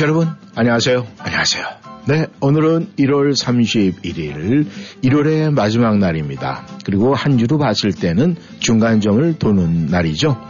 청취자 0.00 0.04
여러분, 0.06 0.28
안녕하세요. 0.54 1.06
안녕하세요. 1.18 1.64
네, 2.06 2.26
오늘은 2.40 2.92
1월 2.98 3.32
31일, 3.32 4.66
1월의 5.04 5.52
마지막 5.52 5.98
날입니다. 5.98 6.66
그리고 6.84 7.14
한 7.14 7.36
주로 7.36 7.58
봤을 7.58 7.92
때는 7.92 8.36
중간점을 8.60 9.38
도는 9.38 9.88
날이죠. 9.88 10.40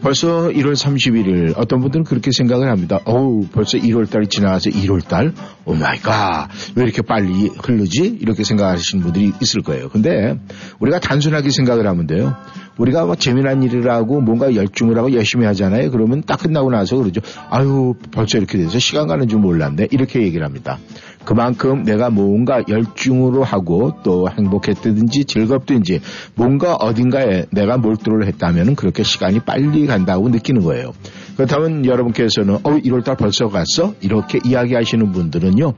벌써 0.00 0.48
1월 0.48 0.74
31일 0.74 1.54
어떤 1.56 1.80
분들은 1.80 2.04
그렇게 2.04 2.30
생각을 2.32 2.70
합니다. 2.70 3.00
어우 3.04 3.48
벌써 3.52 3.76
1월달이 3.78 4.30
지나가서 4.30 4.70
1월달 4.70 5.34
oh 5.64 5.74
my 5.74 5.98
god 5.98 6.48
왜 6.76 6.84
이렇게 6.84 7.02
빨리 7.02 7.48
흐르지 7.48 8.18
이렇게 8.20 8.44
생각하시는 8.44 9.02
분들이 9.02 9.32
있을 9.42 9.62
거예요. 9.62 9.88
근데 9.88 10.38
우리가 10.78 11.00
단순하게 11.00 11.50
생각을 11.50 11.86
하면 11.88 12.06
돼요. 12.06 12.36
우리가 12.78 13.04
뭐 13.04 13.14
재미난 13.14 13.62
일을 13.62 13.90
하고 13.90 14.20
뭔가 14.20 14.54
열중을 14.54 14.96
하고 14.96 15.12
열심히 15.12 15.46
하잖아요. 15.46 15.90
그러면 15.90 16.22
딱 16.26 16.40
끝나고 16.40 16.70
나서 16.70 16.96
그러죠. 16.96 17.20
아유 17.50 17.94
벌써 18.10 18.38
이렇게 18.38 18.58
돼서 18.58 18.78
시간 18.78 19.06
가는 19.06 19.28
줄 19.28 19.38
몰랐네 19.40 19.88
이렇게 19.90 20.22
얘기를 20.22 20.44
합니다. 20.44 20.78
그만큼 21.24 21.84
내가 21.84 22.10
뭔가 22.10 22.62
열중으로 22.68 23.44
하고 23.44 23.92
또 24.02 24.28
행복했든지 24.28 25.24
즐겁든지 25.24 26.00
뭔가 26.34 26.74
어딘가에 26.74 27.46
내가 27.50 27.78
몰두를 27.78 28.26
했다면 28.26 28.74
그렇게 28.74 29.02
시간이 29.02 29.40
빨리 29.40 29.86
간다고 29.86 30.28
느끼는 30.28 30.62
거예요. 30.62 30.92
그렇다면 31.36 31.86
여러분께서는 31.86 32.54
어 32.56 32.60
1월달 32.62 33.16
벌써 33.16 33.48
갔어? 33.48 33.94
이렇게 34.00 34.40
이야기하시는 34.44 35.12
분들은요. 35.12 35.74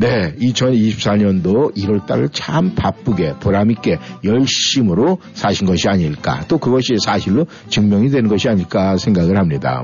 네, 0.00 0.32
2024년도 0.36 1.74
1월 1.76 2.06
달을 2.06 2.28
참 2.28 2.76
바쁘게 2.76 3.34
보람있게 3.40 3.98
열심으로 4.22 5.18
사신 5.34 5.66
것이 5.66 5.88
아닐까 5.88 6.44
또 6.46 6.58
그것이 6.58 6.98
사실로 7.04 7.46
증명이 7.68 8.08
되는 8.10 8.28
것이 8.28 8.48
아닐까 8.48 8.96
생각을 8.96 9.36
합니다. 9.36 9.82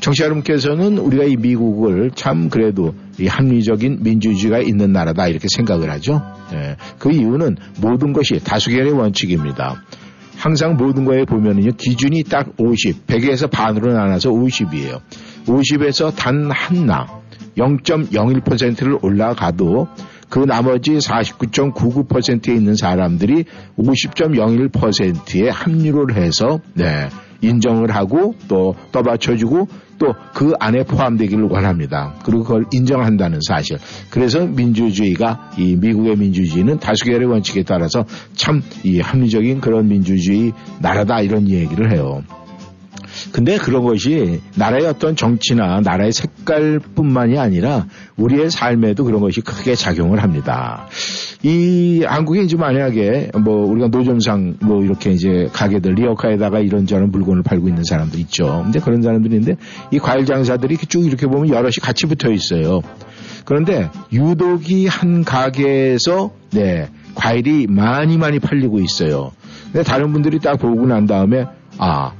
청취자 0.00 0.26
여러분께서는 0.26 0.98
우리가 0.98 1.24
이 1.24 1.36
미국을 1.36 2.10
참 2.14 2.50
그래도 2.50 2.94
이 3.18 3.28
합리적인 3.28 4.02
민주주의가 4.02 4.58
있는 4.58 4.92
나라다 4.92 5.28
이렇게 5.28 5.48
생각을 5.56 5.90
하죠. 5.92 6.20
예, 6.52 6.76
그 6.98 7.10
이유는 7.10 7.56
모든 7.80 8.12
것이 8.12 8.44
다수결의 8.44 8.92
원칙입니다. 8.92 9.82
항상 10.36 10.76
모든 10.76 11.04
거에 11.04 11.24
보면은요, 11.24 11.72
기준이 11.78 12.24
딱 12.24 12.52
50, 12.58 13.06
100에서 13.06 13.50
반으로 13.50 13.92
나눠서 13.92 14.30
50이에요. 14.30 15.00
50에서 15.46 16.14
단 16.16 16.50
하나, 16.50 17.19
0.01%를 17.60 18.98
올라가도 19.02 19.88
그 20.28 20.38
나머지 20.40 20.92
49.99%에 20.92 22.54
있는 22.54 22.76
사람들이 22.76 23.44
50.01%에 23.76 25.48
합류를 25.50 26.16
해서, 26.16 26.60
네, 26.74 27.08
인정을 27.42 27.94
하고 27.94 28.34
또 28.48 28.74
떠받쳐주고 28.92 29.68
또 29.98 30.14
그 30.32 30.54
안에 30.58 30.84
포함되기를 30.84 31.44
원합니다. 31.50 32.14
그리고 32.24 32.44
그걸 32.44 32.64
인정한다는 32.72 33.40
사실. 33.46 33.76
그래서 34.08 34.46
민주주의가 34.46 35.50
이 35.58 35.76
미국의 35.76 36.16
민주주의는 36.16 36.78
다수결의 36.78 37.28
원칙에 37.28 37.62
따라서 37.62 38.06
참 38.34 38.62
이 38.84 39.00
합리적인 39.00 39.60
그런 39.60 39.88
민주주의 39.88 40.52
나라다 40.80 41.20
이런 41.20 41.48
얘기를 41.50 41.92
해요. 41.92 42.22
근데 43.32 43.58
그런 43.58 43.82
것이 43.82 44.40
나라의 44.56 44.86
어떤 44.86 45.16
정치나 45.16 45.80
나라의 45.80 46.12
색깔뿐만이 46.12 47.38
아니라 47.38 47.86
우리의 48.16 48.50
삶에도 48.50 49.04
그런 49.04 49.20
것이 49.20 49.40
크게 49.40 49.74
작용을 49.74 50.22
합니다. 50.22 50.86
이 51.42 52.04
한국에 52.06 52.42
이제 52.42 52.56
만약에 52.56 53.30
뭐 53.42 53.66
우리가 53.66 53.88
노점상 53.88 54.56
뭐 54.60 54.82
이렇게 54.84 55.10
이제 55.10 55.48
가게들 55.52 55.94
리어카에다가 55.94 56.60
이런저런 56.60 57.10
물건을 57.10 57.42
팔고 57.42 57.68
있는 57.68 57.82
사람들 57.84 58.20
있죠. 58.20 58.62
근데 58.64 58.78
그런 58.80 59.00
사람들인데 59.02 59.56
이 59.90 59.98
과일 59.98 60.26
장사들이 60.26 60.76
쭉 60.88 61.06
이렇게 61.06 61.26
보면 61.26 61.48
여럿이 61.48 61.76
같이 61.80 62.06
붙어 62.06 62.30
있어요. 62.30 62.82
그런데 63.44 63.90
유독이 64.12 64.86
한 64.86 65.24
가게에서 65.24 66.30
네 66.52 66.88
과일이 67.14 67.66
많이 67.68 68.18
많이 68.18 68.38
팔리고 68.38 68.80
있어요. 68.80 69.32
근데 69.64 69.82
다른 69.82 70.12
분들이 70.12 70.38
딱 70.40 70.58
보고 70.58 70.86
난 70.86 71.06
다음에 71.06 71.46
아 71.78 72.12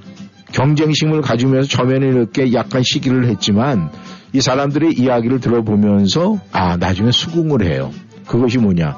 경쟁심을 0.53 1.23
가지면서 1.23 1.69
처음에는 1.69 2.17
이렇게 2.17 2.53
약간 2.53 2.83
시기를 2.85 3.27
했지만 3.27 3.91
이 4.33 4.41
사람들의 4.41 4.93
이야기를 4.99 5.41
들어보면서 5.41 6.39
아 6.53 6.77
나중에 6.77 7.11
수긍을 7.11 7.65
해요. 7.65 7.93
그것이 8.27 8.59
뭐냐? 8.59 8.97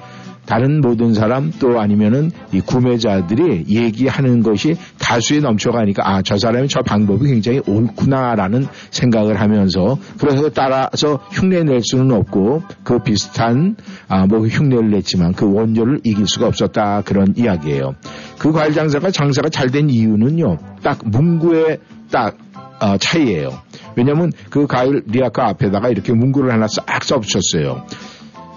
다른 0.52 0.82
모든 0.82 1.14
사람 1.14 1.50
또 1.60 1.80
아니면은 1.80 2.30
이 2.52 2.60
구매자들이 2.60 3.64
얘기하는 3.70 4.42
것이 4.42 4.76
다수에 4.98 5.40
넘쳐가니까 5.40 6.02
아 6.06 6.20
저 6.22 6.36
사람이 6.36 6.68
저 6.68 6.82
방법이 6.82 7.26
굉장히 7.26 7.62
옳구나라는 7.66 8.66
생각을 8.90 9.40
하면서 9.40 9.96
그래서 10.20 10.50
따라서 10.50 11.20
흉내 11.30 11.62
낼 11.64 11.80
수는 11.82 12.12
없고 12.12 12.64
그 12.84 12.98
비슷한 12.98 13.76
아 14.08 14.26
뭐 14.26 14.46
흉내를 14.46 14.90
냈지만 14.90 15.32
그 15.32 15.50
원조를 15.50 16.00
이길 16.04 16.26
수가 16.26 16.48
없었다 16.48 17.00
그런 17.00 17.32
이야기예요. 17.34 17.94
그 18.38 18.52
과일 18.52 18.74
장사가 18.74 19.10
장사가 19.10 19.48
잘 19.48 19.70
된 19.70 19.88
이유는요 19.88 20.58
딱 20.82 20.98
문구의 21.02 21.78
딱 22.10 22.36
어, 22.78 22.98
차이예요. 22.98 23.48
왜냐하면 23.96 24.32
그 24.50 24.66
과일 24.66 25.02
리아카 25.06 25.48
앞에다가 25.48 25.88
이렇게 25.88 26.12
문구를 26.12 26.52
하나 26.52 26.66
싹 26.66 27.02
써붙였어요. 27.04 27.86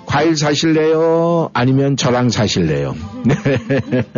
과일 0.06 0.36
사실래요? 0.36 1.50
아니면 1.54 1.98
저랑 1.98 2.30
사실래요? 2.30 2.96
네. 3.26 3.36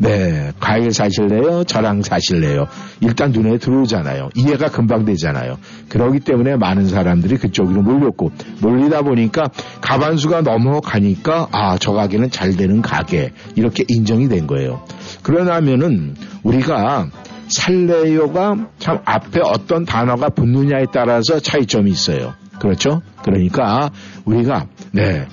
네, 0.00 0.52
과일 0.60 0.92
사실래요? 0.92 1.64
저랑 1.64 2.02
사실래요? 2.02 2.68
일단 3.00 3.32
눈에 3.32 3.58
들어오잖아요. 3.58 4.30
이해가 4.36 4.70
금방 4.70 5.04
되잖아요. 5.04 5.58
그러기 5.88 6.20
때문에 6.20 6.56
많은 6.56 6.86
사람들이 6.86 7.36
그쪽으로 7.36 7.82
몰렸고, 7.82 8.30
몰리다 8.60 9.02
보니까 9.02 9.48
가반수가 9.80 10.42
넘어가니까, 10.42 11.48
아, 11.50 11.78
저 11.78 11.92
가게는 11.92 12.30
잘 12.30 12.56
되는 12.56 12.80
가게. 12.80 13.32
이렇게 13.56 13.84
인정이 13.88 14.28
된 14.28 14.46
거예요. 14.46 14.84
그러냐면은, 15.24 16.14
우리가 16.44 17.08
살래요가 17.48 18.68
참 18.78 19.00
앞에 19.04 19.40
어떤 19.42 19.84
단어가 19.84 20.28
붙느냐에 20.28 20.86
따라서 20.92 21.40
차이점이 21.40 21.90
있어요. 21.90 22.34
그렇죠? 22.60 23.02
그러니까 23.22 23.90
우리가 24.24 24.66
네 24.92 25.26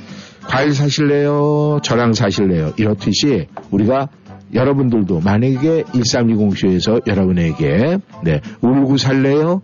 과일 0.48 0.74
사실래요? 0.74 1.80
저랑 1.84 2.14
사실래요? 2.14 2.74
이렇듯이 2.78 3.48
우리가 3.72 4.10
여러분들도 4.54 5.22
만약에 5.22 5.84
1320 5.94 6.58
쇼에서 6.58 7.02
여러분에게 7.08 7.98
네 8.24 8.42
울고 8.62 8.98
살래요? 8.98 9.62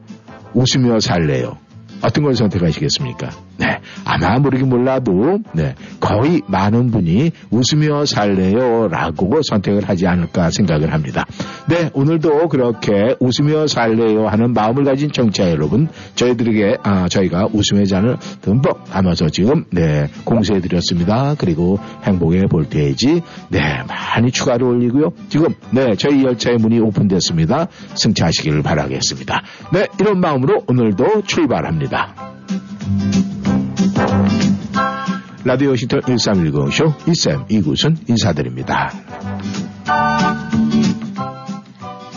웃으며 0.53 0.99
살래요? 0.99 1.57
어떤 2.03 2.23
걸 2.23 2.35
선택하시겠습니까? 2.35 3.29
네, 3.61 3.79
아마 4.05 4.39
모르긴 4.39 4.69
몰라도 4.69 5.37
네, 5.53 5.75
거의 5.99 6.41
많은 6.47 6.89
분이 6.89 7.31
웃으며 7.51 8.05
살래요라고 8.05 9.41
선택을 9.47 9.87
하지 9.87 10.07
않을까 10.07 10.49
생각을 10.49 10.91
합니다. 10.91 11.27
네, 11.69 11.91
오늘도 11.93 12.49
그렇게 12.49 13.15
웃으며 13.19 13.67
살래요 13.67 14.27
하는 14.27 14.53
마음을 14.53 14.83
가진 14.83 15.11
청취자 15.11 15.51
여러분, 15.51 15.89
저희들에게 16.15 16.77
아, 16.81 17.07
저희가 17.07 17.49
웃음의 17.53 17.85
잔을 17.85 18.17
듬뿍 18.41 18.85
담아서 18.85 19.29
지금 19.29 19.65
네 19.69 20.07
공세해 20.25 20.59
드렸습니다. 20.59 21.35
그리고 21.37 21.77
행복의 22.03 22.47
볼테이지 22.49 23.21
네 23.49 23.83
많이 23.87 24.31
추가로 24.31 24.69
올리고요. 24.69 25.11
지금 25.29 25.53
네 25.69 25.95
저희 25.97 26.23
열차의 26.23 26.57
문이 26.57 26.79
오픈됐습니다. 26.79 27.67
승차하시기를 27.93 28.63
바라겠습니다. 28.63 29.43
네, 29.71 29.85
이런 29.99 30.19
마음으로 30.19 30.63
오늘도 30.67 31.23
출발합니다. 31.27 32.15
라디오 35.43 35.75
시터 35.75 35.97
1310쇼 35.99 37.07
이쌤 37.09 37.45
이구순 37.49 37.97
인사드립니다. 38.07 38.91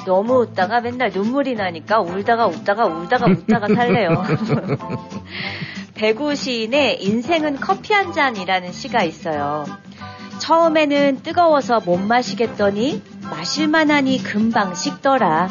너무 0.06 0.40
웃다가 0.40 0.80
맨날 0.80 1.10
눈물이 1.10 1.54
나니까 1.54 2.00
울다가 2.00 2.46
웃다가 2.46 2.86
울다가 2.86 3.26
웃다가 3.26 3.74
살래요. 3.74 4.10
배구 5.94 6.34
시인의 6.34 7.02
인생은 7.02 7.56
커피 7.56 7.94
한 7.94 8.12
잔이라는 8.12 8.72
시가 8.72 9.04
있어요. 9.04 9.64
처음에는 10.38 11.22
뜨거워서 11.22 11.80
못 11.80 11.96
마시겠더니 11.96 13.02
마실만하니 13.30 14.22
금방 14.22 14.74
식더라. 14.74 15.48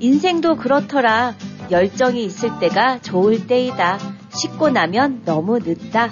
인생도 0.00 0.56
그렇더라. 0.56 1.34
열정이 1.72 2.24
있을 2.24 2.60
때가 2.60 3.00
좋을 3.00 3.46
때이다. 3.46 3.98
식고 4.28 4.70
나면 4.70 5.22
너무 5.24 5.58
늦다. 5.58 6.10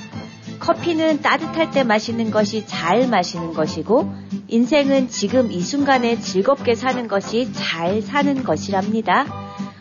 커피는 0.58 1.22
따뜻할 1.22 1.70
때 1.70 1.84
마시는 1.84 2.30
것이 2.30 2.66
잘 2.66 3.08
마시는 3.08 3.54
것이고 3.54 4.12
인생은 4.48 5.08
지금 5.08 5.52
이 5.52 5.60
순간에 5.60 6.18
즐겁게 6.18 6.74
사는 6.74 7.06
것이 7.08 7.52
잘 7.52 8.02
사는 8.02 8.42
것이랍니다. 8.42 9.26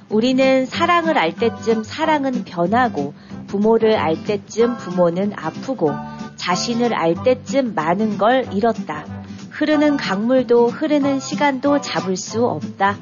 우리는 0.09 0.65
사랑을 0.65 1.17
알 1.17 1.35
때쯤 1.35 1.83
사랑은 1.83 2.43
변하고 2.43 3.13
부모를 3.47 3.97
알 3.97 4.23
때쯤 4.23 4.77
부모는 4.77 5.33
아프고 5.35 5.91
자신을 6.35 6.93
알 6.93 7.15
때쯤 7.23 7.73
많은 7.75 8.17
걸 8.17 8.47
잃었다. 8.53 9.05
흐르는 9.49 9.97
강물도 9.97 10.67
흐르는 10.67 11.19
시간도 11.19 11.81
잡을 11.81 12.15
수 12.15 12.45
없다. 12.45 12.97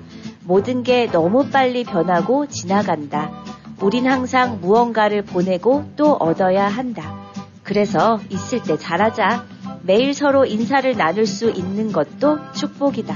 모든 0.47 0.81
게 0.81 1.09
너무 1.11 1.49
빨리 1.49 1.83
변하고 1.83 2.47
지나간다. 2.47 3.43
우린 3.81 4.07
항상 4.07 4.61
무언가를 4.61 5.21
보내고 5.21 5.83
또 5.97 6.13
얻어야 6.13 6.67
한다. 6.67 7.17
그래서 7.63 8.21
있을 8.29 8.63
때 8.63 8.77
잘하자. 8.77 9.45
매일 9.83 10.13
서로 10.13 10.45
인사를 10.45 10.95
나눌 10.95 11.25
수 11.27 11.49
있는 11.49 11.91
것도 11.91 12.39
축복이다. 12.53 13.13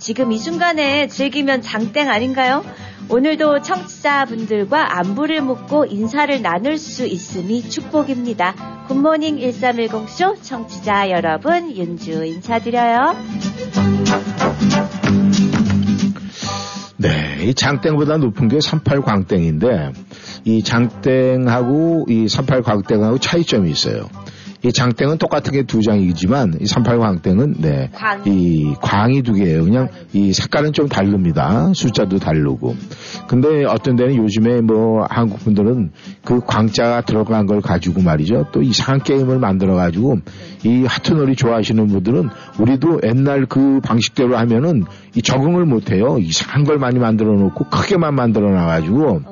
지금 0.00 0.32
이 0.32 0.38
순간에 0.38 1.06
즐기면 1.06 1.62
장땡 1.62 2.10
아닌가요? 2.10 2.64
오늘도 3.08 3.62
청취자분들과 3.62 4.98
안부를 4.98 5.42
묻고 5.42 5.86
인사를 5.86 6.42
나눌 6.42 6.78
수 6.78 7.06
있음이 7.06 7.68
축복입니다. 7.68 8.86
굿모닝 8.88 9.38
1310쇼 9.38 10.42
청취자 10.42 11.10
여러분, 11.10 11.70
윤주 11.70 12.24
인사드려요. 12.24 13.14
네, 17.00 17.38
이 17.44 17.54
장땡보다 17.54 18.18
높은 18.18 18.48
게 18.48 18.58
38광땡인데 18.58 19.94
이 20.44 20.62
장땡하고 20.62 22.04
이 22.10 22.26
38광땡하고 22.26 23.18
차이점이 23.18 23.70
있어요. 23.70 24.10
이 24.62 24.72
장땡은 24.72 25.18
똑같은 25.18 25.52
게 25.52 25.62
두 25.62 25.80
장이지만 25.82 26.58
이 26.60 26.64
38광땡은 26.64 27.60
네, 27.60 27.90
광. 27.94 28.22
이 28.26 28.74
광이 28.80 29.22
두 29.22 29.32
개예요. 29.34 29.64
그냥 29.64 29.88
이 30.12 30.32
색깔은 30.32 30.72
좀 30.72 30.88
다릅니다. 30.88 31.70
숫자도 31.74 32.18
다르고. 32.18 32.74
근데 33.28 33.64
어떤 33.64 33.96
데는 33.96 34.16
요즘에 34.16 34.60
뭐 34.60 35.06
한국 35.08 35.40
분들은 35.40 35.92
그 36.24 36.40
광자가 36.40 37.02
들어간 37.02 37.46
걸 37.46 37.60
가지고 37.60 38.02
말이죠. 38.02 38.46
또 38.52 38.62
이상한 38.62 39.02
게임을 39.02 39.38
만들어 39.38 39.74
가지고 39.76 40.18
이 40.64 40.84
하트놀이 40.84 41.36
좋아하시는 41.36 41.86
분들은 41.86 42.28
우리도 42.58 43.00
옛날 43.04 43.46
그 43.46 43.80
방식대로 43.82 44.36
하면은 44.36 44.84
이 45.14 45.22
적응을 45.22 45.64
못 45.66 45.90
해요. 45.90 46.18
이상한 46.18 46.64
걸 46.64 46.78
많이 46.78 46.98
만들어 46.98 47.32
놓고 47.32 47.66
크게만 47.70 48.14
만들어 48.14 48.50
놔 48.50 48.66
가지고 48.66 49.22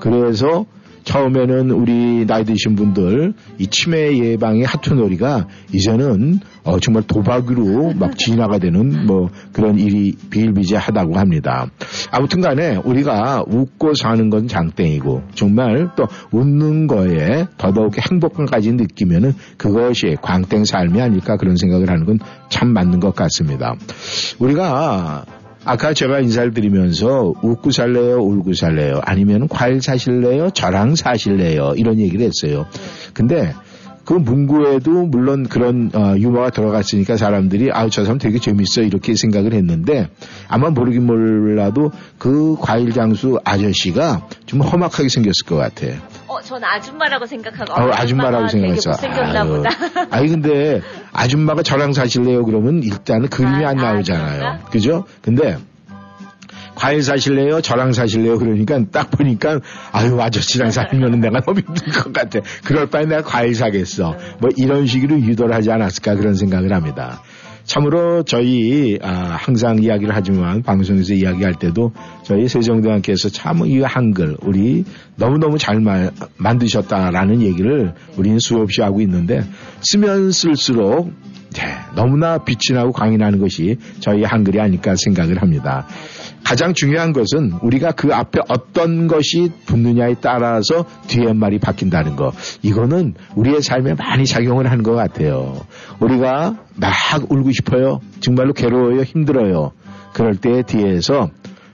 그래서 0.00 0.66
처음에는 1.04 1.70
우리 1.70 2.26
나이 2.26 2.44
드신 2.44 2.74
분들 2.76 3.34
이 3.58 3.66
치매 3.68 4.18
예방의 4.18 4.64
하트놀이가 4.64 5.46
이제는 5.72 6.40
어, 6.64 6.78
정말 6.80 7.02
도박으로 7.06 7.92
막 7.94 8.16
진화가 8.16 8.58
되는 8.58 9.06
뭐 9.06 9.28
그런 9.52 9.78
일이 9.78 10.14
비일비재하다고 10.30 11.18
합니다. 11.18 11.66
아무튼 12.10 12.40
간에 12.40 12.76
우리가 12.76 13.44
웃고 13.46 13.94
사는 13.94 14.30
건 14.30 14.48
장땡이고 14.48 15.22
정말 15.34 15.90
또 15.96 16.06
웃는 16.32 16.86
거에 16.86 17.46
더더욱 17.58 17.94
행복감까지 17.98 18.72
느끼면은 18.72 19.34
그것이 19.56 20.16
광땡 20.20 20.64
삶이 20.64 21.00
아닐까 21.00 21.36
그런 21.36 21.56
생각을 21.56 21.90
하는 21.90 22.04
건 22.04 22.18
참 22.54 22.72
맞는 22.72 23.00
것 23.00 23.14
같습니다. 23.16 23.74
우리가 24.38 25.24
아까 25.64 25.94
제가 25.94 26.20
인사를 26.20 26.52
드리면서 26.52 27.32
웃고 27.42 27.70
살래요, 27.70 28.18
울고 28.18 28.52
살래요, 28.54 29.00
아니면 29.02 29.48
과일 29.48 29.80
사실래요, 29.80 30.50
저랑 30.50 30.94
사실래요? 30.94 31.72
이런 31.76 31.98
얘기를 31.98 32.26
했어요. 32.26 32.66
근데 33.14 33.52
그 34.04 34.12
문구에도 34.12 34.90
물론 35.06 35.48
그런 35.48 35.90
어, 35.94 36.14
유머가 36.16 36.50
들어갔으니까 36.50 37.16
사람들이 37.16 37.70
아우 37.72 37.88
저 37.90 38.04
사람 38.04 38.18
되게 38.18 38.38
재밌어 38.38 38.82
이렇게 38.82 39.14
생각을 39.14 39.52
했는데 39.54 40.08
아마 40.48 40.70
모르긴 40.70 41.06
몰라도 41.06 41.90
그 42.18 42.56
과일 42.60 42.92
장수 42.92 43.40
아저씨가 43.44 44.28
좀 44.46 44.60
험악하게 44.60 45.08
생겼을 45.08 45.46
것 45.46 45.56
같아. 45.56 45.86
어, 46.26 46.40
전 46.42 46.62
아줌마라고 46.62 47.26
생각하고 47.26 47.72
아, 47.72 48.00
아줌마라고 48.00 48.48
생각했어. 48.48 48.90
못생겼나 48.90 49.42
아유. 49.42 49.48
보다. 49.48 49.70
아니 50.10 50.28
근데 50.28 50.82
아줌마가 51.12 51.62
저랑 51.62 51.92
사실래요 51.92 52.44
그러면 52.44 52.82
일단은 52.82 53.28
그림이 53.28 53.64
아, 53.64 53.70
안 53.70 53.78
아, 53.78 53.92
나오잖아요. 53.92 54.38
그런가? 54.38 54.64
그죠? 54.70 55.04
근데 55.22 55.56
과일 56.74 57.02
사실래요? 57.02 57.60
저랑 57.60 57.92
사실래요? 57.92 58.38
그러니까 58.38 58.80
딱 58.90 59.10
보니까 59.10 59.60
아유 59.92 60.20
아저씨랑 60.20 60.70
살면은 60.70 61.20
내가 61.20 61.40
너무 61.40 61.60
힘들 61.60 61.92
것 61.92 62.12
같아. 62.12 62.40
그럴 62.64 62.88
바에 62.90 63.04
내가 63.06 63.22
과일 63.22 63.54
사겠어. 63.54 64.16
뭐 64.40 64.50
이런 64.56 64.86
식으로 64.86 65.18
유도를 65.20 65.54
하지 65.54 65.70
않았을까 65.70 66.16
그런 66.16 66.34
생각을 66.34 66.72
합니다. 66.72 67.22
참으로 67.64 68.22
저희 68.24 68.98
아, 69.00 69.38
항상 69.40 69.82
이야기를 69.82 70.14
하지만 70.14 70.62
방송에서 70.62 71.14
이야기할 71.14 71.54
때도 71.54 71.92
저희 72.22 72.46
세종대왕께서 72.46 73.30
참 73.30 73.64
이 73.64 73.80
한글 73.80 74.36
우리 74.42 74.84
너무너무 75.16 75.56
잘 75.56 75.80
마- 75.80 76.10
만드셨다라는 76.36 77.40
얘기를 77.40 77.94
우리는 78.18 78.38
수없이 78.38 78.82
하고 78.82 79.00
있는데 79.00 79.42
쓰면 79.80 80.32
쓸수록 80.32 81.10
네, 81.54 81.62
너무나 81.94 82.36
빛이 82.38 82.76
나고 82.76 82.92
광이 82.92 83.16
나는 83.16 83.38
것이 83.38 83.76
저희 84.00 84.24
한글이 84.24 84.60
아닐까 84.60 84.94
생각을 84.96 85.40
합니다. 85.40 85.86
가장 86.44 86.74
중요한 86.74 87.12
것은 87.12 87.52
우리가 87.62 87.92
그 87.92 88.14
앞에 88.14 88.40
어떤 88.48 89.06
것이 89.06 89.50
붙느냐에 89.66 90.16
따라서 90.20 90.84
뒤에 91.06 91.32
말이 91.32 91.58
바뀐다는 91.58 92.16
거. 92.16 92.32
이거는 92.62 93.14
우리의 93.34 93.62
삶에 93.62 93.94
많이 93.94 94.26
작용을 94.26 94.70
하는 94.70 94.84
것 94.84 94.92
같아요. 94.92 95.62
우리가 96.00 96.56
막 96.76 96.92
울고 97.28 97.50
싶어요. 97.52 98.00
정말로 98.20 98.52
괴로워요. 98.52 99.02
힘들어요. 99.02 99.72
그럴 100.12 100.36
때 100.36 100.62
뒤에서 100.62 101.30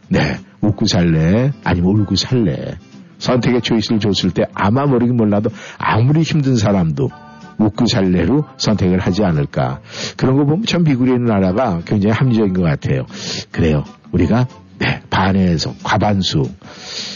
네, 0.08 0.38
웃고 0.60 0.86
살래? 0.86 1.52
아니면 1.64 2.00
울고 2.00 2.14
살래? 2.14 2.78
선택의 3.18 3.60
초이스를 3.60 3.98
줬을 4.00 4.30
때 4.30 4.44
아마 4.54 4.86
모르긴 4.86 5.16
몰라도 5.16 5.50
아무리 5.78 6.22
힘든 6.22 6.56
사람도 6.56 7.10
웃고 7.58 7.86
살래로 7.86 8.44
선택을 8.56 8.98
하지 8.98 9.22
않을까. 9.22 9.80
그런 10.16 10.36
거 10.36 10.44
보면 10.44 10.64
참 10.64 10.82
미국이라는 10.84 11.26
나라가 11.26 11.80
굉장히 11.84 12.14
합리적인 12.14 12.54
것 12.54 12.62
같아요. 12.62 13.04
그래요. 13.52 13.84
우리가 14.12 14.46
네, 14.80 15.00
반에서 15.10 15.74
과반수. 15.82 16.42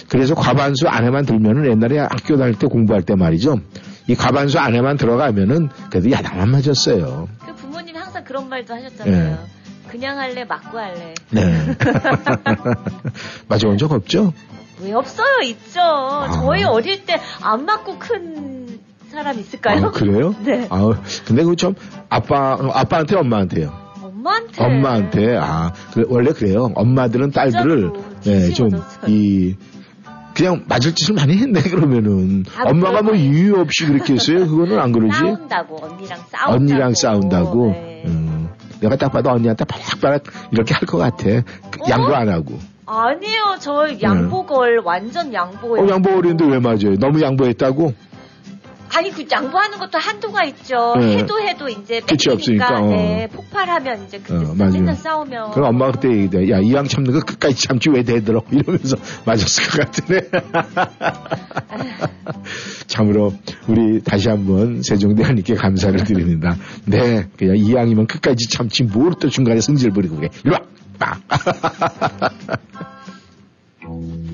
그래서 0.08 0.34
과반수 0.34 0.86
안에만 0.88 1.24
들면은 1.26 1.70
옛날에 1.70 1.98
학교 1.98 2.36
다닐 2.36 2.54
때 2.58 2.66
공부할 2.66 3.02
때 3.02 3.14
말이죠. 3.16 3.58
이 4.06 4.14
과반수 4.14 4.58
안에만 4.58 4.96
들어가면은 4.98 5.70
그래도 5.90 6.10
야단만 6.10 6.50
맞았어요. 6.50 7.26
그 7.46 7.54
부모님이 7.54 7.98
항상 7.98 8.22
그런 8.22 8.48
말도 8.48 8.74
하셨잖아요. 8.74 9.38
그냥 9.88 10.18
할래, 10.18 10.44
맞고 10.44 10.78
할래. 10.78 11.14
네. 11.30 11.76
맞아본 13.48 13.78
적 13.78 13.92
없죠? 13.92 14.32
왜 14.80 14.92
없어요? 14.92 15.40
있죠. 15.44 15.80
저희 16.34 16.64
어릴 16.64 17.04
때 17.06 17.18
안 17.40 17.64
맞고 17.64 17.98
큰 17.98 18.80
사람 19.10 19.38
있을까요? 19.38 19.86
아, 19.86 19.90
그래요? 19.90 20.34
네. 20.44 20.66
아, 20.70 20.90
근데 21.24 21.44
그 21.44 21.54
좀 21.56 21.74
아빠 22.08 22.58
아빠한테 22.72 23.16
엄마한테요. 23.16 23.83
엄마한테. 24.24 24.64
엄마한테 24.64 25.36
아 25.36 25.72
그, 25.92 26.04
원래 26.08 26.32
그래요. 26.32 26.70
엄마들은 26.74 27.30
딸들을 27.30 27.90
진짜로 27.92 28.04
네, 28.24 28.48
좀 28.52 28.68
뒤집어졌어요. 28.70 29.06
이 29.14 29.56
그냥 30.34 30.64
맞을 30.66 30.94
짓을 30.94 31.14
많이 31.14 31.36
했네 31.36 31.60
그러면은 31.62 32.44
아, 32.58 32.64
엄마가 32.68 33.02
뭐. 33.02 33.14
이유 33.14 33.54
없이 33.60 33.86
그렇게 33.86 34.14
했어요 34.14 34.46
그거는 34.48 34.78
안 34.80 34.90
그러지 34.90 35.16
싸운다고 35.16 35.76
언니랑 35.84 36.18
싸운다고. 36.28 36.52
언니랑 36.52 36.94
싸운다고 36.94 37.66
네. 37.70 38.02
음, 38.06 38.48
내가 38.80 38.96
딱 38.96 39.12
봐도 39.12 39.30
언니한테 39.30 39.64
바락바락 39.64 40.24
이렇게 40.50 40.74
할 40.74 40.86
것 40.86 40.98
같아 40.98 41.24
그 41.70 41.80
어? 41.82 41.86
양보 41.88 42.14
안 42.14 42.28
하고 42.28 42.58
아니에요, 42.86 43.56
저 43.60 43.86
양보걸 44.02 44.80
완전 44.84 45.32
양보예요. 45.32 45.86
어, 45.86 45.88
양보하는데 45.88 46.44
왜 46.46 46.58
맞아요 46.58 46.96
너무 46.98 47.22
양보했다고 47.22 47.94
아니 48.96 49.10
그 49.10 49.24
양보하는 49.30 49.78
것도 49.78 49.98
한도가 49.98 50.44
있죠. 50.44 50.94
네. 50.98 51.18
해도 51.18 51.40
해도 51.40 51.68
이제 51.68 52.00
끝이 52.00 52.32
없으니까, 52.32 52.80
어. 52.80 52.88
네, 52.90 53.28
폭발하면 53.32 54.04
이제 54.06 54.18
그때 54.18 54.34
어. 54.34 54.54
맨날 54.54 54.94
싸우면. 54.94 55.52
그럼 55.52 55.70
엄마가 55.70 55.92
그때 55.92 56.08
얘기돼 56.10 56.50
야 56.50 56.58
이왕 56.60 56.86
참는 56.86 57.12
거 57.12 57.20
끝까지 57.20 57.66
참지 57.66 57.90
왜 57.90 58.02
대들어 58.02 58.42
이러면서 58.52 58.96
맞았을 59.24 59.70
것 59.70 59.80
같으네 59.84 60.20
참으로 62.86 63.32
우리 63.68 64.02
다시 64.02 64.28
한번 64.28 64.82
세종대왕님께 64.82 65.54
감사를 65.54 66.04
드립니다 66.04 66.56
네 66.86 67.26
그냥 67.36 67.56
이왕이면 67.56 68.06
끝까지 68.06 68.48
참지 68.48 68.84
뭘 68.84 69.14
또 69.20 69.28
중간에 69.28 69.60
승질 69.60 69.90
부리고 69.90 70.16
그래 70.16 70.28
이리 70.44 70.52
와 70.52 70.60
빡. 70.98 71.20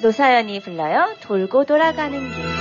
노사연이 0.00 0.60
불러요. 0.60 1.14
돌고 1.20 1.64
돌아가는 1.64 2.18
길. 2.18 2.59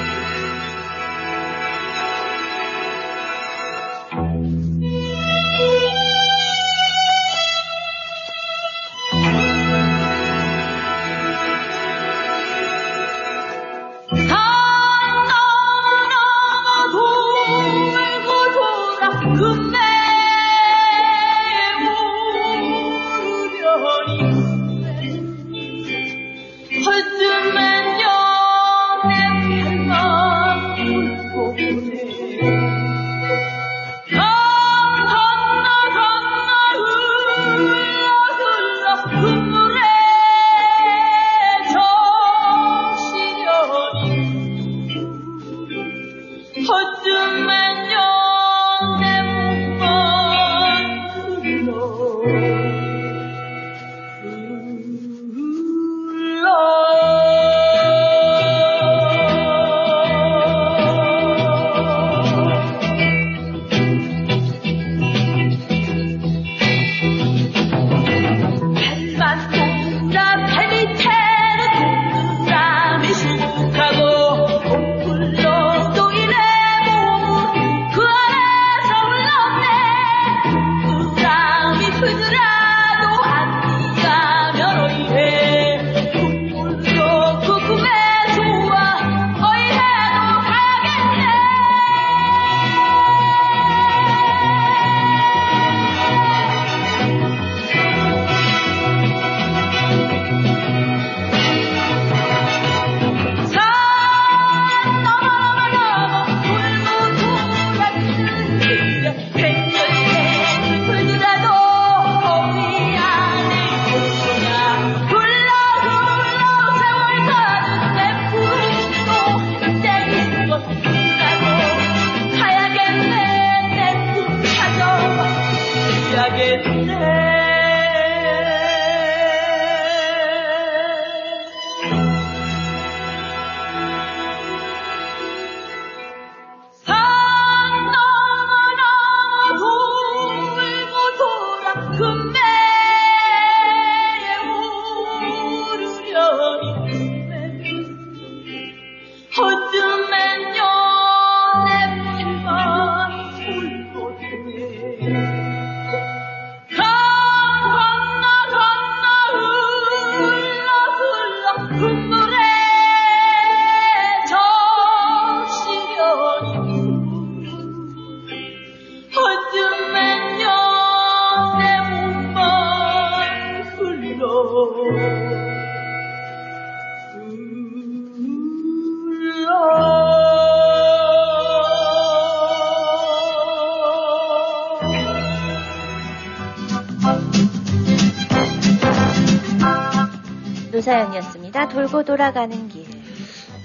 사연이었습니다. 190.99 191.69
돌고 191.69 192.03
돌아가는 192.03 192.67
길. 192.67 192.83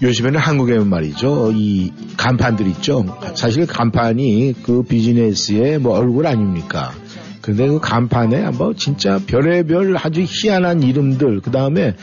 요즘에는 0.02 0.38
한국에는 0.38 0.86
말이죠. 0.86 1.52
이 1.54 1.92
간판들 2.16 2.66
있죠. 2.68 3.04
사실 3.34 3.66
간판이 3.66 4.54
그 4.62 4.82
비즈니스의 4.82 5.78
뭐 5.78 5.98
얼굴 5.98 6.26
아닙니까? 6.26 6.92
근데 7.40 7.66
그 7.66 7.80
간판에 7.80 8.50
뭐 8.50 8.74
진짜 8.74 9.18
별의별 9.26 9.96
아주 9.96 10.24
희한한 10.26 10.82
이름들, 10.82 11.40
그 11.40 11.50
다음에 11.50 11.94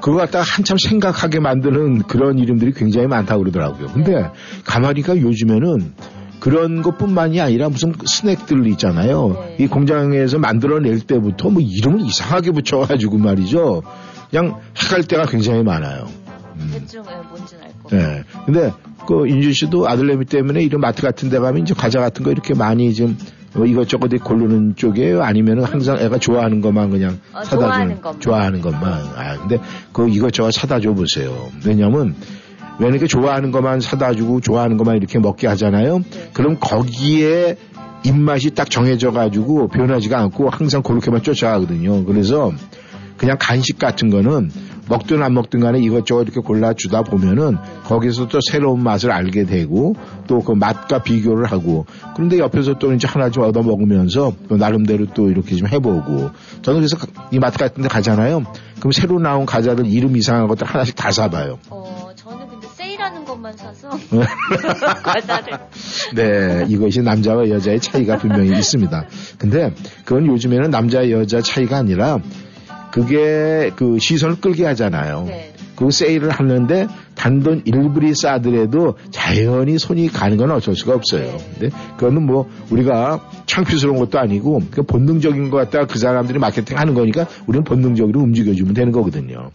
그거 0.00 0.18
갖다가 0.18 0.44
한참 0.44 0.76
생각하게 0.78 1.40
만드는 1.40 2.02
그런 2.02 2.38
이름들이 2.38 2.72
굉장히 2.74 3.06
많다고 3.06 3.40
그러더라고요. 3.40 3.88
근데 3.88 4.30
가만히가 4.64 5.18
요즘에는 5.18 5.94
그런 6.40 6.82
것뿐만이 6.82 7.40
아니라 7.40 7.70
무슨 7.70 7.94
스낵들 8.04 8.66
있잖아요. 8.72 9.28
네. 9.28 9.64
이 9.64 9.66
공장에서 9.66 10.38
만들어낼 10.38 11.00
때부터 11.00 11.48
뭐 11.48 11.62
이름을 11.62 12.02
이상하게 12.02 12.50
붙여가지고 12.50 13.16
말이죠. 13.16 13.82
그냥 14.34 14.60
헷갈 14.76 15.04
때가 15.04 15.26
굉장히 15.26 15.62
많아요. 15.62 16.08
음. 16.56 16.70
대충 16.72 17.04
예, 17.08 17.28
뭔지는 17.28 17.62
알 17.62 17.70
거. 17.80 17.88
네. 17.96 18.24
근데 18.44 18.72
그 19.06 19.28
인준 19.28 19.52
씨도 19.52 19.88
아들내미 19.88 20.24
때문에 20.24 20.60
이런 20.60 20.80
마트 20.80 21.02
같은 21.02 21.30
데 21.30 21.38
가면 21.38 21.62
이제 21.62 21.72
과자 21.72 22.00
같은 22.00 22.24
거 22.24 22.32
이렇게 22.32 22.52
많이 22.52 22.92
좀 22.94 23.16
어, 23.54 23.64
이것저것 23.64 24.08
고르는 24.08 24.74
쪽이에요? 24.74 25.22
아니면은 25.22 25.62
항상 25.62 26.00
애가 26.00 26.18
좋아하는 26.18 26.60
것만 26.60 26.90
그냥 26.90 27.20
어, 27.32 27.44
사다 27.44 27.58
좋아하는 27.58 27.86
주는 27.86 28.02
것만. 28.02 28.20
좋아하는 28.20 28.60
것만. 28.60 28.92
아, 29.14 29.38
근데 29.38 29.60
그 29.92 30.08
이것저것 30.08 30.50
사다 30.50 30.80
줘 30.80 30.92
보세요. 30.94 31.48
왜냐면 31.64 32.16
왜 32.80 32.88
이렇게 32.88 33.06
좋아하는 33.06 33.52
것만 33.52 33.78
사다 33.78 34.14
주고 34.14 34.40
좋아하는 34.40 34.78
것만 34.78 34.96
이렇게 34.96 35.20
먹게 35.20 35.46
하잖아요. 35.46 35.98
네. 35.98 36.30
그럼 36.32 36.56
거기에 36.58 37.56
입맛이 38.04 38.50
딱 38.50 38.68
정해져 38.68 39.12
가지고 39.12 39.68
변하지가 39.68 40.18
않고 40.18 40.50
항상 40.50 40.82
그렇게만 40.82 41.22
쫓아가거든요. 41.22 42.04
그래서 42.04 42.50
그냥 43.16 43.36
간식 43.40 43.78
같은 43.78 44.10
거는 44.10 44.50
먹든 44.88 45.22
안 45.22 45.32
먹든 45.32 45.60
간에 45.60 45.78
이것저것 45.80 46.22
이렇게 46.24 46.40
골라주다 46.40 47.02
보면은 47.02 47.56
거기서 47.84 48.28
또 48.28 48.38
새로운 48.50 48.82
맛을 48.82 49.10
알게 49.10 49.44
되고 49.44 49.94
또 50.26 50.44
그 50.44 50.52
맛과 50.52 51.02
비교를 51.02 51.46
하고 51.46 51.86
그런데 52.14 52.38
옆에서 52.38 52.74
또 52.78 52.92
이제 52.92 53.08
하나 53.08 53.30
좀 53.30 53.44
얻어 53.44 53.62
먹으면서 53.62 54.34
또 54.48 54.56
나름대로 54.56 55.06
또 55.14 55.30
이렇게 55.30 55.56
좀 55.56 55.66
해보고 55.68 56.30
저는 56.62 56.80
그래서 56.80 56.96
이 57.30 57.38
마트 57.38 57.58
같은 57.58 57.82
데 57.82 57.88
가잖아요. 57.88 58.44
그럼 58.78 58.92
새로 58.92 59.18
나온 59.18 59.46
과자들 59.46 59.86
이름 59.86 60.16
이상한 60.16 60.46
것들 60.48 60.66
하나씩 60.66 60.94
다 60.96 61.10
사봐요. 61.10 61.58
어, 61.70 62.10
저는 62.14 62.46
근데 62.48 62.66
세일하는 62.74 63.24
것만 63.24 63.56
사서 63.56 63.88
과자를. 65.02 65.58
네, 66.14 66.66
이것이 66.68 67.00
남자와 67.00 67.48
여자의 67.48 67.80
차이가 67.80 68.18
분명히 68.18 68.50
있습니다. 68.50 69.06
근데 69.38 69.72
그건 70.04 70.26
요즘에는 70.26 70.70
남자 70.70 71.10
여자 71.10 71.40
차이가 71.40 71.78
아니라 71.78 72.18
그게 72.94 73.72
그 73.74 73.98
시선을 73.98 74.40
끌게 74.40 74.64
하잖아요. 74.66 75.24
네. 75.26 75.52
그 75.74 75.90
세일을 75.90 76.30
하는데 76.30 76.86
단돈 77.16 77.64
1불이 77.64 78.14
싸더라도 78.14 78.96
자연히 79.10 79.80
손이 79.80 80.10
가는 80.10 80.36
건 80.36 80.52
어쩔 80.52 80.76
수가 80.76 80.94
없어요. 80.94 81.36
근데 81.58 81.74
그거는 81.96 82.24
뭐 82.24 82.48
우리가 82.70 83.20
창피스러운 83.46 83.98
것도 83.98 84.20
아니고 84.20 84.62
그 84.70 84.84
본능적인 84.84 85.50
것 85.50 85.56
같다가 85.56 85.88
그 85.88 85.98
사람들이 85.98 86.38
마케팅 86.38 86.78
하는 86.78 86.94
거니까 86.94 87.26
우리는 87.48 87.64
본능적으로 87.64 88.20
움직여주면 88.20 88.74
되는 88.74 88.92
거거든요. 88.92 89.50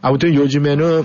아무튼 0.00 0.34
요즘에는 0.34 1.04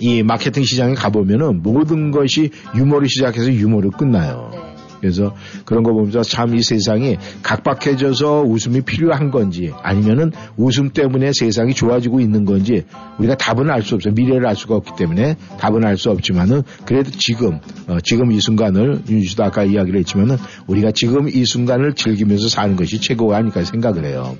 이 0.00 0.22
마케팅 0.22 0.64
시장에 0.64 0.94
가보면은 0.94 1.62
모든 1.62 2.12
것이 2.12 2.48
유머로 2.74 3.06
시작해서 3.08 3.52
유머로 3.52 3.90
끝나요. 3.90 4.48
네. 4.54 4.67
그래서 5.00 5.34
그런 5.64 5.82
거 5.82 5.92
보면서 5.92 6.22
참 6.22 6.48
이 6.48 6.62
세상이 6.62 7.18
각박해져서 7.42 8.42
웃음이 8.42 8.80
필요한 8.80 9.30
건지 9.30 9.72
아니면은 9.82 10.32
웃음 10.56 10.90
때문에 10.90 11.32
세상이 11.34 11.74
좋아지고 11.74 12.20
있는 12.20 12.44
건지 12.44 12.84
우리가 13.18 13.36
답은 13.36 13.70
알 13.70 13.82
수 13.82 13.94
없어요. 13.94 14.14
미래를 14.14 14.46
알 14.46 14.56
수가 14.56 14.76
없기 14.76 14.92
때문에 14.96 15.36
답은 15.58 15.84
알 15.84 15.96
수 15.98 16.10
없지만은 16.10 16.62
그래도 16.84 17.10
지금 17.10 17.60
어, 17.86 17.98
지금 18.02 18.32
이 18.32 18.40
순간을 18.40 19.02
윤주도 19.08 19.44
아까 19.44 19.64
이야기를 19.64 20.00
했지만은 20.00 20.36
우리가 20.66 20.92
지금 20.92 21.28
이 21.28 21.44
순간을 21.44 21.94
즐기면서 21.94 22.48
사는 22.48 22.74
것이 22.76 23.00
최고가 23.00 23.36
아닐까 23.36 23.62
생각을 23.64 24.04
해요. 24.04 24.36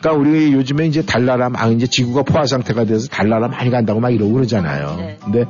그러니까 0.00 0.20
우리 0.20 0.52
요즘에 0.52 0.86
이제 0.86 1.02
달나라 1.02 1.48
막 1.48 1.72
이제 1.72 1.86
지구가 1.86 2.22
포화 2.22 2.46
상태가 2.46 2.84
돼서 2.84 3.08
달나라 3.08 3.48
많이 3.48 3.70
간다고 3.70 4.00
막 4.00 4.10
이러고 4.10 4.32
그러잖아요. 4.32 4.96
네. 4.96 5.18
근데 5.24 5.44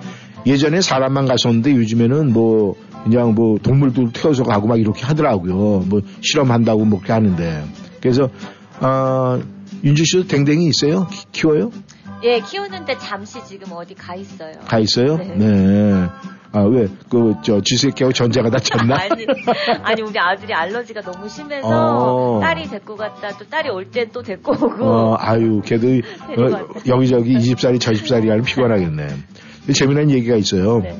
예전에 0.46 0.80
사람만 0.80 1.26
갔었는데 1.26 1.74
요즘에는 1.74 2.32
뭐 2.32 2.74
그냥 3.10 3.34
뭐 3.34 3.58
동물들 3.58 4.12
태워서 4.12 4.42
가고 4.44 4.66
막 4.68 4.78
이렇게 4.78 5.04
하더라고요. 5.06 5.54
뭐 5.86 6.00
실험한다고 6.20 6.84
뭐 6.84 6.98
그렇게 6.98 7.12
하는데 7.12 7.64
그래서 8.00 8.28
아 8.80 9.40
윤주 9.82 10.04
씨도 10.04 10.26
댕댕이 10.28 10.66
있어요? 10.66 11.06
키- 11.10 11.24
키워요? 11.32 11.70
예, 12.24 12.40
키우는데 12.40 12.98
잠시 12.98 13.38
지금 13.46 13.72
어디 13.72 13.94
가 13.94 14.14
있어요. 14.14 14.52
가 14.66 14.78
있어요? 14.78 15.16
네. 15.16 15.34
네. 15.36 16.06
아 16.50 16.62
왜 16.64 16.88
그 17.10 17.34
저 17.42 17.60
쥐새끼하고 17.62 18.12
전자가 18.12 18.48
다 18.50 18.58
쳤나? 18.58 18.96
아니, 19.04 19.26
아니 19.82 20.02
우리 20.02 20.18
아들이 20.18 20.52
알러지가 20.54 21.02
너무 21.02 21.28
심해서 21.28 21.68
어. 21.68 22.40
딸이 22.40 22.68
데리고 22.68 22.96
갔다 22.96 23.28
또 23.38 23.44
딸이 23.48 23.68
올땐또 23.68 24.22
데리고 24.22 24.52
오고 24.52 24.84
어, 24.84 25.16
아유, 25.18 25.60
걔도 25.64 25.86
어. 25.88 26.68
여기저기 26.86 27.32
이 27.34 27.40
집살이 27.40 27.78
저 27.78 27.92
집살이 27.92 28.28
하면 28.30 28.44
피곤하겠네. 28.44 29.06
재미난 29.74 30.10
얘기가 30.10 30.36
있어요. 30.36 30.78
네. 30.80 30.98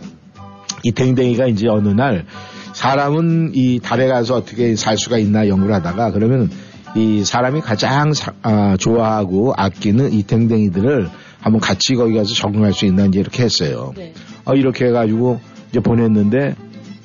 이 0.83 0.93
댕댕이가 0.93 1.47
이제 1.49 1.69
어느 1.69 1.89
날 1.89 2.25
사람은 2.73 3.53
이 3.55 3.81
달에 3.81 4.07
가서 4.07 4.35
어떻게 4.37 4.77
살 4.77 4.97
수가 4.97 5.19
있나 5.19 5.49
연구를 5.49 5.75
하다가 5.77 6.13
그러면 6.13 6.51
이 6.95 7.25
사람이 7.25 7.61
가장 7.61 8.13
사- 8.13 8.33
아, 8.43 8.77
좋아하고 8.79 9.53
아끼는 9.57 10.13
이 10.13 10.23
댕댕이들을 10.23 11.09
한번 11.41 11.61
같이 11.61 11.95
거기 11.95 12.17
가서 12.17 12.35
적응할 12.35 12.73
수 12.73 12.87
있나 12.87 13.05
이제 13.07 13.21
이렇게 13.21 13.43
했어요. 13.45 13.93
네. 13.97 14.13
어, 14.45 14.55
이렇게 14.55 14.87
해가지고 14.87 15.41
이제 15.71 15.81
보냈는데 15.81 16.55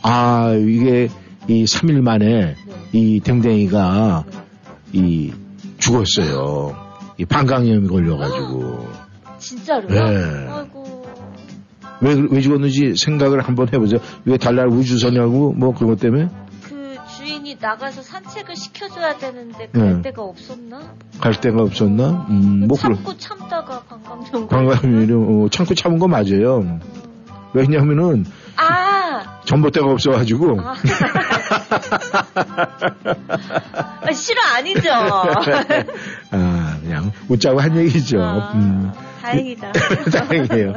아 0.01 0.53
이게 0.58 1.10
이 1.48 1.65
3일 1.65 2.01
만에 2.01 2.25
네. 2.25 2.56
이 2.94 3.20
댕댕이가 3.20 4.24
이 4.94 5.32
죽었어요. 5.80 6.75
이 7.18 7.25
방광염이 7.25 7.88
걸려가지고 7.88 8.88
진짜로요? 9.39 9.88
네. 9.89 10.42
왜, 12.03 12.15
왜 12.29 12.41
죽었는지 12.41 12.95
생각을 12.95 13.41
한번 13.41 13.69
해보세요. 13.74 14.00
왜 14.25 14.38
달날 14.38 14.67
우주선이라고 14.67 15.53
뭐 15.53 15.74
그런 15.74 15.89
것 15.91 16.00
때문에 16.00 16.27
그 16.63 16.98
주인이 17.17 17.57
나가서 17.60 18.01
산책을 18.01 18.55
시켜줘야 18.55 19.17
되는데 19.17 19.69
갈 19.69 19.95
네. 19.95 20.01
데가 20.01 20.22
없었나? 20.22 20.93
갈 21.19 21.33
데가 21.39 21.63
없었나? 21.63 22.27
음, 22.29 22.67
뭐 22.67 22.77
그런 22.77 22.95
참고 22.95 23.17
참다가 23.17 23.81
방광염 23.83 24.48
관광이 24.48 25.12
어, 25.13 25.48
참고 25.50 25.74
참은 25.74 25.98
거 25.98 26.07
맞아요. 26.07 26.79
왜냐하면은 27.53 28.25
아, 28.57 29.41
전봇대가 29.45 29.88
없어가지고 29.88 30.60
아. 30.60 30.75
아, 34.01 34.12
싫어 34.12 34.41
아니죠? 34.58 34.89
아 36.32 36.78
그냥 36.82 37.12
웃자고 37.30 37.60
한 37.62 37.78
얘기죠. 37.78 38.21
아, 38.21 38.51
음. 38.56 38.91
다행이다. 39.21 39.71
다행이에요. 40.12 40.73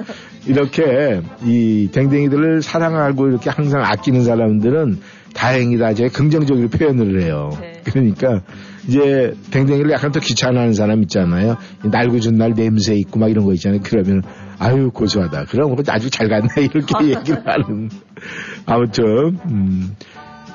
이렇게 0.46 1.20
이 1.44 1.88
댕댕이들을 1.92 2.62
사랑하고 2.62 3.28
이렇게 3.28 3.50
항상 3.50 3.82
아끼는 3.84 4.22
사람들은 4.24 5.00
다행이다. 5.34 5.94
제 5.94 6.08
긍정적으로 6.08 6.68
표현을 6.68 7.20
해요. 7.22 7.50
네. 7.60 7.80
그러니까 7.84 8.42
이제 8.88 9.34
댕댕이를 9.50 9.90
약간 9.90 10.12
더 10.12 10.20
귀찮아하는 10.20 10.72
사람 10.72 11.02
있잖아요. 11.02 11.56
이 11.84 11.88
날고 11.88 12.20
준 12.20 12.36
날 12.38 12.54
냄새 12.54 12.94
있고 12.94 13.18
막 13.18 13.30
이런 13.30 13.44
거 13.44 13.52
있잖아요. 13.54 13.80
그러면 13.82 14.22
아유 14.58 14.90
고소하다. 14.92 15.46
그럼 15.46 15.76
아주 15.88 16.08
잘 16.10 16.28
갔네 16.28 16.48
이렇게 16.72 17.04
얘기를 17.16 17.42
하는. 17.46 17.90
아무튼 18.64 19.04
음. 19.50 19.96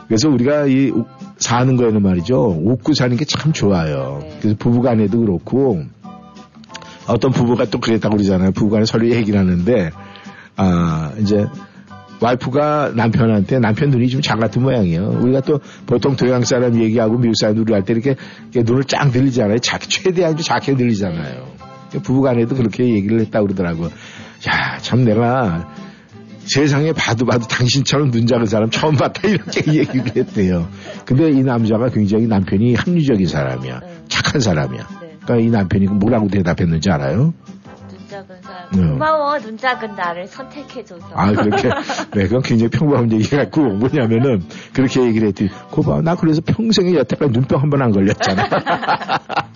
그래서 0.08 0.30
우리가 0.30 0.66
이 0.68 0.90
우- 0.90 1.06
사는 1.38 1.76
거에는 1.76 2.02
말이죠. 2.02 2.58
웃고 2.64 2.94
사는 2.94 3.16
게 3.18 3.26
참 3.26 3.54
좋아요. 3.54 4.20
네. 4.22 4.38
그래서 4.42 4.58
부부간에도 4.60 5.20
그렇고 5.20 5.84
어떤 7.08 7.32
부부가 7.32 7.66
또 7.66 7.80
그랬다고 7.80 8.16
그러잖아요. 8.18 8.52
부부간에 8.52 8.86
서로 8.86 9.10
얘기를 9.10 9.40
하는데, 9.40 9.92
아, 10.58 11.12
이제, 11.20 11.46
와이프가 12.20 12.92
남편한테 12.96 13.58
남편 13.60 13.90
눈이 13.90 14.08
좀 14.10 14.22
작았던 14.22 14.62
모양이에요. 14.62 15.20
우리가 15.22 15.42
또 15.42 15.60
보통 15.88 16.16
동양 16.16 16.44
사람 16.44 16.80
얘기하고 16.80 17.18
미국 17.18 17.34
사람 17.36 17.58
우리 17.58 17.74
할 17.74 17.84
때 17.84 17.94
이렇게, 17.94 18.16
눈을 18.54 18.84
쫙 18.84 19.10
들리잖아요. 19.12 19.58
작, 19.60 19.82
최대한 19.90 20.36
좀 20.38 20.44
작게 20.44 20.76
들리잖아요. 20.76 21.48
부부간에도 22.04 22.56
그렇게 22.56 22.88
얘기를 22.88 23.20
했다고 23.22 23.48
그러더라고요. 23.48 23.88
야, 23.88 24.78
참 24.82 25.04
내가 25.04 25.74
세상에 26.46 26.94
봐도 26.94 27.26
봐도 27.26 27.48
당신처럼 27.48 28.12
눈 28.12 28.28
작은 28.28 28.46
사람 28.46 28.70
처음 28.70 28.96
봤다 28.96 29.28
이렇게 29.28 29.62
얘기를 29.74 30.06
했대요. 30.16 30.68
근데 31.06 31.30
이 31.30 31.42
남자가 31.44 31.90
굉장히 31.90 32.28
남편이 32.28 32.76
합리적인 32.76 33.26
사람이야. 33.26 33.80
네. 33.80 33.88
착한 34.10 34.42
사람이야. 34.42 35.01
네. 35.36 35.38
그러니까 35.44 35.48
이 35.48 35.50
남편이 35.50 35.86
뭐라고 35.88 36.28
대답했는지 36.28 36.90
알아요? 36.92 37.34
눈 37.90 38.08
작은 38.10 38.42
사람. 38.42 38.70
네. 38.72 38.88
고마워, 38.88 39.40
눈 39.40 39.58
작은 39.58 39.96
나를 39.96 40.28
선택해줘서. 40.28 41.06
아, 41.14 41.32
그렇게. 41.32 41.70
네, 42.14 42.24
그건 42.24 42.42
굉장히 42.42 42.70
평범한 42.70 43.12
얘기 43.14 43.30
같고, 43.30 43.62
뭐냐면은, 43.62 44.44
그렇게 44.74 45.02
얘기를 45.04 45.30
했더니, 45.30 45.50
고봐, 45.72 46.02
나 46.02 46.16
그래서 46.16 46.42
평생에 46.46 46.94
여태까지 46.94 47.32
눈병 47.32 47.62
한 47.62 47.70
번 47.70 47.82
안 47.82 47.92
걸렸잖아. 47.92 48.48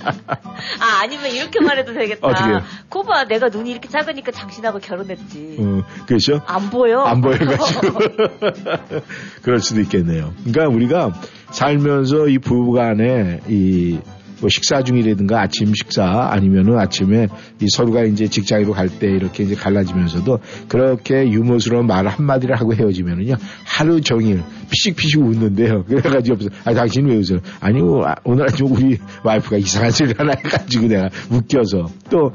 아, 0.06 1.02
아니면 1.04 1.32
이렇게 1.32 1.60
말해도 1.60 1.94
되겠다. 1.94 2.28
어떻게요? 2.28 2.62
코바, 2.90 3.26
내가 3.26 3.50
눈이 3.50 3.72
이렇게 3.72 3.90
작으니까 3.90 4.32
당신하고 4.32 4.80
결혼했지. 4.80 5.58
어, 5.60 5.82
그렇죠? 6.06 6.42
안 6.46 6.70
보여? 6.70 7.02
안 7.02 7.22
보여가지고. 7.22 8.00
그럴 9.44 9.60
수도 9.60 9.82
있겠네요. 9.82 10.32
그러니까 10.46 10.74
우리가 10.74 11.12
살면서 11.52 12.28
이 12.30 12.38
부부 12.40 12.72
간에 12.74 13.42
이, 13.48 14.00
뭐 14.40 14.50
식사 14.50 14.84
중이라든가 14.84 15.42
아침 15.42 15.74
식사 15.74 16.30
아니면은 16.32 16.78
아침에 16.78 17.28
이 17.62 17.66
서로가 17.70 18.04
이제 18.04 18.28
직장으로 18.28 18.74
갈 18.74 18.90
때 19.00 19.08
이렇게 19.08 19.44
이제 19.44 19.56
갈라지면서도 19.56 20.40
그렇게 20.68 21.30
유머스러운 21.30 21.88
말 21.88 22.08
한마디를 22.08 22.56
하고 22.56 22.74
헤어지면은요 22.74 23.36
하루 23.66 24.00
종일 24.00 24.44
피식피식 24.70 25.20
웃는데요. 25.22 25.84
그래가지고 25.90 26.38
아 26.64 26.74
당신 26.74 27.08
왜 27.08 27.16
웃어요? 27.18 27.40
아니 27.60 27.82
뭐, 27.82 28.08
아, 28.08 28.16
오늘 28.24 28.46
아침 28.46 28.68
우리 28.68 28.98
와이프가 29.24 29.58
이상한 29.58 29.92
소리를 29.92 30.20
하나 30.20 30.34
해가지고 30.38 30.88
내가 30.88 31.10
웃겨서 31.30 31.88
또 32.10 32.32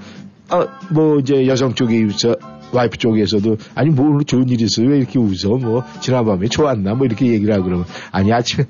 어, 0.50 0.66
뭐, 0.90 1.20
이제 1.20 1.46
여성 1.46 1.74
쪽에 1.74 2.00
있어, 2.00 2.34
와이프 2.72 2.98
쪽에서도, 2.98 3.56
아니, 3.76 3.90
뭐, 3.90 4.10
오늘 4.10 4.24
좋은 4.24 4.48
일 4.48 4.60
있어요? 4.60 4.88
왜 4.88 4.98
이렇게 4.98 5.16
웃어? 5.20 5.58
뭐, 5.58 5.84
지난밤에 6.00 6.48
좋았나? 6.48 6.94
뭐, 6.94 7.06
이렇게 7.06 7.26
얘기를 7.26 7.54
하고 7.54 7.64
그러면, 7.64 7.86
아니, 8.10 8.32
아침에, 8.32 8.64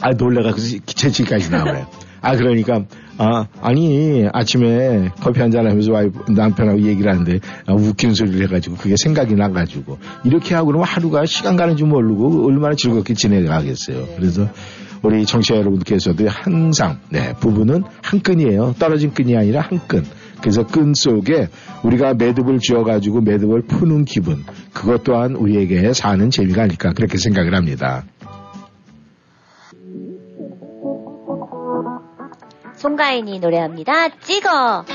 아, 0.00 0.10
놀래가지고 0.10 0.84
기체치까지 0.86 1.50
나오네. 1.50 1.86
아, 2.22 2.36
그러니까, 2.36 2.84
아, 3.16 3.46
아니, 3.62 4.28
아침에 4.32 5.10
커피 5.20 5.40
한잔 5.40 5.66
하면서 5.66 5.92
와이프, 5.92 6.32
남편하고 6.32 6.82
얘기를 6.82 7.10
하는데, 7.10 7.40
아, 7.66 7.72
웃긴 7.72 8.14
소리를 8.14 8.42
해가지고, 8.42 8.76
그게 8.76 8.94
생각이 8.96 9.34
나가지고, 9.34 9.98
이렇게 10.24 10.54
하고 10.54 10.66
그러면 10.66 10.86
하루가 10.86 11.24
시간 11.24 11.56
가는 11.56 11.76
줄 11.76 11.88
모르고, 11.88 12.46
얼마나 12.46 12.74
즐겁게 12.74 13.14
지내가겠어요. 13.14 14.06
그래서, 14.16 14.48
우리 15.02 15.24
청취자 15.24 15.56
여러분께서도 15.56 16.28
항상 16.28 16.98
네, 17.08 17.32
부부는 17.40 17.84
한 18.02 18.20
끈이에요. 18.20 18.74
떨어진 18.78 19.12
끈이 19.14 19.36
아니라 19.36 19.62
한 19.62 19.80
끈. 19.86 20.04
그래서 20.40 20.66
끈 20.66 20.94
속에 20.94 21.48
우리가 21.82 22.14
매듭을 22.14 22.58
지어가지고 22.58 23.22
매듭을 23.22 23.62
푸는 23.62 24.04
기분 24.04 24.42
그것 24.72 25.04
또한 25.04 25.36
우리에게 25.36 25.92
사는 25.92 26.30
재미가 26.30 26.62
아닐까 26.62 26.92
그렇게 26.94 27.18
생각을 27.18 27.54
합니다. 27.54 28.04
송가인이 32.80 33.40
노래합니다. 33.40 34.08
찍어. 34.20 34.86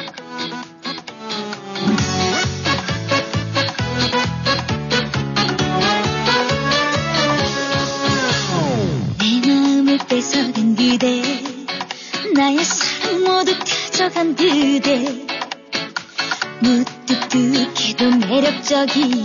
내 9.19 9.48
마음을 9.48 10.00
뺏어간 10.10 10.76
그대 10.76 11.21
나의 12.34 12.65
사랑 12.65 13.24
모두 13.24 13.54
가져간 13.60 14.36
그대 14.36 15.28
무뚝뚝해도 16.62 18.17
매력적이 18.28 19.25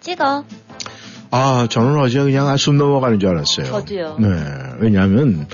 찍어. 0.00 0.44
아, 1.30 1.66
저는 1.68 1.98
어제 1.98 2.22
그냥 2.22 2.56
숨 2.56 2.78
넘어가는 2.78 3.18
줄 3.18 3.28
알았어요. 3.30 3.66
저도요. 3.66 4.16
네. 4.20 4.28
왜냐하면, 4.78 5.46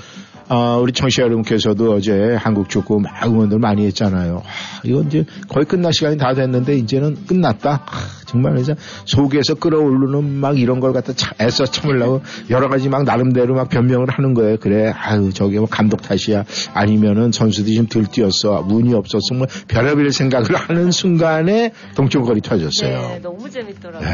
아, 0.47 0.77
우리 0.81 0.93
청취자 0.93 1.23
여러분께서도 1.23 1.93
어제 1.93 2.35
한국 2.35 2.69
축구 2.69 2.99
막 2.99 3.25
응원들 3.25 3.59
많이 3.59 3.85
했잖아요. 3.87 4.43
아, 4.45 4.81
이건 4.83 5.07
이제 5.07 5.25
거의 5.49 5.65
끝날 5.65 5.93
시간이 5.93 6.17
다 6.17 6.33
됐는데 6.33 6.75
이제는 6.77 7.25
끝났다. 7.25 7.85
아, 8.33 8.35
정말 8.35 8.53
그래서 8.53 8.73
속에서 9.05 9.53
끌어오르는 9.55 10.23
막 10.39 10.57
이런 10.59 10.79
걸 10.79 10.91
갖다 10.93 11.13
차- 11.13 11.33
애써 11.39 11.65
참으려고 11.65 12.21
여러 12.49 12.67
가지 12.67 12.89
막 12.89 13.03
나름대로 13.03 13.53
막 13.53 13.69
변명을 13.69 14.07
하는 14.09 14.33
거예요. 14.33 14.57
그래, 14.59 14.91
아유, 14.95 15.31
저게 15.33 15.59
뭐 15.59 15.67
감독 15.69 16.01
탓이야. 16.01 16.43
아니면은 16.73 17.31
선수들이 17.31 17.75
좀 17.75 17.87
덜 17.93 18.05
뛰었어. 18.05 18.65
운이 18.67 18.93
없었어. 18.95 19.35
뭐 19.35 19.45
별의별 19.67 20.11
생각을 20.11 20.55
하는 20.55 20.89
순간에 20.91 21.73
동점골이 21.95 22.41
터졌어요. 22.41 22.97
네, 22.99 23.19
너무 23.21 23.49
재밌더라고요. 23.49 24.09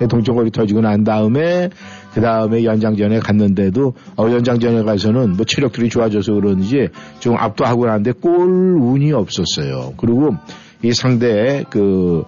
네. 0.00 0.06
동점골이 0.06 0.50
터지고 0.50 0.80
난 0.82 1.02
다음에 1.04 1.70
그 2.12 2.20
다음에 2.20 2.64
연장전에 2.64 3.20
갔는데도 3.20 3.94
어, 4.16 4.24
연장전에 4.30 4.82
가서는 4.82 5.36
뭐 5.36 5.46
체력들이 5.46 5.88
좋아져서 5.88 6.34
그런지 6.34 6.88
좀 7.20 7.36
압도하고 7.36 7.86
나는데 7.86 8.12
골 8.12 8.76
운이 8.80 9.12
없었어요. 9.12 9.94
그리고 9.96 10.34
이 10.82 10.92
상대 10.92 11.64
그 11.70 12.24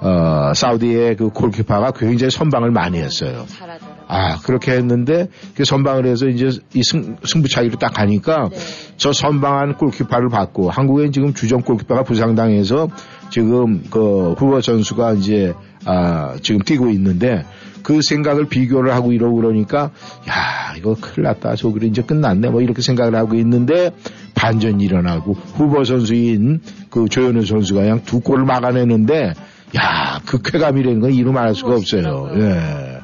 어, 0.00 0.52
사우디의 0.54 1.16
그 1.16 1.28
골키퍼가 1.30 1.92
굉장히 1.92 2.30
선방을 2.30 2.70
많이 2.70 2.98
했어요. 2.98 3.44
잘하더라고요. 3.48 4.04
아, 4.06 4.38
그렇게 4.40 4.72
했는데, 4.72 5.28
그 5.54 5.64
선방을 5.64 6.06
해서 6.06 6.26
이제 6.26 6.50
이 6.74 6.82
승, 6.82 7.16
승부차기로 7.24 7.78
딱 7.78 7.94
가니까, 7.94 8.48
네. 8.50 8.56
저 8.96 9.12
선방한 9.12 9.76
골키퍼를 9.76 10.28
받고, 10.28 10.70
한국엔 10.70 11.12
지금 11.12 11.32
주전 11.32 11.62
골키퍼가 11.62 12.02
부상당해서 12.02 12.88
지금 13.30 13.82
그 13.90 14.32
후보 14.32 14.60
선수가 14.60 15.14
이제, 15.14 15.54
아, 15.86 16.36
지금 16.42 16.60
뛰고 16.60 16.90
있는데, 16.90 17.44
그 17.82 18.00
생각을 18.02 18.46
비교를 18.46 18.92
하고 18.94 19.12
이러고 19.12 19.36
그러니까, 19.36 19.90
야, 20.28 20.74
이거 20.76 20.96
큰일 20.98 21.24
났다. 21.24 21.54
저기로 21.54 21.86
이제 21.86 22.02
끝났네. 22.02 22.48
뭐 22.48 22.62
이렇게 22.62 22.82
생각을 22.82 23.14
하고 23.14 23.36
있는데, 23.36 23.90
반전이 24.34 24.82
일어나고, 24.84 25.34
후보 25.34 25.84
선수인 25.84 26.60
그 26.90 27.08
조현우 27.08 27.44
선수가 27.44 27.80
그냥 27.80 28.02
두 28.04 28.20
골을 28.20 28.44
막아내는데, 28.44 29.34
야, 29.76 30.20
그 30.24 30.40
쾌감이라는 30.40 31.00
건 31.00 31.12
이루 31.12 31.32
말할 31.32 31.54
수가 31.54 31.74
없어요. 31.74 32.30
예. 32.36 33.00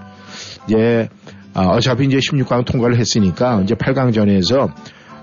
이제 0.66 1.08
아, 1.52 1.66
어차피 1.66 2.06
이제 2.06 2.18
16강 2.18 2.64
통과를 2.64 2.96
했으니까 2.98 3.60
이제 3.62 3.74
8강전에서 3.74 4.72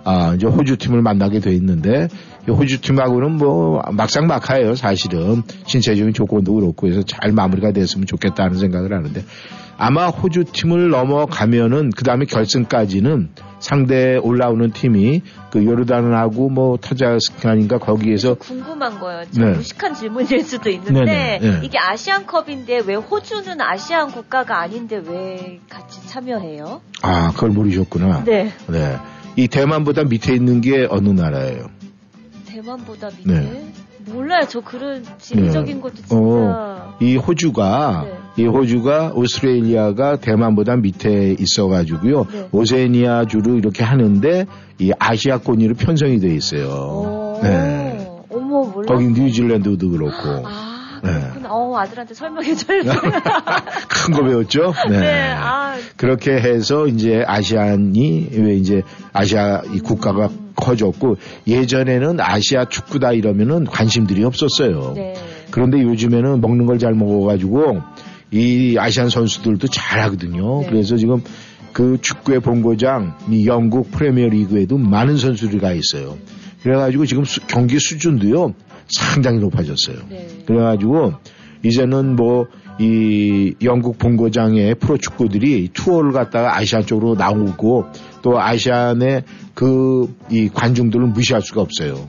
아, 0.04 0.34
이제 0.36 0.48
호주 0.48 0.78
팀을 0.78 1.02
만나게 1.02 1.40
돼 1.40 1.54
있는데 1.54 2.08
이 2.48 2.52
호주 2.52 2.82
팀하고는 2.82 3.34
뭐 3.34 3.82
막상 3.92 4.28
막하예요 4.28 4.76
사실은 4.76 5.44
신체적인 5.66 6.14
조건도 6.14 6.54
그렇고 6.54 6.88
해서 6.88 7.02
잘 7.04 7.32
마무리가 7.32 7.72
됐으면 7.72 8.06
좋겠다는 8.06 8.58
생각을 8.58 8.94
하는데 8.94 9.24
아마 9.78 10.08
호주 10.08 10.46
팀을 10.46 10.90
넘어가면은 10.90 11.92
그 11.96 12.04
다음에 12.04 12.26
결승까지는 12.26 13.30
상대 13.60 14.18
올라오는 14.18 14.72
팀이 14.72 15.22
그 15.52 15.64
요르단하고 15.64 16.50
뭐 16.50 16.78
타자스칸인가 16.78 17.78
거기에서 17.78 18.36
궁금한 18.36 19.00
거예요. 19.00 19.24
좀 19.32 19.46
네. 19.46 19.52
무식한 19.54 19.94
질문일 19.94 20.44
수도 20.44 20.70
있는데 20.70 21.06
네네, 21.06 21.40
네. 21.40 21.60
이게 21.64 21.78
아시안컵인데 21.78 22.82
왜 22.86 22.96
호주는 22.96 23.60
아시안 23.62 24.12
국가가 24.12 24.60
아닌데 24.60 25.02
왜 25.06 25.60
같이 25.70 26.06
참여해요? 26.08 26.82
아 27.02 27.32
그걸 27.32 27.52
모르셨구나. 27.52 28.24
네. 28.26 28.52
네. 28.68 28.98
이 29.36 29.48
대만보다 29.48 30.04
밑에 30.04 30.34
있는 30.34 30.62
게 30.62 30.88
어느 30.90 31.10
나라예요? 31.10 31.68
대만보다 32.48 33.10
밑에 33.18 33.32
네. 33.32 33.74
몰라요. 34.08 34.46
저 34.48 34.60
그런 34.62 35.04
지리적인 35.20 35.82
것도 35.82 35.96
진짜 35.96 36.16
어, 36.16 36.98
이 37.02 37.16
호주가 37.16 38.06
네. 38.06 38.44
이 38.44 38.48
호주가 38.48 39.12
오스트레일리아가 39.16 40.18
대만보다 40.18 40.76
밑에 40.78 41.36
있어가지고요 41.40 42.26
네. 42.32 42.48
오세니아 42.52 43.26
주로 43.26 43.56
이렇게 43.56 43.84
하는데 43.84 44.46
이 44.80 44.92
아시아권으로 44.98 45.76
편성이 45.76 46.20
돼 46.20 46.34
있어요. 46.36 46.68
오, 46.68 47.40
네. 47.44 48.08
어머 48.30 48.64
몰라. 48.64 48.86
거긴 48.88 49.14
뉴질랜드도 49.14 49.90
그렇고 49.90 50.46
아, 50.46 50.67
네. 51.04 51.12
그렇구나. 51.20 51.50
어, 51.52 51.78
아들한테 51.78 52.14
설명해 52.14 52.56
줘야지. 52.56 52.90
큰거 53.90 54.24
배웠죠. 54.24 54.74
네. 54.90 55.32
아, 55.38 55.76
그렇게 55.96 56.32
해서 56.32 56.88
이제 56.88 57.24
아시안이 57.26 58.30
왜 58.34 58.56
이제 58.56 58.82
아시아 59.14 59.62
이 59.74 59.80
국가가 59.80 60.30
커졌고 60.56 61.18
예전에는 61.48 62.20
아시아 62.20 62.66
축구다 62.66 63.14
이러면은 63.14 63.66
관심들이 63.66 64.24
없었어요. 64.24 64.94
네. 64.96 65.14
그런데 65.52 65.82
요즘에는 65.82 66.42
먹는 66.42 66.66
걸 66.66 66.78
잘 66.80 66.94
먹어가지고 66.94 67.82
이 68.32 68.78
아시안 68.80 69.10
선수들도 69.10 69.68
잘 69.68 70.02
하거든요. 70.04 70.62
네. 70.62 70.68
그래서 70.70 70.96
지금 70.98 71.24
그 71.74 71.98
축구의 72.02 72.40
본고장 72.42 73.18
이 73.30 73.48
영국 73.48 73.92
프리미어 73.92 74.28
리그에도 74.30 74.78
많은 74.78 75.18
선수들이 75.18 75.60
가 75.60 75.72
있어요. 75.74 76.18
그래가지고 76.64 77.06
지금 77.06 77.24
수- 77.24 77.40
경기 77.48 77.80
수준도요 77.80 78.54
상당히 78.90 79.40
높아졌어요. 79.40 79.98
네. 80.10 80.28
그래가지고 80.46 81.14
이제는 81.64 82.16
뭐 82.16 82.48
이 82.80 83.56
영국 83.64 83.98
본고장의 83.98 84.76
프로 84.76 84.98
축구들이 84.98 85.70
투어를 85.74 86.12
갔다가 86.12 86.56
아시안 86.56 86.86
쪽으로 86.86 87.16
나오고 87.16 87.86
또 88.22 88.40
아시안의 88.40 89.24
그 89.56 90.08
이 90.30 90.50
관중들을 90.54 91.08
무시할 91.08 91.42
수가 91.42 91.62
없어요. 91.62 92.08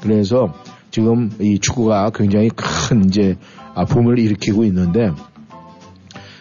그래서 0.00 0.54
지금 0.90 1.30
이 1.40 1.58
축구가 1.60 2.10
굉장히 2.14 2.48
큰 2.48 3.04
이제 3.04 3.36
아, 3.74 3.84
붐을 3.84 4.18
일으키고 4.18 4.64
있는데 4.64 5.10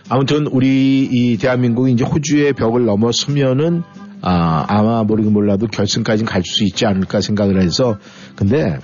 아무튼 0.09 0.47
우리 0.47 1.03
이 1.03 1.37
대한민국이 1.37 1.91
이제 1.91 2.03
호주의 2.03 2.53
벽을 2.53 2.85
넘어서면은 2.85 3.83
아, 4.21 4.65
아마 4.67 5.03
모르긴 5.03 5.33
몰라도 5.33 5.67
결승까지 5.67 6.23
갈수 6.23 6.63
있지 6.63 6.85
않을까 6.87 7.21
생각을 7.21 7.61
해서 7.61 7.99
근데 8.35 8.79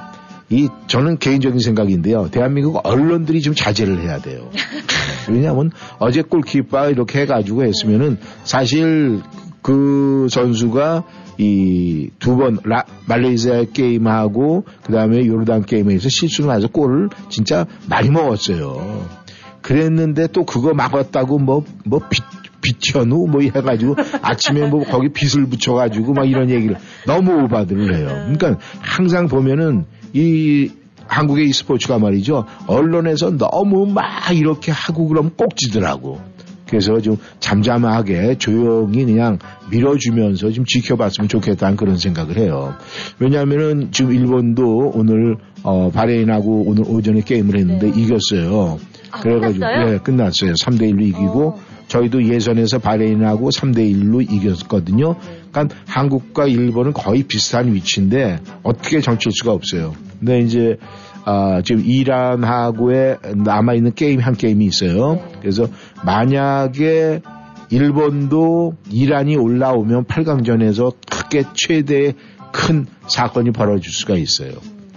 이 0.49 0.69
저는 0.87 1.17
개인적인 1.17 1.59
생각인데요. 1.59 2.29
대한민국 2.29 2.79
언론들이 2.85 3.41
좀 3.41 3.53
자제를 3.55 4.01
해야 4.01 4.19
돼요. 4.19 4.49
왜냐하면 5.29 5.71
어제 5.99 6.21
골키퍼 6.21 6.89
이렇게 6.91 7.21
해가지고 7.21 7.63
했으면은 7.63 8.17
사실 8.43 9.21
그 9.61 10.27
선수가 10.29 11.03
이 11.39 12.09
두 12.19 12.37
번 12.37 12.59
말레이시아 13.07 13.65
게임하고 13.73 14.65
그 14.85 14.93
다음에 14.93 15.25
요르단 15.25 15.65
게임에서 15.65 16.07
실수를 16.09 16.53
해서 16.55 16.67
골을 16.67 17.09
진짜 17.29 17.65
많이 17.89 18.09
먹었어요. 18.11 19.07
그랬는데 19.61 20.27
또 20.27 20.45
그거 20.45 20.73
막았다고 20.73 21.39
뭐, 21.39 21.63
뭐, 21.85 21.99
빚, 22.09 22.21
빚현우 22.63 23.27
뭐 23.27 23.41
해가지고 23.41 23.95
아침에 24.21 24.67
뭐 24.67 24.83
거기 24.83 25.09
빚을 25.09 25.45
붙여가지고 25.47 26.13
막 26.13 26.27
이런 26.27 26.49
얘기를 26.49 26.77
너무 27.05 27.43
오바들을 27.43 27.95
해요. 27.95 28.07
그러니까 28.07 28.57
항상 28.79 29.27
보면은 29.27 29.85
이 30.13 30.71
한국의 31.07 31.47
이 31.49 31.53
스포츠가 31.53 31.99
말이죠. 31.99 32.45
언론에서 32.65 33.37
너무 33.37 33.85
막 33.85 34.03
이렇게 34.33 34.71
하고 34.71 35.07
그러면 35.07 35.31
꼭지더라고. 35.35 36.19
그래서 36.73 36.99
좀 37.01 37.17
잠잠하게 37.39 38.39
조용히 38.39 39.05
그냥 39.05 39.37
밀어주면서 39.69 40.49
좀 40.51 40.65
지켜봤으면 40.65 41.27
좋겠다는 41.27 41.75
그런 41.77 41.97
생각을 41.97 42.37
해요. 42.37 42.73
왜냐하면은 43.19 43.91
지금 43.91 44.11
일본도 44.11 44.93
오늘 44.95 45.37
어 45.61 45.91
바레인하고 45.91 46.63
오늘 46.65 46.83
오전에 46.87 47.21
게임을 47.21 47.59
했는데 47.59 47.91
네. 47.91 48.01
이겼어요. 48.01 48.79
아, 49.13 49.19
그래가지고 49.19 49.59
끝났어요? 49.59 49.85
네, 49.85 49.97
끝났어요. 49.99 50.53
3대 50.53 50.91
1로 50.91 51.01
이기고 51.01 51.47
어. 51.49 51.59
저희도 51.87 52.23
예선에서 52.23 52.79
바레인하고 52.79 53.49
3대 53.51 53.77
1로 53.93 54.21
이겼거든요. 54.21 55.13
네. 55.13 55.41
그러니까 55.51 55.75
한국과 55.87 56.47
일본은 56.47 56.93
거의 56.93 57.21
비슷한 57.23 57.71
위치인데 57.73 58.39
어떻게 58.63 59.01
정칠 59.01 59.31
수가 59.31 59.51
없어요. 59.51 59.93
근데 60.19 60.39
이제 60.39 60.77
아, 61.25 61.61
지금 61.63 61.83
이란하고의 61.85 63.19
남아 63.35 63.75
있는 63.75 63.93
게임 63.93 64.19
한 64.19 64.33
게임이 64.33 64.65
있어요. 64.65 65.13
네. 65.13 65.31
그래서 65.41 65.67
만약에 66.03 67.21
일본도 67.69 68.75
이란이 68.91 69.35
올라오면 69.35 70.05
8강전에서 70.05 70.95
크게 71.09 71.43
최대의 71.53 72.15
큰 72.51 72.87
사건이 73.07 73.51
벌어질 73.51 73.91
수가 73.91 74.15
있어요. 74.15 74.53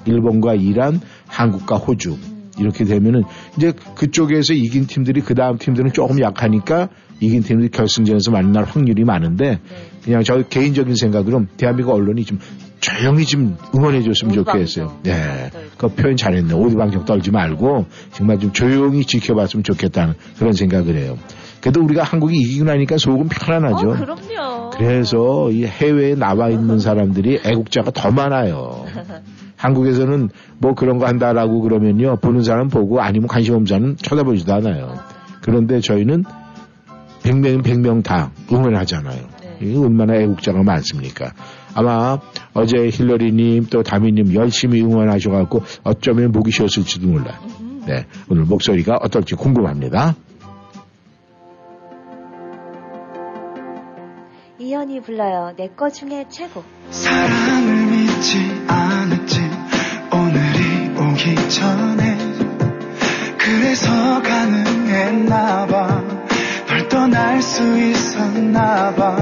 일본과 0.07 0.55
이란, 0.55 1.01
한국과 1.27 1.77
호주. 1.77 2.17
이렇게 2.59 2.85
되면은 2.85 3.25
이제 3.57 3.73
그쪽에서 3.95 4.55
이긴 4.55 4.87
팀들이 4.87 5.21
그 5.21 5.35
다음 5.35 5.59
팀들은 5.59 5.93
조금 5.93 6.21
약하니까 6.21 6.89
이긴 7.21 7.43
팀들이 7.43 7.71
결승전에서 7.71 8.31
만날 8.31 8.65
확률이 8.65 9.05
많은데 9.05 9.51
네. 9.51 9.61
그냥 10.05 10.23
저 10.23 10.43
개인적인 10.43 10.95
생각으로 10.95 11.47
대한민국 11.57 11.93
언론이 11.93 12.25
좀 12.25 12.39
조용히 12.81 13.25
좀 13.25 13.57
응원해 13.75 14.03
줬으면 14.03 14.35
좋겠어요. 14.35 14.99
네. 15.03 15.51
그 15.79 15.89
표현 15.89 16.17
잘했네. 16.17 16.55
오두방정 16.55 17.05
떨지 17.05 17.31
말고 17.31 17.87
정말 18.13 18.39
좀 18.39 18.53
조용히 18.53 19.05
지켜봤으면 19.05 19.65
좋겠다는 19.65 20.15
그런 20.39 20.53
생각을 20.53 20.97
해요. 20.97 21.19
그래도 21.61 21.83
우리가 21.83 22.05
한국이 22.05 22.37
이기고 22.37 22.65
나니까 22.65 22.97
속은 22.99 23.29
편안하죠. 23.29 23.89
어, 23.89 23.97
그럼요. 23.97 24.71
그래서 24.71 25.51
이 25.51 25.65
해외에 25.65 26.15
나와 26.15 26.49
있는 26.51 26.79
사람들이 26.79 27.41
애국자가 27.45 27.91
더 27.91 28.11
많아요. 28.11 28.85
한국에서는 29.57 30.29
뭐 30.59 30.75
그런 30.75 30.99
거 30.99 31.07
한다라고 31.07 31.61
그러면요. 31.63 32.17
보는 32.17 32.43
사람 32.43 32.69
보고 32.69 33.01
아니면 33.01 33.29
관심 33.29 33.55
없는 33.55 33.67
사람은 33.67 33.97
쳐다보지도 33.97 34.55
않아요. 34.55 34.95
그런데 35.43 35.81
저희는 35.81 36.25
100명, 37.23 37.63
100명 37.63 38.03
다 38.05 38.31
응원하잖아요. 38.53 39.21
네. 39.43 39.59
이 39.63 39.77
얼마나 39.77 40.15
애국자가 40.17 40.63
많습니까? 40.63 41.33
아마 41.75 42.19
어제 42.55 42.89
힐러리님 42.89 43.67
또 43.71 43.83
다미님 43.83 44.35
열심히 44.35 44.81
응원하셔갖고 44.83 45.63
어쩌면 45.83 46.33
목이 46.33 46.51
쉬었을지도 46.51 47.07
몰라. 47.09 47.39
네. 47.87 48.07
오늘 48.31 48.45
목소리가 48.45 48.99
어떨지 49.01 49.35
궁금합니다. 49.35 50.15
이현이 54.59 55.01
불러요. 55.03 55.53
내 55.57 55.69
거 55.77 55.91
중에 55.91 56.25
최고. 56.31 56.63
사랑을 56.91 57.87
믿지 57.87 58.39
오기 58.39 59.16
전에 61.49 62.19
그래서 63.39 64.23
가능했나봐. 64.23 66.03
널 66.69 66.89
떠날 66.89 67.41
수 67.41 67.79
있었나봐. 67.79 69.17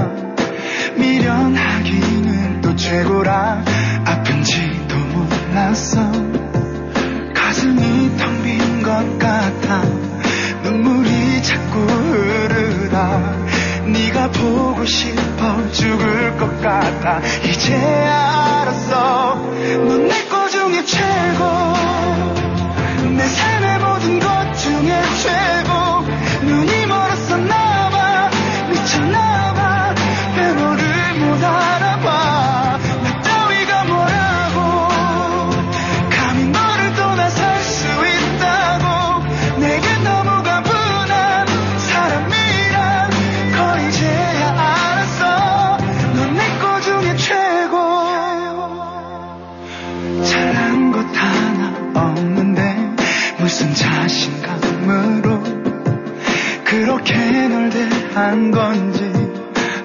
미련하기는 0.97 2.61
또 2.61 2.75
최고라. 2.75 3.63
아픈지도 4.05 4.95
몰랐어 4.97 6.11
가슴이 7.33 8.17
텅 8.17 8.43
빈 8.43 8.83
것 8.83 9.17
같아. 9.19 9.81
눈물이 10.63 11.41
자꾸 11.43 11.79
흐르다. 11.79 13.19
네가 13.87 14.29
보고 14.31 14.85
싶어 14.85 15.71
죽을 15.71 16.37
것 16.37 16.61
같아. 16.61 17.19
이제 17.43 17.75
알았어. 17.75 19.35
넌내 19.87 20.25
거 20.25 20.44
중에 20.75 20.85
최고 20.85 21.45
내 23.15 23.25
삶의 23.25 23.79
모든 23.79 24.19
것 24.19 24.53
중에 24.57 25.01
최고 25.23 25.84
한 58.15 58.49
건지 58.49 59.03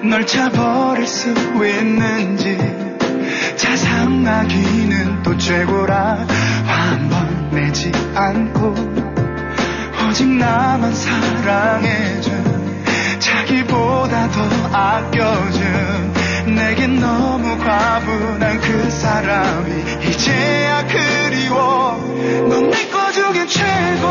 널 0.09 0.25
차버릴 0.25 1.05
수 1.05 1.29
있는지 1.29 2.57
자상하기는 3.57 5.21
또 5.23 5.37
최고라. 5.37 6.25
화한번 6.65 7.49
내지 7.51 7.91
않고 8.15 8.73
오직 10.07 10.27
나만 10.27 10.93
사랑해준 10.93 12.79
자기보다 13.19 14.29
더 14.31 14.77
아껴준 14.77 16.13
내겐 16.55 16.99
너무 17.01 17.57
과분한 17.57 18.61
그 18.61 18.89
사람이 18.89 19.83
이제야 20.09 20.87
그리워. 20.87 21.97
넌 22.49 22.69
내 22.69 22.89
거 22.89 23.11
중에 23.11 23.45
최고 23.45 24.07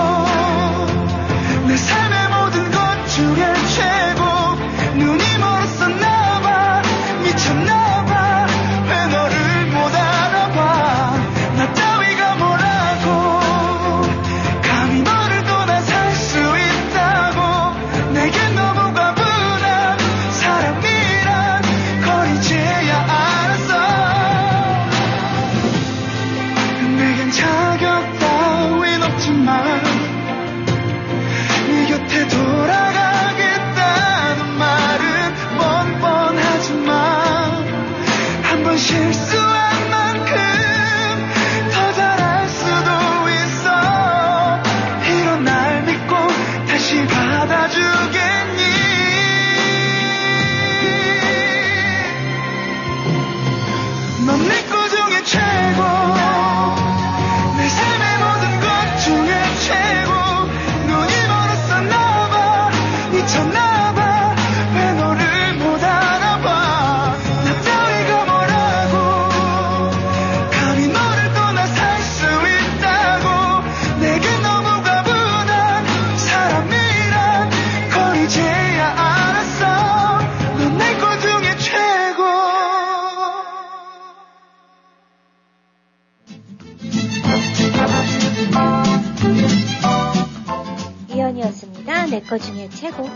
거 92.30 92.38
중에 92.38 92.68
최고. 92.70 93.10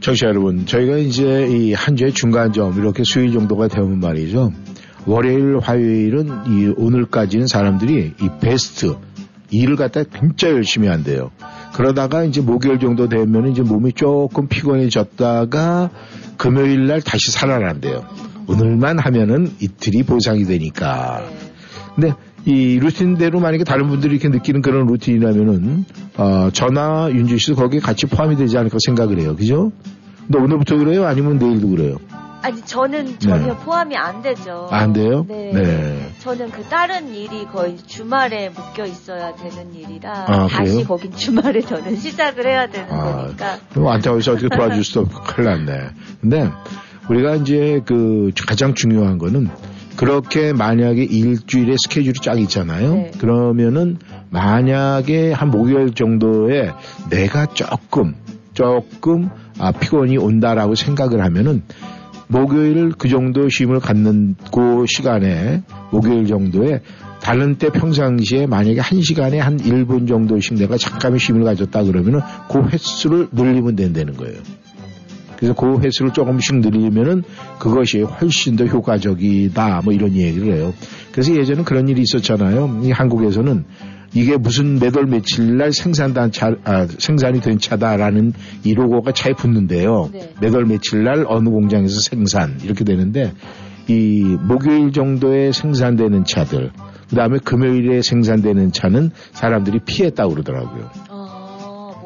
청취자 0.00 0.26
여러분, 0.26 0.66
저희가 0.66 0.96
이제 0.98 1.46
이 1.48 1.72
한 1.72 1.94
주의 1.96 2.12
중간점 2.12 2.76
이렇게 2.78 3.04
수요일 3.04 3.32
정도가 3.32 3.68
되면 3.68 4.00
말이죠. 4.00 4.52
월요일, 5.06 5.58
화요일은 5.60 6.28
이 6.48 6.74
오늘까지는 6.76 7.46
사람들이 7.46 8.14
이 8.20 8.28
베스트 8.40 8.96
일을 9.50 9.76
갖다 9.76 10.02
진짜 10.02 10.48
열심히 10.50 10.88
한대요. 10.88 11.30
그러다가 11.74 12.24
이제 12.24 12.40
목요일 12.40 12.80
정도 12.80 13.08
되면 13.08 13.52
이제 13.52 13.62
몸이 13.62 13.92
조금 13.92 14.48
피곤해졌다가 14.48 15.90
금요일 16.36 16.86
날 16.88 17.00
다시 17.02 17.30
살아난대요. 17.30 18.04
오늘만 18.48 18.98
하면은 18.98 19.52
이틀이 19.60 20.02
보상이 20.02 20.44
되니까. 20.44 21.22
네. 21.96 22.08
근데 22.08 22.14
이 22.46 22.78
루틴대로 22.78 23.40
만약에 23.40 23.64
다른 23.64 23.88
분들이 23.88 24.14
이렇게 24.14 24.28
느끼는 24.28 24.62
그런 24.62 24.86
루틴이라면은 24.86 25.84
어, 26.16 26.48
저나 26.52 27.10
윤주 27.10 27.38
씨도 27.38 27.56
거기에 27.56 27.80
같이 27.80 28.06
포함이 28.06 28.36
되지 28.36 28.56
않을까 28.56 28.78
생각을 28.86 29.18
해요. 29.20 29.34
그죠? 29.36 29.72
근데 30.26 30.38
오늘부터 30.38 30.76
그래요? 30.76 31.06
아니면 31.06 31.38
내일도 31.38 31.68
그래요? 31.68 31.96
아니 32.42 32.62
저는 32.62 33.18
전혀 33.18 33.54
네. 33.54 33.56
포함이 33.64 33.96
안 33.96 34.22
되죠. 34.22 34.68
안 34.70 34.92
돼요? 34.92 35.26
네. 35.28 35.50
네. 35.52 36.12
저는 36.20 36.52
그 36.52 36.62
다른 36.62 37.12
일이 37.12 37.44
거의 37.46 37.76
주말에 37.84 38.50
묶여 38.50 38.84
있어야 38.86 39.34
되는 39.34 39.74
일이라 39.74 40.26
아, 40.28 40.46
다시 40.46 40.70
그래요? 40.72 40.86
거긴 40.86 41.10
주말에 41.12 41.60
저는 41.62 41.96
시작을 41.96 42.46
해야 42.46 42.68
되는 42.68 42.86
아, 42.92 43.22
거니까. 43.22 43.58
그럼 43.72 43.88
안타까워서 43.88 44.32
어떻게 44.34 44.48
도와줄 44.48 44.84
수도 44.84 45.00
없고 45.00 45.22
큰일 45.24 45.48
났네. 45.48 45.88
근데 46.20 46.48
우리가 47.10 47.34
이제 47.36 47.80
그 47.84 48.30
가장 48.46 48.74
중요한 48.74 49.18
거는 49.18 49.48
그렇게 49.96 50.52
만약에 50.52 51.02
일주일에 51.02 51.74
스케줄이 51.82 52.14
쫙 52.14 52.38
있잖아요. 52.40 52.94
네. 52.94 53.10
그러면은 53.18 53.98
만약에 54.30 55.32
한 55.32 55.50
목요일 55.50 55.94
정도에 55.94 56.72
내가 57.10 57.46
조금 57.46 58.14
조금 58.52 59.30
아, 59.58 59.72
피곤이 59.72 60.18
온다라고 60.18 60.74
생각을 60.74 61.24
하면은 61.24 61.62
목요일 62.28 62.92
그 62.98 63.08
정도 63.08 63.48
쉼을 63.48 63.80
갖는 63.80 64.36
그 64.52 64.84
시간에 64.88 65.62
목요일 65.90 66.26
정도에 66.26 66.80
다른 67.22 67.56
때 67.56 67.70
평상시에 67.70 68.46
만약에 68.46 68.80
한 68.80 69.00
시간에 69.00 69.38
한 69.38 69.56
1분 69.56 70.08
정도씩 70.08 70.54
내가 70.54 70.76
잠깐의 70.76 71.18
쉼을 71.18 71.44
가졌다 71.44 71.84
그러면은 71.84 72.20
그 72.50 72.62
횟수를 72.68 73.28
늘리면 73.32 73.76
된다는 73.76 74.14
거예요. 74.16 74.38
그래서 75.36 75.54
그 75.54 75.78
횟수를 75.80 76.12
조금씩 76.12 76.56
늘리면은 76.60 77.22
그것이 77.58 78.00
훨씬 78.00 78.56
더 78.56 78.64
효과적이다 78.64 79.82
뭐 79.84 79.92
이런 79.92 80.12
얘기를 80.12 80.54
해요. 80.54 80.72
그래서 81.12 81.34
예전에 81.36 81.62
그런 81.62 81.88
일이 81.88 82.02
있었잖아요. 82.02 82.80
이 82.82 82.90
한국에서는 82.90 83.64
이게 84.14 84.36
무슨 84.38 84.78
몇 84.78 84.96
월 84.96 85.06
며칠 85.06 85.58
날 85.58 85.72
생산단 85.72 86.32
차, 86.32 86.54
아, 86.64 86.86
생산이 86.86 87.40
된 87.40 87.58
차다라는 87.58 88.32
이 88.64 88.72
로고가 88.72 89.12
차에 89.12 89.34
붙는데요. 89.34 90.10
네. 90.12 90.32
몇월 90.40 90.64
며칠 90.64 91.02
날 91.04 91.26
어느 91.28 91.50
공장에서 91.50 92.00
생산 92.00 92.58
이렇게 92.62 92.84
되는데 92.84 93.32
이 93.88 94.22
목요일 94.40 94.92
정도에 94.92 95.52
생산되는 95.52 96.24
차들 96.24 96.70
그 97.10 97.14
다음에 97.14 97.38
금요일에 97.44 98.02
생산되는 98.02 98.72
차는 98.72 99.10
사람들이 99.32 99.80
피했다고 99.84 100.32
그러더라고요. 100.32 100.90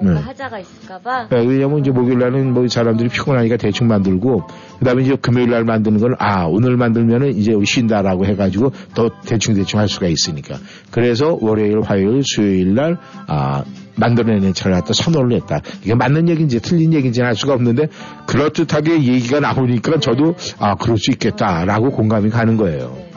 어, 0.00 0.04
뭔가 0.04 0.20
네. 0.20 0.26
하자가 0.26 0.58
있을까봐. 0.58 1.28
네, 1.28 1.44
왜냐면 1.46 1.80
이제 1.80 1.90
목요일 1.90 2.18
날은 2.18 2.52
뭐 2.54 2.66
사람들이 2.66 3.08
피곤하니까 3.08 3.56
대충 3.56 3.88
만들고 3.88 4.42
그다음에 4.78 5.02
이제 5.02 5.16
금요일 5.20 5.50
날 5.50 5.64
만드는 5.64 5.98
건아 6.00 6.46
오늘 6.48 6.76
만들면은 6.76 7.36
이제 7.36 7.52
쉰다라고 7.62 8.24
해가지고 8.26 8.72
더 8.94 9.10
대충 9.26 9.54
대충 9.54 9.78
할 9.80 9.88
수가 9.88 10.06
있으니까 10.06 10.56
그래서 10.90 11.36
월요일, 11.40 11.80
화요일, 11.82 12.22
수요일 12.24 12.74
날 12.74 12.98
아 13.26 13.64
만들어내는 13.96 14.54
차를 14.54 14.76
갖다 14.76 14.92
선호를 14.94 15.36
했다. 15.36 15.60
이게 15.82 15.94
맞는 15.94 16.28
얘기인지 16.30 16.60
틀린 16.60 16.92
얘기인지는 16.94 17.28
알 17.28 17.34
수가 17.34 17.52
없는데 17.54 17.88
그렇듯하게 18.26 19.02
얘기가 19.02 19.40
나오니까 19.40 20.00
저도 20.00 20.34
아 20.58 20.74
그럴 20.74 20.96
수 20.96 21.10
있겠다라고 21.10 21.90
공감이 21.90 22.30
가는 22.30 22.56
거예요. 22.56 22.96
네. 22.96 23.10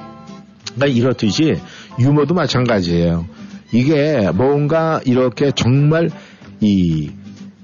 그러니까 0.76 0.88
이렇듯이 1.00 1.56
유머도 2.00 2.34
마찬가지예요. 2.34 3.26
이게 3.72 4.30
뭔가 4.34 5.00
이렇게 5.06 5.52
정말 5.52 6.10
이 6.63 7.12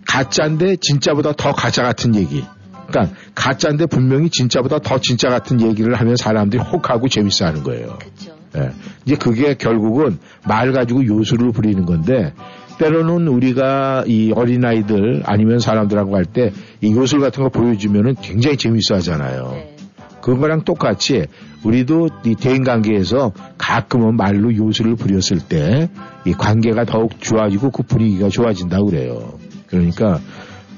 가짜인데 0.08 0.78
진짜보다 0.78 1.34
더 1.34 1.52
가짜 1.54 1.84
같은 1.84 2.16
얘기. 2.16 2.44
그러니까 2.88 3.16
가짜인데 3.36 3.86
분명히 3.86 4.30
진짜보다 4.30 4.80
더 4.80 5.00
진짜 5.00 5.30
같은 5.30 5.62
얘기를 5.62 5.94
하면 5.94 6.16
사람들이 6.16 6.62
혹하고 6.62 7.08
재밌어 7.08 7.46
하는 7.46 7.64
거예요. 7.64 7.98
그쵸. 8.00 8.32
예. 8.58 8.72
이제 9.06 9.16
그게 9.16 9.54
결국은 9.54 10.18
말 10.48 10.72
가지고 10.72 11.06
요술을 11.06 11.52
부리는 11.52 11.86
건데 11.86 12.34
때로는 12.80 13.28
우리가 13.28 14.06
이 14.08 14.32
어린아이들 14.34 15.22
아니면 15.26 15.60
사람들하고 15.60 16.16
할 16.16 16.26
때 16.26 16.52
이 16.82 16.92
요술 16.96 17.20
같은 17.20 17.44
거 17.44 17.50
보여주면은 17.50 18.16
굉장히 18.22 18.58
재밌어 18.58 18.96
하잖아요. 18.96 19.52
네. 19.54 19.76
그거랑 20.22 20.64
똑같이 20.64 21.26
우리도 21.64 22.10
이 22.26 22.36
대인 22.36 22.64
관계에서 22.64 23.34
가끔은 23.58 24.16
말로 24.16 24.56
요술을 24.56 24.96
부렸을 24.96 25.40
때 25.40 25.90
이 26.26 26.34
관계가 26.34 26.86
더욱 26.86 27.20
좋아지고 27.22 27.72
그 27.72 27.84
분위기가 27.84 28.30
좋아진다고 28.30 28.88
그래요. 28.88 29.34
그러니까 29.68 30.20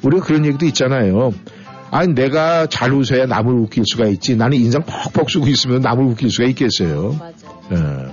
우리가 0.03 0.25
그런 0.25 0.45
얘기도 0.45 0.65
있잖아요. 0.67 1.33
아니 1.89 2.13
내가 2.13 2.67
잘 2.67 2.93
웃어야 2.93 3.25
남을 3.25 3.53
웃길 3.53 3.83
수가 3.85 4.05
있지. 4.05 4.35
나는 4.35 4.57
인상 4.57 4.83
퍽퍽 4.83 5.29
쓰고 5.29 5.47
있으면 5.47 5.81
남을 5.81 6.05
웃길 6.05 6.29
수가 6.29 6.47
있겠어요. 6.49 7.17
맞아. 7.19 7.47
예. 7.71 8.11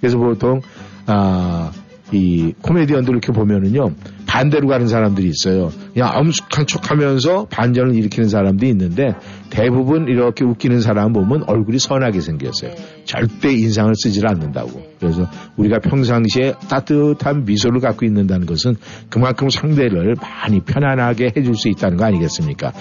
그래서 0.00 0.18
보통 0.18 0.60
아, 1.06 1.70
이 2.12 2.54
코미디언들 2.62 3.12
이렇게 3.12 3.32
보면은요 3.32 3.92
반대로 4.26 4.68
가는 4.68 4.86
사람들이 4.86 5.28
있어요. 5.28 5.72
그냥 5.92 6.12
엄숙한 6.14 6.66
척 6.66 6.90
하면서 6.90 7.46
반전을 7.50 7.94
일으키는 7.96 8.28
사람도 8.28 8.64
있는데 8.66 9.14
대부분 9.50 10.06
이렇게 10.06 10.44
웃기는 10.44 10.80
사람 10.80 11.12
보면 11.12 11.44
얼굴이 11.48 11.78
선하게 11.78 12.20
생겼어요. 12.20 12.70
네. 13.10 13.20
절대 13.20 13.52
인상을 13.52 13.92
쓰질 13.94 14.26
않는다고. 14.26 14.70
네. 14.70 14.90
그래서 15.00 15.26
우리가 15.56 15.78
평상시에 15.78 16.54
따뜻한 16.68 17.44
미소를 17.44 17.80
갖고 17.80 18.06
있는다는 18.06 18.46
것은 18.46 18.76
그만큼 19.08 19.48
상대를 19.48 20.14
많이 20.20 20.60
편안하게 20.60 21.32
해줄 21.36 21.54
수 21.54 21.68
있다는 21.68 21.96
거 21.96 22.04
아니겠습니까? 22.04 22.72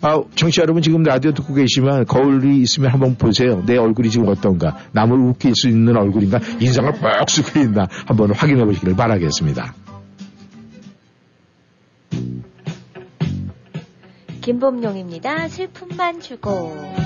아, 0.00 0.22
청취자 0.34 0.62
여러분 0.62 0.82
지금 0.82 1.02
라디오 1.02 1.32
듣고 1.32 1.54
계시면 1.54 2.06
거울이 2.06 2.58
있으면 2.58 2.90
한번 2.90 3.16
보세요. 3.16 3.62
내 3.66 3.76
얼굴이 3.76 4.10
지금 4.10 4.28
어떤가? 4.28 4.76
남을 4.92 5.18
웃길 5.18 5.52
수 5.54 5.68
있는 5.68 5.96
얼굴인가? 5.96 6.40
인상을 6.60 6.92
뻑 6.92 7.28
쓰고 7.28 7.60
있나? 7.60 7.86
한번 8.06 8.32
확인해 8.34 8.64
보시기를 8.64 8.94
바라겠습니다. 8.96 9.74
김범용입니다. 14.40 15.48
슬픔만 15.48 16.20
주고. 16.20 17.03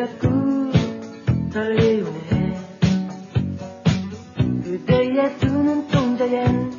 자꾸 0.00 0.72
떨리네. 1.52 2.56
그대의 4.64 5.38
두 5.40 5.46
눈동자엔 5.46 6.72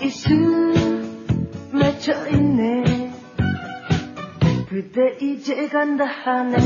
이슬 0.00 0.72
맺혀있네. 1.72 3.12
그대 4.68 5.16
이제 5.20 5.66
간다 5.66 6.04
하네. 6.04 6.56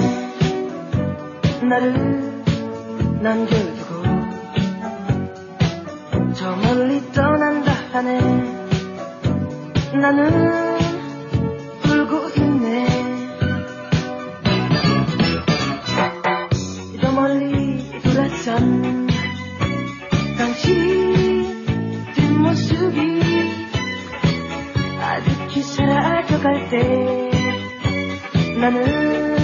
나를 1.66 2.42
남겨두고 3.22 4.02
저 6.34 6.54
멀리 6.54 7.00
떠난다 7.12 7.72
하네. 7.92 8.20
나는 10.02 10.78
울고 11.86 12.28
있네 12.36 12.57
사라져갈 26.39 26.68
때 26.70 27.30
나는 28.61 29.38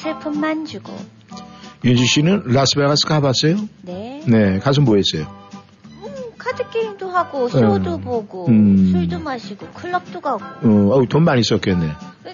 슬픔만 0.00 0.64
주고. 0.64 0.96
윤주 1.84 2.04
씨는 2.06 2.42
라스베가스 2.46 3.06
가봤어요? 3.06 3.56
네. 3.82 4.22
네, 4.26 4.58
가서 4.58 4.80
뭐 4.80 4.96
했어요? 4.96 5.30
음, 6.02 6.14
카드 6.36 6.68
게임도 6.70 7.10
하고, 7.10 7.48
쇼도 7.48 7.96
음. 7.96 8.00
보고, 8.00 8.46
음. 8.48 8.90
술도 8.92 9.20
마시고, 9.20 9.66
클럽도 9.68 10.20
가고. 10.20 10.44
어, 10.44 10.94
어우, 10.94 11.06
돈 11.06 11.24
많이 11.24 11.42
썼겠네. 11.42 11.86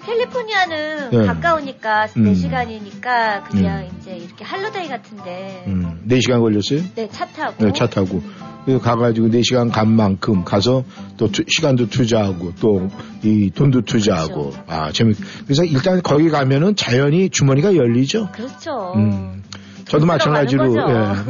캘리포니아는 0.05 1.09
네. 1.11 1.25
가까우니까 1.25 2.07
음. 2.15 2.33
4시간이니까 2.33 3.43
그냥 3.43 3.89
이제 3.99 4.15
이렇게 4.15 4.45
holiday 4.45 4.87
같은데 4.87 5.65
음, 5.67 6.01
4시간 6.07 6.39
걸렸어요? 6.39 6.81
네, 6.95 7.09
차 7.11 7.25
타고 7.25 7.65
네, 7.65 7.73
차 7.73 7.87
타고. 7.87 8.21
그래서 8.67 8.81
가가지고 8.83 9.29
4시간 9.29 9.71
간 9.71 9.89
만큼 9.89 10.43
가서 10.43 10.83
또 11.15 11.31
투- 11.31 11.45
시간도 11.47 11.87
투자하고 11.89 12.53
또 12.59 12.89
이 13.23 13.49
돈도 13.49 13.81
투자하고. 13.81 14.49
그렇죠. 14.51 14.63
아, 14.67 14.91
재밌, 14.91 15.15
그래서 15.45 15.63
일단 15.63 16.01
거기 16.03 16.29
가면은 16.29 16.75
자연히 16.75 17.29
주머니가 17.29 17.75
열리죠. 17.77 18.29
그렇죠. 18.33 18.93
음. 18.97 19.41
저도 19.85 20.05
마찬가지로. 20.05 20.75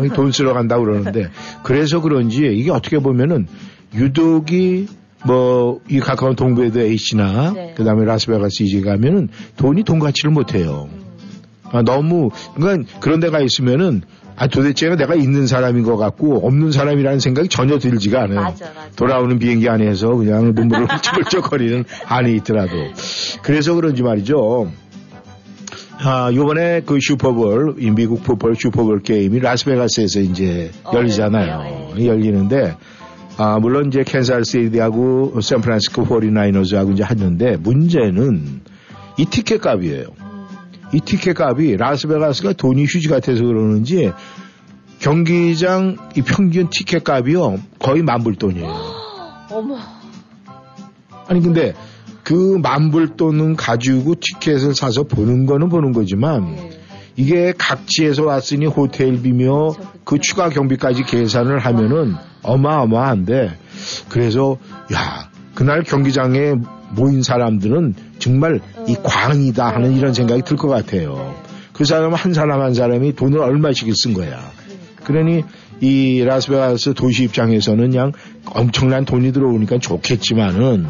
예, 0.03 0.07
돈 0.09 0.31
쓰러 0.31 0.53
간다고 0.53 0.83
그러는데 0.83 1.29
그래서 1.63 2.01
그런지 2.01 2.47
이게 2.53 2.71
어떻게 2.71 2.97
보면은 2.99 3.47
유독이 3.93 4.87
뭐 5.25 5.79
이 5.89 5.99
가까운 5.99 6.35
동부에도 6.35 6.79
H나 6.81 7.53
네. 7.53 7.73
그다음에 7.77 8.03
라스베가스 8.05 8.63
이제 8.63 8.81
가면은 8.81 9.29
돈이 9.57 9.83
돈 9.83 9.99
가치를 9.99 10.31
못 10.31 10.55
해요. 10.55 10.89
음. 10.91 11.01
아, 11.71 11.81
너무 11.83 12.29
그러니까 12.55 12.99
그런 12.99 13.19
데가 13.19 13.39
있으면은 13.41 14.01
아 14.37 14.45
도대체 14.45 14.87
내가 14.95 15.15
있는 15.15 15.47
사람인 15.47 15.83
것 15.83 15.97
같고 15.97 16.45
없는 16.45 16.71
사람이라는 16.71 17.19
생각이 17.19 17.49
전혀 17.49 17.79
들지가 17.79 18.23
않아요. 18.23 18.41
맞아, 18.41 18.65
맞아. 18.67 18.89
돌아오는 18.95 19.39
비행기 19.39 19.67
안에서 19.67 20.09
그냥 20.09 20.53
눈물을 20.53 20.85
훌쩍훌쩍거리는 20.93 21.83
안에 22.05 22.33
있더라도 22.33 22.71
그래서 23.41 23.73
그런지 23.73 24.03
말이죠. 24.03 24.71
아, 25.99 26.31
요번에 26.31 26.81
그 26.85 26.99
슈퍼볼, 27.01 27.77
이 27.79 27.89
미국 27.89 28.21
풋볼 28.23 28.55
슈퍼볼 28.55 29.01
게임이 29.01 29.39
라스베가스에서 29.39 30.19
이제 30.19 30.71
어, 30.83 30.91
열리잖아요. 30.93 31.95
열려요, 31.95 32.07
열리는데, 32.07 32.75
아, 33.37 33.57
물론 33.59 33.87
이제 33.87 34.03
캔사스 34.03 34.43
시티하고 34.43 35.41
샌프란시스코 35.41 36.05
49ers하고 36.05 36.93
이제 36.93 37.03
하는데, 37.03 37.57
문제는 37.57 38.61
이 39.17 39.25
티켓 39.25 39.59
값이에요. 39.61 40.05
음. 40.93 40.97
이 40.97 41.01
티켓 41.01 41.39
값이 41.39 41.77
라스베가스가 41.77 42.53
돈이 42.53 42.85
휴지 42.85 43.07
같아서 43.07 43.43
그러는지 43.43 44.11
경기장 44.99 45.97
이 46.15 46.21
평균 46.21 46.69
티켓 46.69 47.03
값이요 47.03 47.59
거의 47.79 48.01
만불 48.03 48.35
돈이에요. 48.35 48.67
어머. 49.51 49.77
아니 51.27 51.41
근데 51.41 51.73
그 52.23 52.59
만불 52.61 53.15
돈은 53.15 53.55
가지고 53.55 54.15
티켓을 54.19 54.75
사서 54.75 55.03
보는 55.03 55.45
거는 55.45 55.69
보는 55.69 55.93
거지만 55.93 56.57
예. 56.57 56.69
이게 57.15 57.53
각지에서 57.57 58.25
왔으니 58.25 58.65
호텔비며 58.65 59.67
그쵸, 59.69 59.79
그쵸. 59.79 59.99
그 60.03 60.19
추가 60.19 60.49
경비까지 60.49 61.03
계산을 61.03 61.59
하면은 61.59 62.15
어마어마한데 62.43 63.57
그래서 64.09 64.57
야 64.93 65.29
그날 65.55 65.83
경기장에 65.83 66.53
모인 66.91 67.23
사람들은 67.23 67.95
정말 68.19 68.59
이 68.87 68.95
어. 68.95 69.01
광이다 69.03 69.67
하는 69.67 69.93
이런 69.95 70.13
생각이 70.13 70.41
들 70.43 70.57
것 70.57 70.67
같아요. 70.69 71.35
그 71.73 71.85
사람 71.85 72.13
한 72.13 72.33
사람 72.33 72.61
한 72.61 72.73
사람이 72.73 73.15
돈을 73.15 73.39
얼마씩 73.39 73.91
쓴 73.95 74.13
거야. 74.13 74.51
그러니 75.03 75.43
이 75.79 76.23
라스베가스 76.23 76.93
도시 76.95 77.25
입장에서는 77.25 77.91
그냥 77.91 78.11
엄청난 78.45 79.05
돈이 79.05 79.31
들어오니까 79.31 79.77
좋겠지만은. 79.79 80.87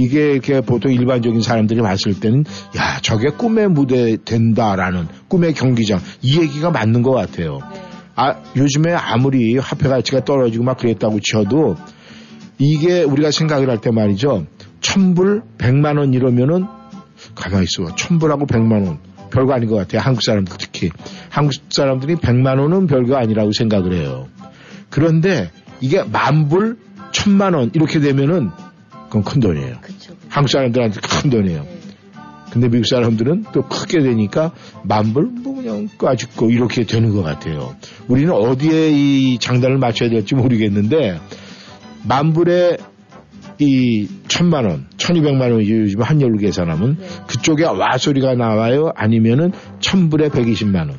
이게 0.00 0.30
이렇게 0.32 0.60
보통 0.60 0.92
일반적인 0.92 1.42
사람들이 1.42 1.80
봤을 1.82 2.20
때는 2.20 2.44
야 2.76 3.00
저게 3.02 3.30
꿈의 3.30 3.68
무대 3.68 4.16
된다라는 4.24 5.08
꿈의 5.26 5.54
경기장 5.54 5.98
이 6.22 6.38
얘기가 6.40 6.70
맞는 6.70 7.02
것 7.02 7.10
같아요. 7.10 7.58
네. 7.74 7.82
아 8.14 8.36
요즘에 8.56 8.92
아무리 8.92 9.58
화폐 9.58 9.88
가치가 9.88 10.24
떨어지고 10.24 10.62
막 10.62 10.78
그랬다고 10.78 11.18
쳐도 11.20 11.74
이게 12.58 13.02
우리가 13.02 13.32
생각을 13.32 13.68
할 13.68 13.78
때 13.80 13.90
말이죠. 13.90 14.46
천불 14.80 15.42
백만 15.58 15.96
원 15.96 16.14
이러면은 16.14 16.66
가만히 17.38 17.64
있어. 17.64 17.94
천불하고 17.94 18.46
백만 18.46 18.86
원 18.86 18.98
별거 19.30 19.52
아닌 19.52 19.68
것 19.68 19.76
같아요. 19.76 20.00
한국 20.02 20.22
사람들 20.22 20.56
특히 20.58 20.90
한국 21.28 21.52
사람들이 21.70 22.16
백만 22.16 22.58
원은 22.58 22.86
별거 22.86 23.16
아니라고 23.16 23.52
생각을 23.52 23.92
해요. 23.94 24.28
그런데 24.90 25.50
이게 25.80 26.02
만불 26.02 26.78
천만 27.12 27.54
원 27.54 27.70
이렇게 27.74 28.00
되면은 28.00 28.50
그건 29.06 29.24
큰 29.24 29.40
돈이에요. 29.40 29.76
그쵸. 29.80 30.14
그쵸. 30.14 30.14
한국 30.28 30.50
사람들한테 30.50 31.00
큰 31.00 31.30
돈이에요. 31.30 31.62
네. 31.62 31.78
근데 32.50 32.68
미국 32.68 32.86
사람들은 32.86 33.44
또 33.52 33.62
크게 33.62 34.00
되니까 34.00 34.52
만불 34.82 35.24
뭐 35.42 35.54
그냥 35.56 35.88
까짓고 35.98 36.50
이렇게 36.50 36.84
되는 36.84 37.14
것 37.14 37.22
같아요. 37.22 37.76
우리는 38.08 38.32
어디에 38.32 38.90
이 38.90 39.38
장단을 39.38 39.78
맞춰야 39.78 40.08
될지 40.08 40.34
모르겠는데 40.34 41.20
만불에 42.04 42.78
이 43.60 44.08
천만 44.28 44.64
원, 44.64 44.86
천이백만 44.96 45.50
원 45.50 45.60
요즘 45.66 46.00
한열로 46.00 46.38
계산하면 46.38 46.96
네. 46.98 47.06
그쪽에 47.26 47.64
와 47.64 47.98
소리가 47.98 48.34
나와요? 48.34 48.92
아니면은 48.94 49.52
천불에 49.80 50.28
백이십만 50.28 50.88
원. 50.88 50.98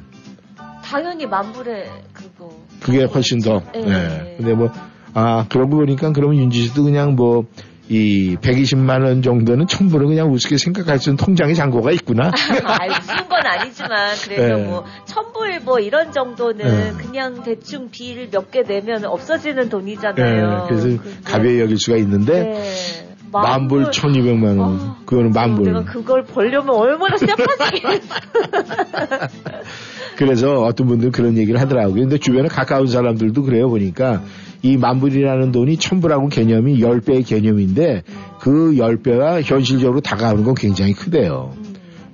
당연히 0.84 1.26
만불에 1.26 1.86
그거. 2.12 2.50
그게 2.82 3.04
훨씬 3.04 3.40
더. 3.40 3.62
네. 3.74 3.82
네. 3.82 4.36
근데 4.38 4.54
뭐, 4.54 4.72
아, 5.14 5.46
그러고 5.48 5.78
보니까 5.78 6.12
그러면 6.12 6.38
윤지 6.38 6.60
씨도 6.64 6.84
그냥 6.84 7.16
뭐, 7.16 7.46
이 7.92 8.36
120만 8.38 9.04
원 9.04 9.24
정도는 9.24 9.66
천불은 9.66 10.10
그냥 10.10 10.32
우습게 10.32 10.58
생각할 10.58 11.00
수 11.00 11.10
있는 11.10 11.18
통장에 11.18 11.56
잔고가 11.56 11.92
있구나. 11.92 12.30
아이, 12.64 12.88
무슨 12.90 13.28
건 13.28 13.44
아니지만 13.46 14.16
그래도 14.24 14.58
네. 14.58 14.64
뭐 14.64 14.86
천불 15.06 15.60
뭐 15.62 15.80
이런 15.80 16.12
정도는 16.12 16.66
네. 16.66 16.94
그냥 17.04 17.42
대충 17.44 17.90
빌몇개 17.90 18.62
내면 18.62 19.06
없어지는 19.06 19.64
네, 19.64 19.70
돈이잖아요. 19.70 20.66
그래서 20.70 20.88
근데- 20.88 21.10
가벼이 21.26 21.60
여길 21.62 21.78
수가 21.80 21.98
있는데 21.98 22.44
네. 22.44 22.64
만불 23.32 23.92
천이백만 23.92 24.58
원. 24.60 24.80
아, 24.80 24.98
그거는 25.06 25.32
만불. 25.32 25.66
내가 25.66 25.84
그걸 25.84 26.24
벌려면 26.26 26.76
얼마나 26.76 27.18
쎄파지 27.18 27.82
그래서 30.18 30.64
어떤 30.64 30.88
분들은 30.88 31.12
그런 31.12 31.38
얘기를 31.38 31.60
하더라고요. 31.60 32.02
근데 32.02 32.18
주변에 32.18 32.48
가까운 32.48 32.88
사람들도 32.88 33.44
그래요. 33.44 33.70
보니까 33.70 34.24
이 34.62 34.78
만불이라는 34.78 35.52
돈이 35.52 35.78
천불하고 35.78 36.28
개념이 36.30 36.80
10배의 36.80 37.26
개념인데 37.26 38.04
그 38.40 38.74
10배가 38.74 39.42
현실적으로 39.42 40.02
다가오는 40.02 40.44
건 40.44 40.56
굉장히 40.56 40.94
크대요. 40.94 41.54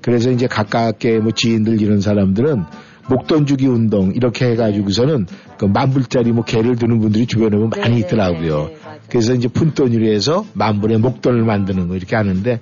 그래서 0.01 0.29
이제 0.29 0.45
가깝게 0.45 1.19
뭐 1.19 1.31
지인들 1.31 1.81
이런 1.81 2.01
사람들은 2.01 2.63
목돈 3.07 3.45
주기 3.45 3.67
운동 3.67 4.11
이렇게 4.13 4.51
해가지고서는 4.51 5.27
그 5.57 5.65
만불짜리 5.65 6.31
뭐 6.31 6.43
개를 6.43 6.75
드는 6.75 6.99
분들이 6.99 7.25
주변에 7.25 7.55
보면 7.55 7.69
많이 7.69 7.95
네, 7.95 7.99
있더라고요. 8.01 8.57
네, 8.57 8.73
네, 8.73 8.77
맞아요. 8.83 8.99
그래서 9.09 9.33
이제 9.33 9.47
푼돈으로 9.47 10.05
해서 10.07 10.45
만불의 10.53 10.99
목돈을 10.99 11.43
만드는 11.43 11.87
거 11.87 11.95
이렇게 11.95 12.15
하는데 12.15 12.59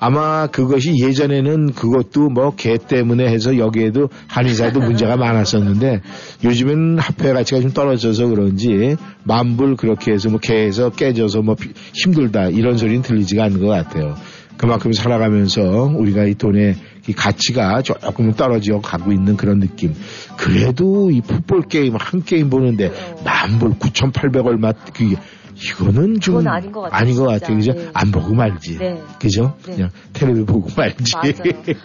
아마 0.00 0.46
그것이 0.46 0.92
예전에는 1.00 1.72
그것도 1.72 2.28
뭐 2.30 2.54
개 2.56 2.76
때문에 2.76 3.26
해서 3.26 3.56
여기에도 3.58 4.08
한의사도 4.28 4.80
문제가 4.80 5.16
많았었는데 5.16 6.00
요즘엔 6.44 6.98
화폐 6.98 7.32
가치가 7.32 7.60
좀 7.60 7.72
떨어져서 7.72 8.26
그런지 8.28 8.96
만불 9.24 9.76
그렇게 9.76 10.12
해서 10.12 10.28
뭐 10.30 10.38
개에서 10.38 10.90
깨져서 10.90 11.42
뭐 11.42 11.54
비- 11.54 11.70
힘들다 11.94 12.48
이런 12.50 12.76
소리는 12.76 13.02
들리지가 13.02 13.44
않는 13.44 13.60
것 13.60 13.68
같아요. 13.68 14.14
그만큼 14.56 14.92
살아가면서 14.92 15.62
우리가 15.96 16.24
이 16.26 16.34
돈의 16.36 16.76
이 17.08 17.12
가치가 17.12 17.82
조금 17.82 18.32
떨어져 18.34 18.78
가고 18.78 19.10
있는 19.12 19.36
그런 19.36 19.58
느낌. 19.58 19.94
그래도 20.36 21.10
이 21.10 21.20
풋볼 21.22 21.62
게임 21.68 21.96
한 21.96 22.22
게임 22.22 22.50
보는데 22.50 22.86
어. 22.86 23.22
만불 23.24 23.78
9,800 23.80 24.46
얼마 24.46 24.70
그게 24.72 25.16
이거는 25.56 26.20
좀 26.20 26.36
그건 26.38 26.52
아닌 26.52 26.72
것 26.72 26.80
같아요, 26.82 27.00
아닌 27.00 27.16
것. 27.16 27.24
같아요. 27.26 27.56
그죠? 27.56 27.72
네. 27.72 27.88
안 27.94 28.10
보고 28.10 28.34
말지. 28.34 28.78
네. 28.78 29.00
그죠? 29.20 29.54
네. 29.66 29.74
그냥 29.76 29.90
텔레비 30.12 30.44
보고 30.44 30.68
말지. 30.76 31.12
맞아요. 31.14 31.32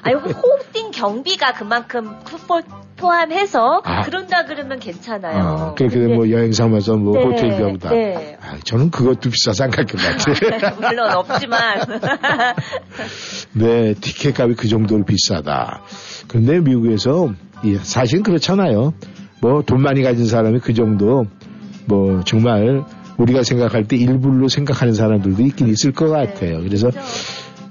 아니, 0.04 0.16
홈팅 0.16 0.92
경비가 0.92 1.54
그만큼 1.54 2.16
풋볼 2.26 2.64
포함해서 2.98 3.82
아. 3.86 4.02
그런다 4.02 4.44
그러면 4.46 4.78
괜찮아요. 4.80 5.40
어, 5.46 5.76
그렇게 5.76 5.88
근데- 5.88 6.00
되면 6.02 6.16
뭐 6.18 6.30
여행 6.32 6.52
삼아서 6.52 6.98
뭐 6.98 7.14
네, 7.18 7.24
호텔 7.24 7.56
비용다. 7.58 7.90
네. 7.92 8.38
아, 8.42 8.58
저는 8.64 8.90
그것도 8.92 9.30
비싸서 9.30 9.64
안 9.66 9.70
갈 9.72 9.86
것 9.86 9.98
같아요. 10.02 10.76
물론 10.82 11.12
없지만. 11.12 11.80
네, 13.54 13.94
티켓 13.94 14.40
값이 14.40 14.56
그 14.56 14.68
정도로 14.68 15.06
비싸다. 15.06 15.82
그런데 16.28 16.60
미국에서 16.60 17.32
이, 17.64 17.76
사실은 17.82 18.24
그렇잖아요. 18.24 18.94
뭐 19.42 19.62
돈 19.62 19.82
많이 19.82 20.02
가진 20.04 20.26
사람이 20.26 20.60
그 20.60 20.74
정도 20.74 21.26
뭐 21.86 22.22
정말 22.26 22.84
우리가 23.20 23.44
생각할 23.44 23.88
때 23.88 23.96
일부러 23.98 24.48
생각하는 24.48 24.94
사람들도 24.94 25.44
있긴 25.44 25.68
있을 25.68 25.92
것 25.92 26.10
같아요. 26.10 26.62
그래서 26.64 26.90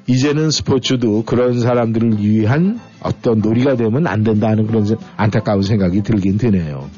이제는 0.07 0.51
스포츠도 0.51 1.25
그런 1.25 1.61
사람들을 1.61 2.19
위한 2.23 2.81
어떤 3.03 3.41
놀이가 3.41 3.77
되면 3.77 4.07
안 4.07 4.23
된다는 4.25 4.67
그런 4.67 4.85
세- 4.85 4.97
안타까운 5.17 5.63
생각이 5.63 6.03
들긴 6.03 6.39
드네요. 6.39 6.89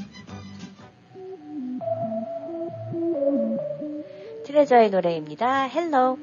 트레저의 4.46 4.90
노래입니다. 4.90 5.64
Hello. 5.64 6.18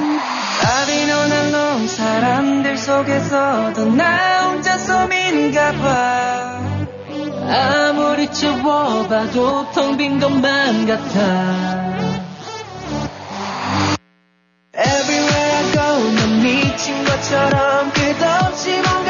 아비노날롱 0.00 1.88
사람들 1.88 2.76
속에서도 2.78 3.84
나 3.94 4.48
혼자 4.48 4.78
섬인가 4.78 5.72
봐. 5.72 6.60
아무리 7.50 8.30
채워봐도 8.32 9.72
텅 9.72 9.96
빈 9.96 10.20
것만 10.20 10.86
같아. 10.86 11.88
Everywhere 14.78 15.56
I 15.56 15.72
go 15.72 16.10
난 16.14 16.42
미친 16.42 17.04
것처럼 17.04 17.92
끝없이 17.92 18.80
뭔가 18.80 19.07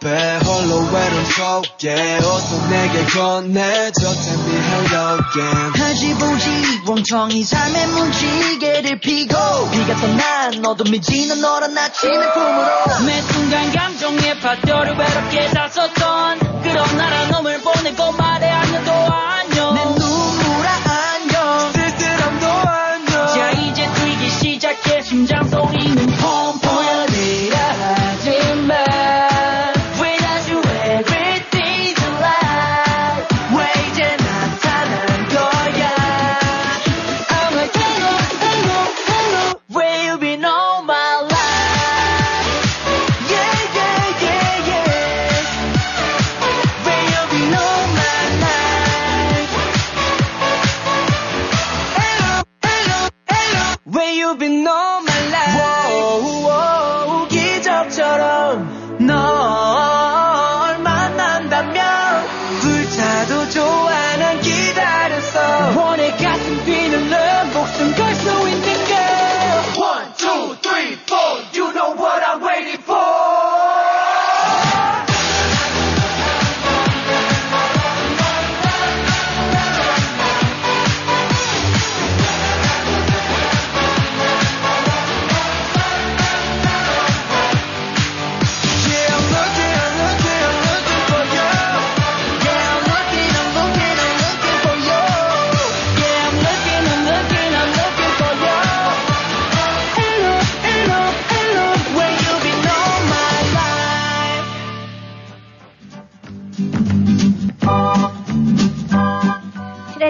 back 0.00 0.46
홀로 0.46 0.86
외로움 0.92 1.24
속에 1.24 2.18
어서 2.18 2.68
내게 2.68 3.04
건네줘 3.04 4.00
Tell 4.00 4.40
me 4.44 4.56
hello 4.56 5.18
again 5.18 5.72
다시 5.76 6.14
보지 6.14 6.80
멍청이 6.86 7.44
삶의 7.44 7.86
무지개를 7.88 9.00
피고. 9.00 9.36
비가 9.70 9.94
떠난 9.96 10.64
어둠이 10.64 11.00
지는 11.00 11.40
너란 11.40 11.76
아침의 11.76 12.32
품으로. 12.32 13.04
매 13.06 13.22
순간 13.22 13.72
감정의 13.72 14.40
파도를 14.40 14.96
외롭게 14.96 15.48
다썼던 15.50 16.62
그런 16.62 16.96
나라 16.96 17.26
놈 17.28 17.39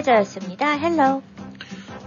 트레저였습니다. 0.05 0.73
Hello. 0.79 1.23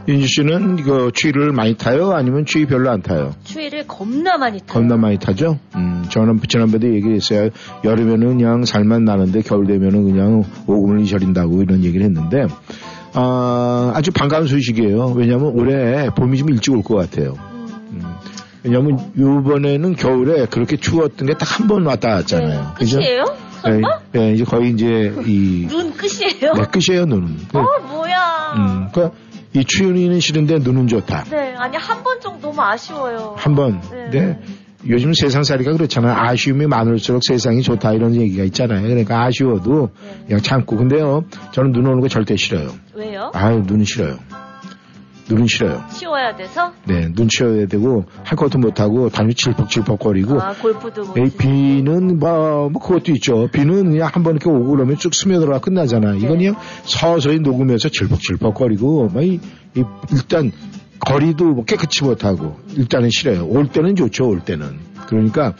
윤주 0.08 0.28
씨는 0.28 0.80
이거 0.80 1.12
추위를 1.12 1.54
많이 1.54 1.76
타요? 1.78 2.12
아니면 2.12 2.46
추위 2.46 2.66
별로 2.66 2.89
안 2.91 3.02
타요? 3.02 3.32
추위를 3.46 3.88
겁나 3.88 4.38
많이 4.38 4.60
타요. 4.60 4.68
겁나 4.68 4.98
많이 4.98 5.18
타죠? 5.18 5.60
음, 5.76 6.04
저는 6.10 6.39
지난번에도 6.48 6.94
얘기했어요. 6.94 7.50
여름에는 7.86 8.38
그냥 8.38 8.66
살만 8.66 9.06
나는데 9.06 9.41
겨울 9.41 9.66
되면은 9.68 10.04
그냥 10.12 10.44
오금을 10.68 11.02
이저린다고 11.02 11.62
이런 11.62 11.84
얘기를 11.86 12.06
했는데, 12.06 12.48
아, 13.14 13.94
아주 13.96 14.12
반가운 14.12 14.46
소식이에요. 14.48 15.14
왜냐면 15.16 15.54
올해 15.54 16.10
봄이 16.10 16.38
좀 16.38 16.50
일찍 16.50 16.74
올 16.74 16.84
것 16.84 16.96
같아요. 16.96 17.36
음, 17.91 18.02
왜냐면 18.64 19.00
요번에는 19.18 19.96
겨울에 19.96 20.46
그렇게 20.48 20.76
추웠던 20.76 21.28
게 21.28 21.34
딱 21.36 21.46
한 21.62 21.68
번 21.70 21.86
왔다 21.86 22.10
갔잖아요. 22.10 22.74
네, 22.78 22.86
끝이에요? 22.98 23.24
네, 23.66 23.82
네, 24.11 24.34
이제 24.34 24.43
거의 24.43 24.72
이제 24.72 25.14
이, 25.26 25.68
눈 25.70 25.91
끝이에요? 25.93 26.53
네, 26.53 26.64
끝이에요, 26.72 27.05
눈은. 27.05 27.38
그, 27.51 27.57
어, 27.59 27.64
뭐야. 27.88 28.53
음, 28.57 28.88
그, 28.93 29.09
이 29.53 29.64
추위는 29.64 30.20
싫은데 30.20 30.59
눈은 30.59 30.88
좋다. 30.88 31.26
네, 31.30 31.53
아니, 31.57 31.78
한 31.78 32.03
번 32.03 32.20
정도 32.20 32.47
너무 32.49 32.61
아쉬워요. 32.61 33.36
한 33.38 33.55
번. 33.55 33.82
네. 33.91 34.09
네. 34.09 34.39
요즘 34.89 35.14
세상살이가 35.14 35.72
그렇잖아요. 35.74 36.14
아쉬움이 36.14 36.68
많을수록 36.68 37.22
세상이 37.24 37.61
좋다 37.61 37.93
이런 37.93 38.16
얘기가 38.16 38.43
있잖아요. 38.45 38.82
그러니까 38.82 39.24
아쉬워도 39.24 39.89
네. 40.03 40.24
그냥 40.28 40.41
참고. 40.41 40.76
근데요, 40.76 41.24
저는 41.51 41.72
눈 41.72 41.86
오는 41.88 42.01
거 42.01 42.09
절대 42.09 42.36
싫어요. 42.36 42.70
왜요? 42.93 43.32
아유, 43.34 43.64
눈은 43.66 43.86
싫어요. 43.86 44.18
눈은 45.30 45.47
싫어요. 45.47 45.84
치워야 45.91 46.36
돼서? 46.36 46.74
네, 46.86 47.11
눈 47.13 47.28
치워야 47.30 47.65
되고 47.67 48.05
할 48.24 48.36
것도 48.36 48.59
못하고 48.59 49.09
단지 49.09 49.36
질퍽질퍽거리고 49.36 50.41
아, 50.41 50.53
골프도 50.53 51.05
못이 51.05 51.30
치고. 51.32 51.38
비는 51.38 52.19
뭐, 52.19 52.69
뭐 52.69 52.82
그것도 52.82 53.11
있죠. 53.13 53.47
비는 53.51 53.91
그냥 53.91 54.09
한 54.11 54.24
번 54.24 54.34
이렇게 54.36 54.49
오고 54.49 54.67
그러면 54.71 54.97
쭉 54.97 55.13
스며들어가 55.15 55.59
끝나잖아. 55.59 56.15
이건 56.15 56.38
네. 56.38 56.38
그냥 56.38 56.55
서서히 56.84 57.39
녹으면서 57.39 57.89
질퍽질퍽거리고 57.89 59.09
막 59.13 59.24
이, 59.24 59.39
이 59.76 59.84
일단 60.11 60.51
거리도 60.99 61.45
뭐 61.53 61.65
깨끗이 61.65 62.03
못하고 62.03 62.57
일단은 62.76 63.09
싫어요. 63.11 63.45
올 63.45 63.67
때는 63.67 63.95
좋죠. 63.95 64.28
올 64.28 64.39
때는. 64.41 64.78
그러니까 65.07 65.53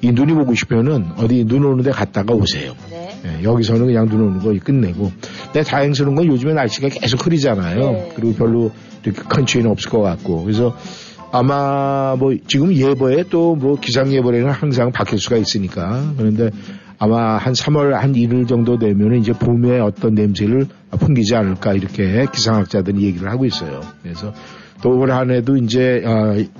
이 0.00 0.12
눈이 0.12 0.32
보고 0.34 0.54
싶으면은 0.54 1.06
어디 1.16 1.44
눈 1.44 1.64
오는 1.64 1.82
데 1.82 1.90
갔다가 1.90 2.34
오세요. 2.34 2.74
네. 2.90 3.07
예, 3.24 3.42
여기서는 3.42 3.86
그냥 3.86 4.08
눈 4.08 4.20
오는 4.22 4.38
거 4.38 4.52
끝내고. 4.64 5.10
근데 5.46 5.62
다행스러운 5.62 6.14
건 6.14 6.26
요즘에 6.26 6.54
날씨가 6.54 6.88
계속 6.88 7.26
흐리잖아요. 7.26 7.78
네. 7.78 8.12
그리고 8.14 8.34
별로 8.34 8.70
큰 9.28 9.46
추위는 9.46 9.70
없을 9.70 9.90
것 9.90 10.00
같고. 10.00 10.42
그래서 10.44 10.76
아마 11.30 12.16
뭐 12.18 12.34
지금 12.46 12.72
예보에 12.74 13.24
또 13.30 13.54
뭐 13.54 13.78
기상 13.80 14.12
예보에는 14.12 14.50
항상 14.50 14.92
바뀔 14.92 15.18
수가 15.18 15.36
있으니까. 15.36 16.12
그런데 16.16 16.50
아마 16.98 17.36
한 17.36 17.52
3월 17.52 17.92
한 17.92 18.12
1일 18.12 18.48
정도 18.48 18.78
되면 18.78 19.14
이제 19.20 19.32
봄에 19.32 19.78
어떤 19.78 20.14
냄새를 20.14 20.66
풍기지 20.90 21.36
않을까 21.36 21.74
이렇게 21.74 22.26
기상학자들이 22.32 23.02
얘기를 23.02 23.30
하고 23.30 23.44
있어요. 23.44 23.80
그래서 24.02 24.32
또 24.82 24.90
올 24.90 25.10
한 25.10 25.30
해도 25.30 25.56
이제 25.56 26.02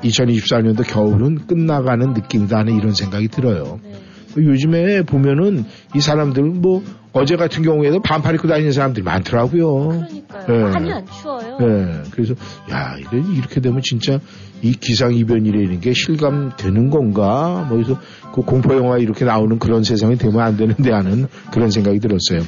2024년도 0.02 0.84
겨울은 0.86 1.46
끝나가는 1.46 2.12
느낌이다 2.12 2.58
하는 2.58 2.76
이런 2.76 2.92
생각이 2.92 3.28
들어요. 3.28 3.80
네. 3.82 3.92
요즘에 4.36 5.02
보면은 5.02 5.64
이 5.94 6.00
사람들은 6.00 6.60
뭐 6.60 6.82
어제 7.12 7.36
같은 7.36 7.62
경우에도 7.62 8.00
반팔 8.00 8.34
입고 8.34 8.48
다니는 8.48 8.72
사람들이 8.72 9.02
많더라고요. 9.02 9.88
그러니까요. 9.88 10.46
네. 10.46 10.62
많이 10.70 10.92
안 10.92 11.06
추워요. 11.06 11.58
네. 11.58 12.02
그래서 12.10 12.34
야 12.70 12.96
이래 12.98 13.22
이렇게 13.36 13.60
되면 13.60 13.80
진짜 13.82 14.20
이 14.62 14.72
기상 14.72 15.14
이변이라는 15.14 15.80
게 15.80 15.92
실감되는 15.92 16.90
건가? 16.90 17.66
뭐 17.68 17.78
그래서 17.78 18.00
그 18.32 18.42
공포 18.42 18.76
영화 18.76 18.98
이렇게 18.98 19.24
나오는 19.24 19.58
그런 19.58 19.82
세상이 19.82 20.16
되면 20.16 20.40
안 20.40 20.56
되는데 20.56 20.92
하는 20.92 21.26
그런 21.52 21.70
생각이 21.70 21.98
들었어요. 21.98 22.40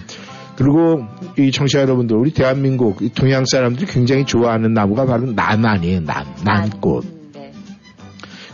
그리고 0.57 1.05
이 1.39 1.51
청취자 1.51 1.81
여러분들 1.81 2.17
우리 2.17 2.33
대한민국 2.33 3.01
이 3.01 3.09
동양 3.09 3.45
사람들이 3.47 3.87
굉장히 3.87 4.27
좋아하는 4.27 4.75
나무가 4.75 5.07
바로 5.07 5.33
난 5.33 5.65
아니에요. 5.65 6.01
난 6.05 6.27
난꽃. 6.45 7.20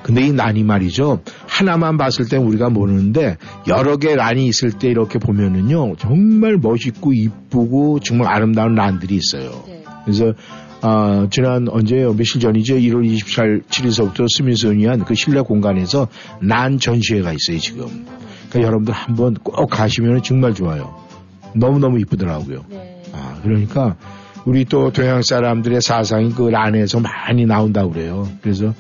근데 0.07 0.25
이 0.25 0.33
난이 0.33 0.63
말이죠. 0.63 1.23
하나만 1.49 1.99
봤을 1.99 2.29
때 2.29 2.37
우리가 2.37 2.71
모르는데 2.71 3.39
여러 3.67 3.97
개 3.97 4.15
난이 4.15 4.47
있을 4.47 4.71
때 4.71 4.87
이렇게 4.87 5.19
보면은요. 5.19 5.97
정말 5.97 6.59
멋있고 6.59 7.13
이쁘고 7.13 7.99
정말 7.99 8.29
아름다운 8.29 8.77
난들이 8.77 9.17
있어요. 9.17 9.65
네. 9.67 9.83
그래서 10.05 10.33
아, 10.81 11.27
지난 11.29 11.67
언제요? 11.69 12.15
며칠 12.15 12.41
전이죠. 12.41 12.77
1월 12.77 13.05
27일서부터 13.05 14.29
스미소니안 14.33 15.05
그 15.05 15.17
실내 15.17 15.41
공간에서 15.41 16.07
난 16.41 16.79
전시회가 16.79 17.33
있어요, 17.33 17.59
지금. 17.59 18.07
그러니까 18.51 18.63
여러분들 18.63 18.95
한번 18.95 19.35
꼭 19.35 19.67
가시면 19.67 20.23
정말 20.23 20.55
좋아요. 20.55 20.95
너무너무 21.57 21.99
이쁘더라고요. 21.99 22.65
네. 22.69 23.03
아, 23.13 23.41
그러니까 23.43 23.97
우리 24.45 24.67
또 24.67 24.93
동양 24.93 25.23
사람들의 25.23 25.81
사상이 25.83 26.31
그 26.31 26.49
안에서 26.55 27.01
많이 27.01 27.45
나온다고 27.45 27.91
그래요. 27.91 28.29
그래서 28.41 28.73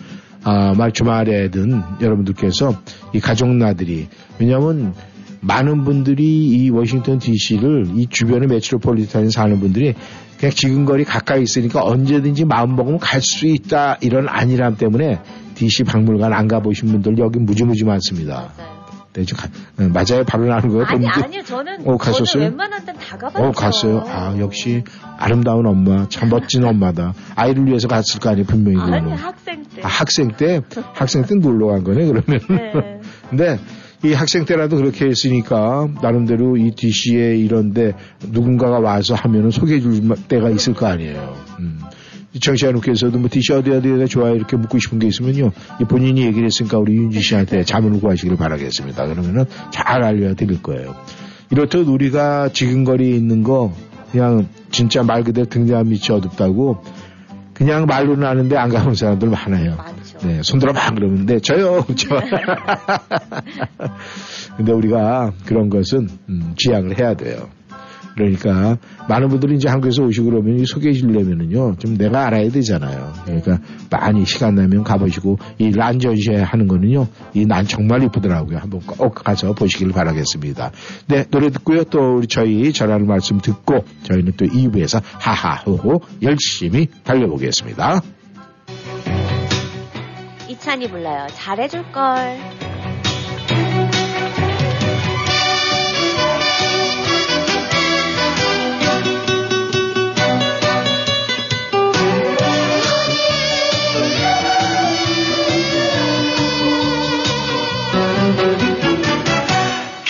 아, 0.49 0.75
말 0.77 0.93
주말에든 0.93 1.83
여러분들께서 2.01 2.81
이 3.13 3.19
가족나들이 3.19 4.07
왜냐하면 4.39 4.95
많은 5.41 5.83
분들이 5.83 6.25
이 6.47 6.71
워싱턴 6.71 7.19
DC를 7.19 7.87
이 7.97 8.07
주변의 8.07 8.47
메트로폴리탄에 8.47 9.31
사는 9.31 9.59
분들이 9.59 9.95
그냥 10.39 10.53
지근거리 10.53 11.03
가까이 11.03 11.43
있으니까 11.43 11.83
언제든지 11.85 12.45
마음 12.45 12.77
먹으면 12.77 13.01
갈 13.01 13.21
수 13.21 13.49
있다 13.49 13.99
이런 14.01 14.29
안일함 14.29 14.77
때문에 14.77 15.19
DC 15.57 15.83
박물관 15.83 16.33
안 16.33 16.47
가보신 16.47 16.93
분들 16.93 17.19
여기 17.19 17.41
무지무지 17.41 17.85
많습니다. 17.85 18.53
맞아요. 18.57 18.76
네, 19.17 19.25
좀 19.25 19.39
가- 19.39 19.49
네, 19.79 19.89
맞아요. 19.89 20.25
발언하는 20.27 20.69
거예요. 20.69 20.85
아니? 20.85 21.07
아니요. 21.09 21.43
저는, 21.43 21.89
어, 21.89 21.97
가셨어요? 21.97 22.27
저는 22.27 22.47
웬만한 22.49 22.85
데는 22.85 23.01
다 23.01 23.17
가봤죠. 23.17 23.43
어, 23.47 23.51
갔어요. 23.53 24.05
아, 24.07 24.37
역시 24.39 24.85
아름다운 25.17 25.67
엄마, 25.67 26.07
참 26.11 26.29
멋진 26.29 26.65
엄마다. 26.65 27.15
아이를 27.35 27.67
위해서 27.67 27.89
갔을 27.89 28.21
거 28.21 28.29
아니에요, 28.29 28.45
분명히 28.47 28.79
아니, 28.79 28.91
그거는. 29.01 29.17
학생 29.17 29.63
때. 29.75 29.81
아, 29.83 29.89
학생 29.89 30.29
때, 30.37 30.61
학생 30.93 31.23
때 31.25 31.35
놀러 31.35 31.69
간 31.69 31.83
거네, 31.83 32.05
그러면. 32.07 32.41
네. 32.51 33.01
근데 33.31 33.59
이 34.05 34.13
학생 34.13 34.45
때라도 34.45 34.77
그렇게 34.77 35.07
했으니까 35.07 35.89
나름대로 36.03 36.59
이 36.59 36.73
DC에 36.77 37.37
이런데 37.39 37.95
누군가가 38.29 38.79
와서 38.81 39.15
하면은 39.15 39.51
소개해 39.51 39.81
줄 39.81 40.03
때가 40.29 40.51
있을 40.51 40.75
거 40.75 40.87
아니에요. 40.87 41.35
음. 41.61 41.81
청취자님께서도 42.41 43.19
뭐 43.19 43.29
DC 43.31 43.53
어디 43.53 43.71
어디가 43.71 44.07
좋아요 44.07 44.35
이렇게 44.35 44.57
묻고 44.57 44.79
싶은 44.79 44.99
게 44.99 45.07
있으면요. 45.07 45.53
이 45.81 45.85
본인이 45.85 46.23
얘기를 46.23 46.45
했으니까 46.47 46.79
우리 46.79 46.95
윤지 46.95 47.21
씨한테 47.21 47.65
자문을 47.65 48.01
구하시길 48.01 48.37
바라겠습니다. 48.37 49.07
그러면은 49.07 49.45
잘 49.71 50.03
알려드릴 50.03 50.63
거예요. 50.63 50.95
이렇듯 51.51 51.89
우리가 51.89 52.51
지근거리 52.51 53.17
있는 53.17 53.43
거 53.43 53.73
그냥 54.13 54.49
진짜 54.71 55.03
말 55.03 55.23
그대로 55.23 55.47
등대한 55.49 55.89
밑이 55.89 56.11
어둡다고 56.11 56.83
그냥 57.57 57.87
말로는 57.87 58.27
아는데 58.27 58.57
안 58.57 58.69
가본 58.69 58.95
사람들 58.95 59.31
많아요. 59.31 59.77
많죠. 59.77 60.19
네, 60.27 60.43
손들어봐 60.43 60.91
그러는데 60.95 61.41
저요, 61.41 61.87
저. 61.97 62.21
근데 64.57 64.73
우리가 64.73 65.33
그런 65.47 65.71
것은 65.71 66.09
음, 66.29 66.55
지양을 66.59 66.99
해야 66.99 67.15
돼요. 67.15 67.49
그러니까 68.17 68.79
많은 69.09 69.29
분들이 69.29 69.57
이제 69.57 69.69
한국에서 69.69 70.03
오시고 70.03 70.31
그러면 70.31 70.59
이 70.59 70.65
소개해 70.67 70.95
주려면은요 70.95 71.77
좀 71.77 71.97
내가 71.99 72.27
알아야 72.27 72.49
되잖아요. 72.51 73.13
그러니까 73.25 73.59
많이 73.91 74.25
시간 74.25 74.55
나면 74.55 74.85
가보시고 74.85 75.39
이 75.59 75.71
란전시에 75.71 76.37
하는 76.43 76.67
거는요 76.67 77.07
이 77.35 77.45
난 77.47 77.65
정말 77.67 78.03
이쁘더라고요. 78.05 78.59
한번 78.59 78.81
꼭 78.81 79.15
가서 79.15 79.53
보시길 79.53 79.91
바라겠습니다. 79.93 80.73
네 81.09 81.25
노래 81.31 81.51
듣고요 81.51 81.85
또 81.85 82.17
우리 82.17 82.27
저희 82.27 82.73
전하는 82.73 83.07
말씀 83.07 83.39
듣고 83.39 83.85
저희는 84.03 84.33
또 84.37 84.47
2부에서 84.47 85.01
하하호호 85.21 86.01
열심히 86.23 86.89
달려보겠습니다. 87.05 88.01
이찬이 90.49 90.89
불러요. 90.89 91.27
잘해줄 91.35 91.93
걸. 91.93 92.39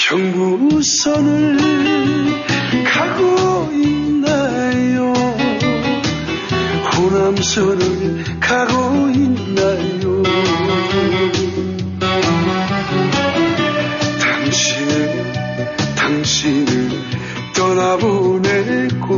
경부선을 0.08 1.56
가고 2.84 3.72
있나요? 3.72 5.12
호남선을 6.94 8.38
가고 8.38 9.08
있나요? 9.08 10.22
당신은 14.20 15.32
당신을 15.96 16.90
떠나보내고 17.56 19.16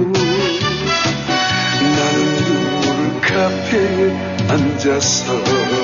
나는 1.82 2.16
누울 2.46 3.20
카페에 3.20 4.16
앉아서 4.48 5.77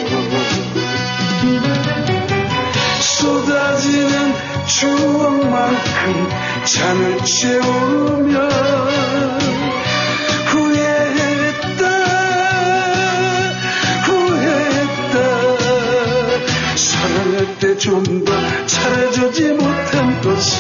쏟아지는 3.25 4.35
추억만큼 4.67 6.29
잔을 6.67 7.25
채우며 7.25 8.49
후회했다 10.51 11.83
후회했다. 14.05 15.17
사랑할 16.77 17.59
때 17.61 17.79
좀 17.79 18.05
더 18.27 18.33
잘해주지 18.67 19.53
못한 19.55 20.21
것을 20.21 20.59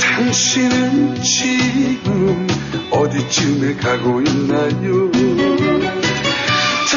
당신은 0.00 1.22
지금 1.22 2.46
어디쯤에 2.90 3.76
가고 3.76 4.20
있나요 4.22 5.77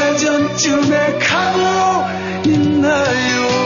대전쯤에 0.01 1.19
가고 1.19 2.49
있나요? 2.49 3.60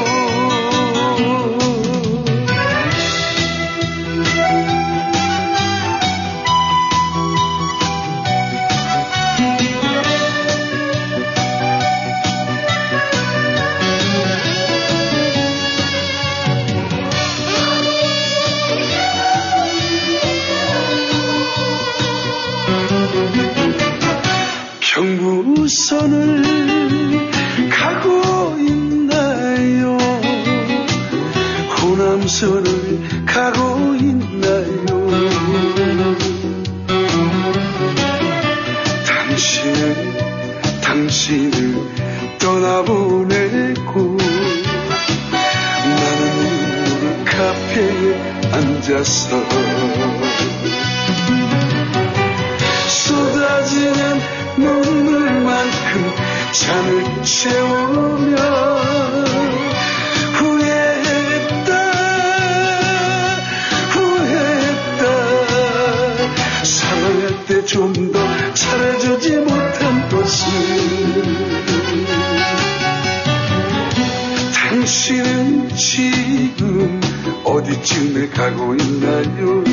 가고 78.30 78.76
있나요 78.76 79.63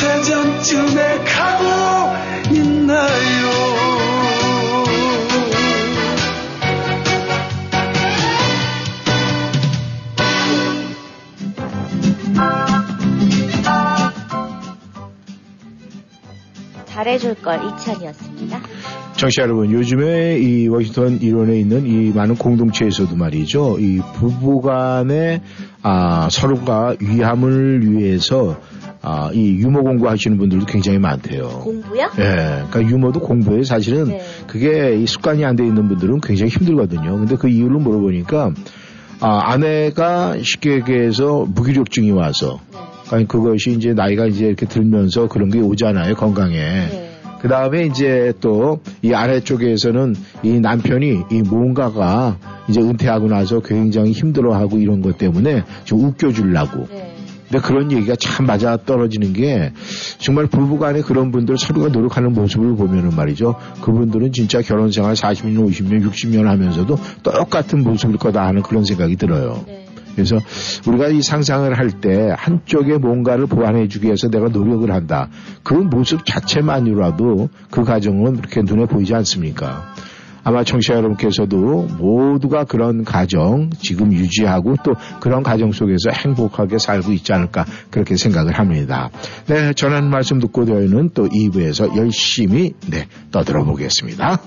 대전쯤에 0.00 1.24
가고 1.24 2.54
있나요? 2.54 3.70
잘해줄 16.86 17.34
걸 17.36 17.60
이찬이었습니다. 17.64 18.60
청취자 19.16 19.42
여러분, 19.42 19.70
요즘에 19.70 20.38
이 20.38 20.68
워싱턴 20.68 21.20
일원에 21.20 21.58
있는 21.58 21.86
이 21.86 22.10
많은 22.10 22.36
공동체에서도 22.36 23.16
말이죠. 23.16 23.78
이 23.78 24.00
부부 24.14 24.62
간의 24.62 25.42
아, 25.82 26.28
서로가 26.30 26.96
위함을 27.00 27.90
위해서 27.90 28.60
아, 29.02 29.30
이 29.32 29.54
유머 29.54 29.80
공부하시는 29.82 30.36
분들도 30.36 30.66
굉장히 30.66 30.98
많대요. 30.98 31.48
공부요? 31.62 32.10
예, 32.18 32.64
그러니까 32.70 32.82
유머도 32.82 33.20
공부에 33.20 33.62
사실은 33.62 34.04
네. 34.08 34.20
그게 34.46 34.96
이 34.96 35.06
습관이 35.06 35.42
안 35.44 35.56
돼 35.56 35.64
있는 35.66 35.88
분들은 35.88 36.20
굉장히 36.20 36.50
힘들거든요. 36.50 37.16
근데 37.16 37.36
그 37.36 37.48
이유를 37.48 37.78
물어보니까 37.78 38.52
아, 39.20 39.40
아내가 39.52 40.36
쉽게 40.42 40.72
얘기해서 40.74 41.46
무기력증이 41.48 42.10
와서 42.10 42.60
아니 43.10 43.26
그것이 43.26 43.70
이제 43.72 43.92
나이가 43.94 44.26
이제 44.26 44.46
이렇게 44.46 44.66
들면서 44.66 45.28
그런 45.28 45.48
게 45.50 45.60
오잖아요 45.60 46.14
건강에. 46.14 46.56
네. 46.56 47.09
그 47.40 47.48
다음에 47.48 47.86
이제 47.86 48.32
또 48.40 48.80
이 49.02 49.14
아내 49.14 49.40
쪽에서는 49.40 50.14
이 50.42 50.60
남편이 50.60 51.22
이 51.30 51.42
뭔가가 51.42 52.38
이제 52.68 52.80
은퇴하고 52.80 53.28
나서 53.28 53.60
굉장히 53.60 54.12
힘들어하고 54.12 54.78
이런 54.78 55.00
것 55.00 55.18
때문에 55.18 55.64
좀 55.84 56.04
웃겨주려고. 56.04 56.86
네. 56.90 57.14
근데 57.48 57.66
그런 57.66 57.90
얘기가 57.90 58.14
참 58.16 58.46
맞아 58.46 58.76
떨어지는 58.76 59.32
게 59.32 59.72
정말 60.18 60.46
부부간에 60.46 61.00
그런 61.00 61.32
분들 61.32 61.58
서로가 61.58 61.88
노력하는 61.88 62.32
모습을 62.32 62.76
보면은 62.76 63.16
말이죠. 63.16 63.56
그분들은 63.82 64.32
진짜 64.32 64.60
결혼 64.60 64.92
생활 64.92 65.14
40년, 65.14 65.66
50년, 65.68 66.08
60년 66.08 66.44
하면서도 66.44 66.96
똑같은 67.24 67.82
모습일 67.82 68.18
거다 68.18 68.46
하는 68.46 68.62
그런 68.62 68.84
생각이 68.84 69.16
들어요. 69.16 69.64
네. 69.66 69.89
그래서 70.14 70.38
우리가 70.86 71.08
이 71.08 71.22
상상을 71.22 71.76
할 71.78 71.90
때 72.00 72.32
한쪽에 72.36 72.98
뭔가를 72.98 73.46
보완해 73.46 73.88
주기 73.88 74.06
위해서 74.06 74.28
내가 74.28 74.48
노력을 74.48 74.90
한다. 74.90 75.28
그 75.62 75.74
모습 75.74 76.24
자체만이라도 76.24 77.48
그 77.70 77.84
가정은 77.84 78.36
그렇게 78.36 78.62
눈에 78.62 78.86
보이지 78.86 79.14
않습니까? 79.14 79.92
아마 80.42 80.64
청취자 80.64 80.94
여러분께서도 80.94 81.88
모두가 81.98 82.64
그런 82.64 83.04
가정 83.04 83.68
지금 83.78 84.12
유지하고 84.12 84.76
또 84.82 84.94
그런 85.20 85.42
가정 85.42 85.72
속에서 85.72 86.10
행복하게 86.14 86.78
살고 86.78 87.12
있지 87.12 87.32
않을까 87.32 87.66
그렇게 87.90 88.16
생각을 88.16 88.58
합니다. 88.58 89.10
네, 89.46 89.74
전하는 89.74 90.08
말씀 90.08 90.38
듣고 90.38 90.64
저희는 90.64 91.10
또 91.12 91.28
2부에서 91.28 91.96
열심히 91.96 92.72
네, 92.88 93.06
떠들어 93.30 93.64
보겠습니다. 93.64 94.40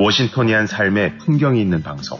워싱턴이한 0.00 0.66
삶의 0.66 1.18
풍경이 1.18 1.60
있는 1.60 1.82
방송. 1.82 2.18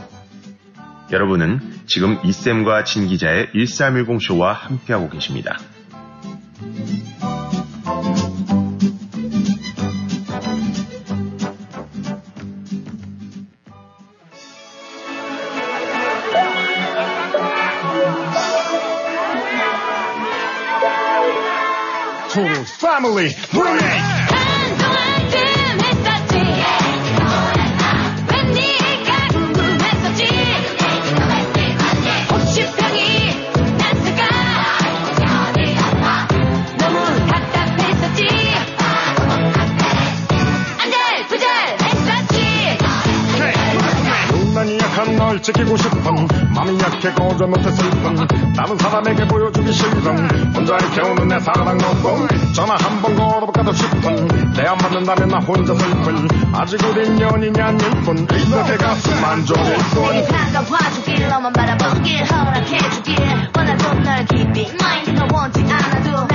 여러분은 1.11 1.61
지금 1.87 2.19
이쌤과 2.23 2.85
진 2.85 3.07
기자의 3.07 3.49
1310 3.55 4.21
쇼와 4.23 4.53
함께하고 4.53 5.09
계십니다. 5.09 5.59
Total 22.33 22.65
family! 22.65 24.10
지키고 45.43 45.77
싶은 45.77 46.03
마음이 46.55 46.79
약해 46.81 47.13
거저 47.13 47.47
못해 47.47 47.71
슬픈 47.71 48.27
다른 48.55 48.77
사람에게 48.77 49.27
보여주기 49.27 49.73
싫은 49.73 50.55
혼자를 50.55 50.91
태우는 50.91 51.29
내 51.29 51.39
사랑 51.41 51.77
너도 51.79 52.29
전화 52.55 52.75
한 52.77 53.01
번 53.01 53.17
걸어볼까도 53.17 53.73
싶은 53.73 54.29
내 54.55 54.67
안 54.71 54.77
맞는다면 54.77 55.29
나 55.29 55.39
혼자 55.39 55.75
슬픈 55.75 56.29
아직 56.55 56.83
우린 56.85 57.19
연인이 57.21 57.61
아닐 57.61 57.79
뿐 58.03 58.17
이렇게 58.19 58.77
가슴 58.77 59.25
안 59.25 59.45
좋을 59.47 59.63
뿐 59.95 60.03
내게 60.13 60.27
다가와주길 60.29 61.29
너만 61.29 61.53
바라보길 61.53 62.25
허락해주길 62.25 63.17
원하던 63.57 64.03
널 64.03 64.25
깊이 64.27 64.71
마인드가 64.83 65.27
원치 65.33 65.63
않아도 65.63 66.27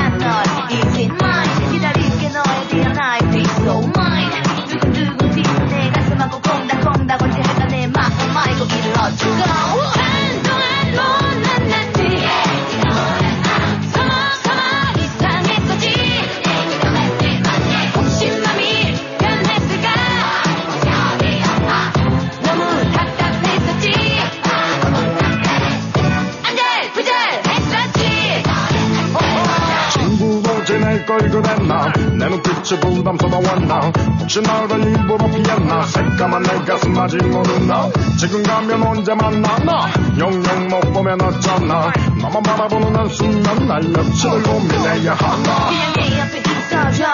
너를 34.41 34.81
일부러 34.85 35.27
피했나? 35.27 35.83
새까만 35.83 36.43
내 36.43 36.53
가슴 36.65 36.97
아직 36.97 37.17
모르나? 37.27 37.89
지금 38.17 38.43
가면 38.43 38.83
언제 38.83 39.13
만나 39.13 39.57
나 39.59 39.87
영영 40.17 40.67
못 40.67 40.81
보면 40.93 41.21
어쩌나? 41.21 41.91
너만 42.21 42.43
바라보는 42.43 42.95
한숨만 42.95 43.67
날 43.67 43.81
며칠을 43.83 44.43
고민해야 44.43 45.13
하나? 45.13 45.69
그냥 45.69 45.93
내 45.95 46.19
옆에 46.19 46.39
있어줘. 46.39 47.05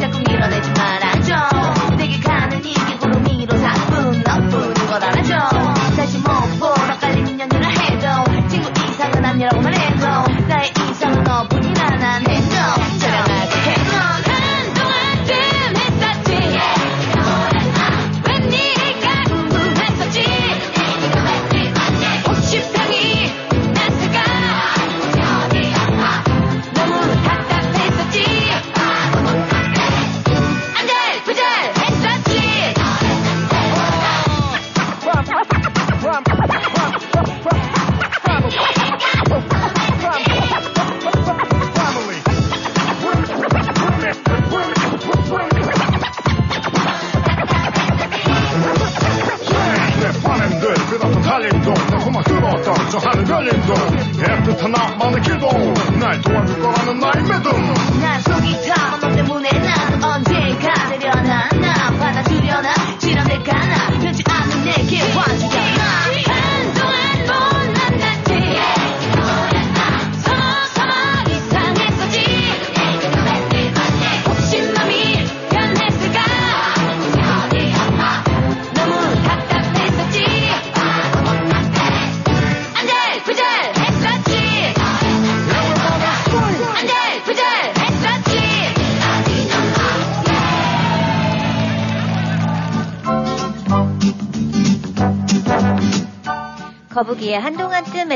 자꾸 0.00 0.18
밀어내지 0.28 0.70
말아줘. 0.70 1.96
내게 1.96 2.20
가는 2.20 2.64
이게 2.64 2.96
구름이로 2.98 3.58
사뿐 3.58 3.95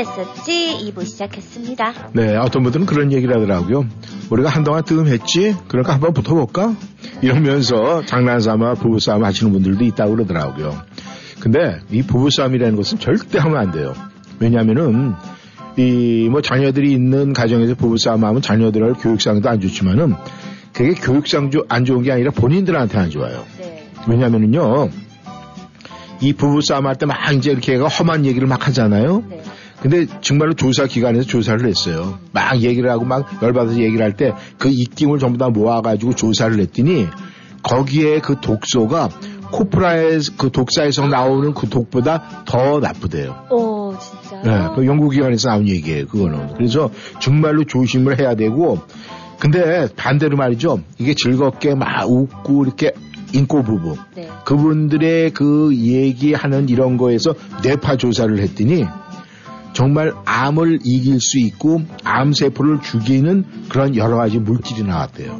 뜸했었지 0.05 0.91
2부 0.93 1.05
시작했습니다. 1.05 1.93
네, 2.13 2.35
어떤 2.37 2.63
분들은 2.63 2.85
그런 2.85 3.11
얘기를 3.11 3.35
하더라고요. 3.35 3.85
우리가 4.29 4.49
한동안 4.49 4.83
뜸했지? 4.83 5.55
그러니까 5.67 5.93
한번 5.93 6.13
붙어볼까? 6.13 6.75
이러면서 7.21 8.03
장난삼아 8.05 8.75
부부싸움 8.75 9.23
하시는 9.23 9.51
분들도 9.51 9.83
있다고 9.83 10.15
그러더라고요. 10.15 10.75
근데 11.39 11.79
이 11.91 12.01
부부싸움이라는 12.03 12.75
것은 12.75 12.99
절대 12.99 13.39
하면 13.39 13.57
안 13.57 13.71
돼요. 13.71 13.93
왜냐면은, 14.39 15.13
이, 15.77 16.27
뭐 16.29 16.41
자녀들이 16.41 16.91
있는 16.91 17.33
가정에서 17.33 17.75
부부싸움 17.75 18.23
하면 18.25 18.41
자녀들의 18.41 18.93
교육상도 18.95 19.49
안 19.49 19.59
좋지만은, 19.59 20.15
그게 20.73 20.93
교육상 20.93 21.51
조- 21.51 21.65
안 21.69 21.85
좋은 21.85 22.01
게 22.03 22.11
아니라 22.11 22.31
본인들한테 22.31 22.97
안 22.97 23.09
좋아요. 23.09 23.43
네. 23.59 23.87
왜냐면은요, 24.07 24.89
이 26.21 26.33
부부싸움 26.33 26.85
할 26.87 26.95
때 26.97 27.05
막 27.07 27.17
이제 27.33 27.51
이렇게 27.51 27.75
험한 27.75 28.25
얘기를 28.25 28.47
막 28.47 28.67
하잖아요. 28.67 29.23
네. 29.29 29.41
근데 29.81 30.05
정말로 30.21 30.53
조사 30.53 30.85
기관에서 30.85 31.25
조사를 31.25 31.67
했어요. 31.67 32.19
막 32.31 32.61
얘기를 32.61 32.89
하고 32.89 33.03
막 33.05 33.25
열받아서 33.41 33.79
얘기를 33.79 34.03
할 34.05 34.13
때 34.13 34.33
그 34.59 34.69
입김을 34.69 35.17
전부 35.19 35.37
다 35.37 35.49
모아가지고 35.49 36.13
조사를 36.15 36.59
했더니 36.59 37.07
거기에 37.63 38.19
그 38.19 38.35
독소가 38.41 39.09
코프라의 39.51 40.19
그 40.37 40.49
독사에서 40.51 41.07
나오는 41.07 41.53
그 41.53 41.67
독보다 41.67 42.43
더 42.45 42.79
나쁘대요. 42.79 43.47
오, 43.49 43.93
진짜. 43.99 44.41
네, 44.43 44.67
그 44.75 44.85
연구기관에서 44.85 45.49
나온 45.49 45.67
얘기예요, 45.67 46.07
그거는. 46.07 46.53
그래서 46.55 46.89
정말로 47.19 47.65
조심을 47.65 48.17
해야 48.19 48.35
되고, 48.35 48.79
근데 49.39 49.89
반대로 49.95 50.37
말이죠. 50.37 50.79
이게 50.99 51.13
즐겁게 51.15 51.75
막 51.75 52.09
웃고 52.09 52.63
이렇게 52.63 52.93
인꼬 53.33 53.63
부부. 53.63 53.97
네. 54.15 54.29
그분들의 54.45 55.31
그 55.31 55.75
얘기하는 55.75 56.69
이런 56.69 56.95
거에서 56.97 57.33
뇌파 57.63 57.97
조사를 57.97 58.37
했더니 58.39 58.85
정말 59.73 60.13
암을 60.25 60.79
이길 60.83 61.19
수 61.19 61.39
있고 61.39 61.81
암세포를 62.03 62.81
죽이는 62.81 63.45
그런 63.69 63.95
여러 63.95 64.17
가지 64.17 64.37
물질이 64.37 64.83
나왔대요. 64.83 65.39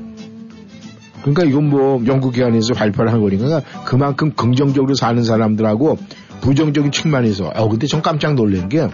그러니까 1.21 1.43
이건 1.43 1.69
뭐 1.69 2.03
연구기관에서 2.05 2.73
발표를 2.73 3.11
한 3.11 3.21
거니까 3.21 3.61
그만큼 3.85 4.31
긍정적으로 4.33 4.95
사는 4.95 5.21
사람들하고 5.23 5.97
부정적인 6.41 6.91
측면에서 6.91 7.51
어 7.55 7.69
근데 7.69 7.85
전 7.87 8.01
깜짝 8.01 8.33
놀란 8.33 8.69
게 8.69 8.87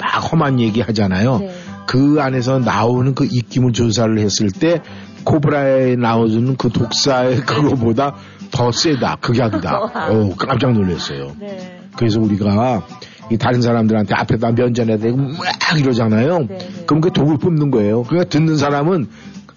막 0.00 0.32
험한 0.32 0.60
얘기 0.60 0.80
하잖아요. 0.80 1.38
네. 1.38 1.52
그 1.86 2.16
안에서 2.20 2.58
나오는 2.58 3.14
그 3.14 3.26
입김을 3.30 3.72
조사를 3.72 4.18
했을 4.18 4.50
때 4.50 4.80
코브라에 5.24 5.96
나오는 5.96 6.56
그 6.56 6.70
독사의 6.70 7.40
그거보다 7.42 8.14
더 8.50 8.72
세다 8.72 9.16
극약이다. 9.16 9.78
어 10.10 10.34
깜짝 10.36 10.72
놀랐어요. 10.72 11.36
네. 11.38 11.80
그래서 11.96 12.20
우리가 12.20 12.82
이 13.30 13.38
다른 13.38 13.62
사람들한테 13.62 14.14
앞에다 14.14 14.52
면전에 14.52 14.98
대고 14.98 15.16
막 15.16 15.78
이러잖아요. 15.78 16.38
네, 16.40 16.58
네. 16.58 16.68
그럼 16.86 17.00
그 17.00 17.12
독을 17.12 17.38
뿜는 17.38 17.70
거예요. 17.70 18.02
그러니까 18.04 18.28
듣는 18.28 18.56
사람은 18.56 19.08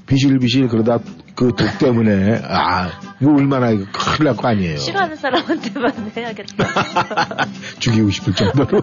비실비실 0.05 0.67
그러다 0.67 0.99
그 1.35 1.47
독 1.55 1.57
때문에 1.79 2.41
아 2.45 2.91
이거 3.19 3.31
얼마나 3.31 3.71
이거 3.71 3.85
큰일 3.91 4.25
날 4.27 4.35
거 4.35 4.47
아니에요. 4.49 4.77
싫어하는 4.77 5.15
사람한테만 5.15 5.91
해야겠다. 6.15 6.67
죽이고 7.79 8.11
싶을 8.11 8.33
정도로. 8.33 8.81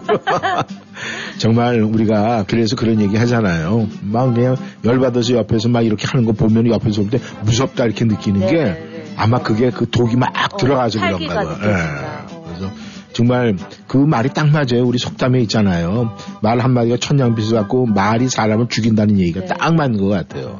정말 1.39 1.81
우리가 1.81 2.43
그래서 2.47 2.75
그런 2.75 2.99
얘기 3.01 3.15
하잖아요. 3.17 3.87
막 4.01 4.33
그냥 4.33 4.57
열받아서 4.83 5.35
옆에서 5.35 5.69
막 5.69 5.81
이렇게 5.85 6.05
하는 6.07 6.25
거 6.25 6.33
보면 6.33 6.67
옆에서 6.67 7.01
볼 7.03 7.09
때 7.11 7.19
무섭다 7.43 7.85
이렇게 7.85 8.03
느끼는 8.05 8.41
네, 8.41 8.47
게 8.47 8.63
네, 8.63 8.63
네. 8.73 9.13
아마 9.17 9.39
그게 9.39 9.69
그 9.69 9.89
독이 9.89 10.15
막 10.17 10.29
어, 10.53 10.57
들어가서 10.57 10.99
그런가 10.99 11.33
봐요. 11.33 11.57
정말 13.13 13.55
그 13.87 13.97
말이 13.97 14.29
딱 14.29 14.49
맞아요. 14.49 14.85
우리 14.85 14.97
속담에 14.97 15.39
있잖아요. 15.41 16.15
말 16.41 16.59
한마디가 16.59 16.97
천냥빚을 16.97 17.57
갖고 17.57 17.85
말이 17.85 18.29
사람을 18.29 18.67
죽인다는 18.69 19.19
얘기가 19.19 19.41
네. 19.41 19.45
딱 19.47 19.75
맞는 19.75 19.99
것 19.99 20.07
같아요. 20.07 20.59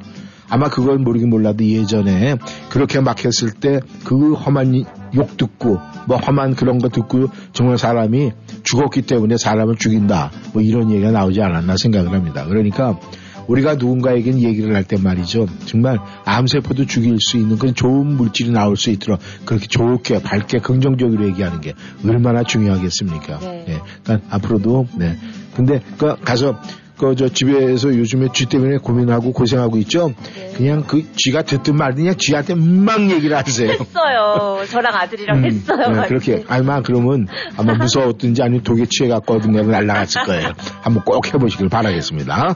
아마 0.49 0.67
그걸 0.69 0.97
모르긴 0.97 1.29
몰라도 1.29 1.63
예전에 1.63 2.35
그렇게 2.69 2.99
막 2.99 3.23
했을 3.23 3.51
때 3.51 3.79
그 4.03 4.33
험한 4.33 4.83
욕 5.15 5.37
듣고 5.37 5.79
뭐 6.07 6.17
험한 6.17 6.55
그런 6.55 6.79
거 6.79 6.89
듣고 6.89 7.27
정말 7.53 7.77
사람이 7.77 8.31
죽었기 8.63 9.03
때문에 9.03 9.37
사람을 9.37 9.75
죽인다 9.75 10.31
뭐 10.53 10.61
이런 10.61 10.91
얘기가 10.91 11.11
나오지 11.11 11.41
않았나 11.41 11.75
생각을 11.77 12.11
합니다. 12.11 12.45
그러니까 12.45 12.99
우리가 13.47 13.75
누군가에겐 13.75 14.39
얘기를 14.39 14.73
할 14.75 14.83
때 14.83 14.97
말이죠. 14.97 15.45
정말 15.65 15.99
암세포도 16.25 16.85
죽일 16.85 17.17
수 17.19 17.37
있는 17.37 17.57
그런 17.57 17.75
좋은 17.75 18.07
물질이 18.17 18.51
나올 18.51 18.75
수 18.77 18.89
있도록 18.89 19.19
그렇게 19.45 19.67
좋게 19.67 20.21
밝게 20.23 20.59
긍정적으로 20.59 21.25
얘기하는 21.27 21.61
게 21.61 21.73
얼마나 22.05 22.43
중요하겠습니까? 22.43 23.39
네. 23.39 23.65
예. 23.69 23.81
그러니까 24.03 24.27
앞으로도 24.35 24.87
네. 24.95 25.17
근데 25.55 25.81
그 25.97 26.15
가서 26.21 26.59
그저 26.97 27.29
집에서 27.29 27.89
요즘에 27.97 28.27
쥐 28.33 28.45
때문에 28.47 28.77
고민하고 28.77 29.33
고생하고 29.33 29.77
있죠. 29.79 30.13
네. 30.35 30.53
그냥 30.55 30.83
그 30.85 31.03
쥐가 31.15 31.41
듣든 31.43 31.75
말든 31.75 32.03
그냥 32.03 32.15
쥐한테 32.17 32.53
막 32.55 33.01
얘기를 33.09 33.35
하세요. 33.35 33.71
했어요. 33.71 34.59
저랑 34.69 34.93
아들이랑 34.95 35.37
음, 35.39 35.45
했어요. 35.45 35.91
네. 36.01 36.07
그렇게 36.07 36.43
아마 36.47 36.81
그러면 36.81 37.27
아마 37.57 37.73
무서웠든지 37.73 38.43
아니면 38.43 38.61
독에 38.63 38.85
취해 38.87 39.09
갖고 39.09 39.35
어딘가 39.35 39.61
날아갔을 39.63 40.23
거예요. 40.25 40.49
한번 40.81 41.03
꼭 41.03 41.33
해보시길 41.33 41.69
바라겠습니다. 41.69 42.55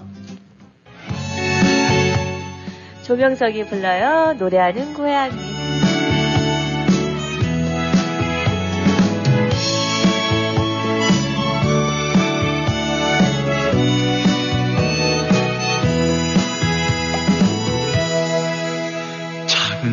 조명석이 3.06 3.68
불러요. 3.68 4.34
노래하는 4.34 4.95
고양이. 4.95 5.56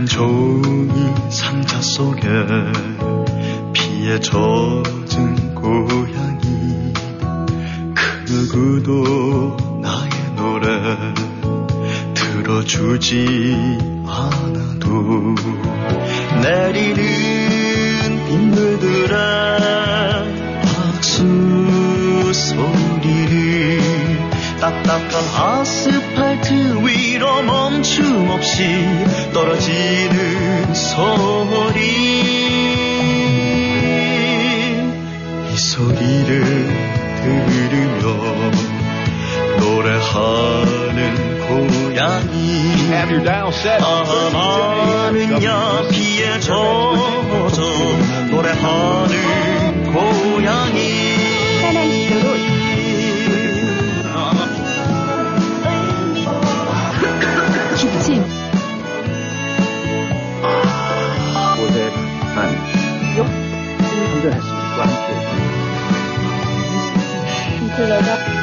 종이 0.09 1.31
상자 1.31 1.81
속에 1.81 2.29
피에 3.73 4.21
젖은 4.21 5.55
고양이 5.55 6.93
그 7.95 8.25
누구도 8.31 9.57
나의 9.81 10.11
노래 10.37 11.32
들어주지 12.43 13.25
않아도 14.05 15.35
내리는 16.43 18.27
빗물들의 18.27 19.09
박수 20.65 22.33
소리를 22.33 23.81
딱딱한 24.61 25.13
아스팔트 25.37 26.85
위로 26.85 27.43
멈춤 27.43 28.31
없이 28.31 28.65
떨어지는 29.33 30.75
소리 30.75 31.81
이 35.53 35.57
소리를 35.57 36.45
들으며 37.23 38.82
노래하는 39.59 40.99
고양이. 41.49 42.93
아마는 43.83 45.43
야피에 45.43 46.41
젖어 46.41 46.97
노래하는 48.31 49.93
고양이. 49.93 51.13
기침. 57.77 58.25
고생한. 61.57 62.37
함께 64.83 65.13
빈 67.59 68.42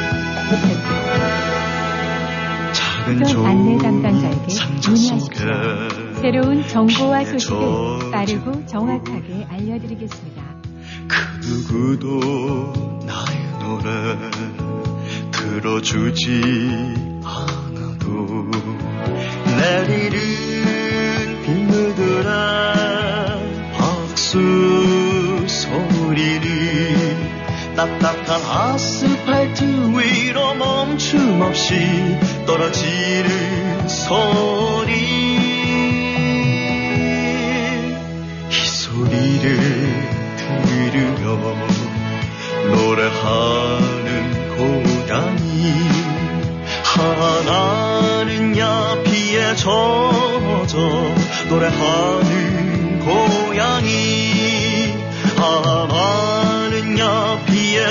작은 2.72 3.46
안내 3.46 3.78
종 3.78 4.02
담당자에게 4.02 4.46
문의하십시오. 4.88 5.46
새로운 6.20 6.66
정보와 6.66 7.24
소식을 7.24 8.10
빠르고 8.10 8.66
정확하게 8.66 9.46
알려드리겠습니다. 9.48 10.42
그 11.06 11.14
누구도 11.46 12.72
나의 13.06 13.38
노래 13.60 14.18
들어주지 15.30 16.42
않아도 17.24 18.50
내리는 19.56 20.18
빗물들의 21.44 22.24
박수 23.76 25.46
소리를 25.46 27.16
딱딱한 27.76 28.78
위로 28.78 29.19
멈춤없이 31.00 32.18
떨어지는 32.46 33.88
소리. 33.88 34.92
이 38.48 38.66
소리를 38.66 39.56
들으며 40.36 41.38
노래하는 42.76 44.08
고양이 44.56 45.72
하나는 46.84 48.58
야피에 48.58 49.56
젖어 49.56 51.14
노래하는 51.48 52.49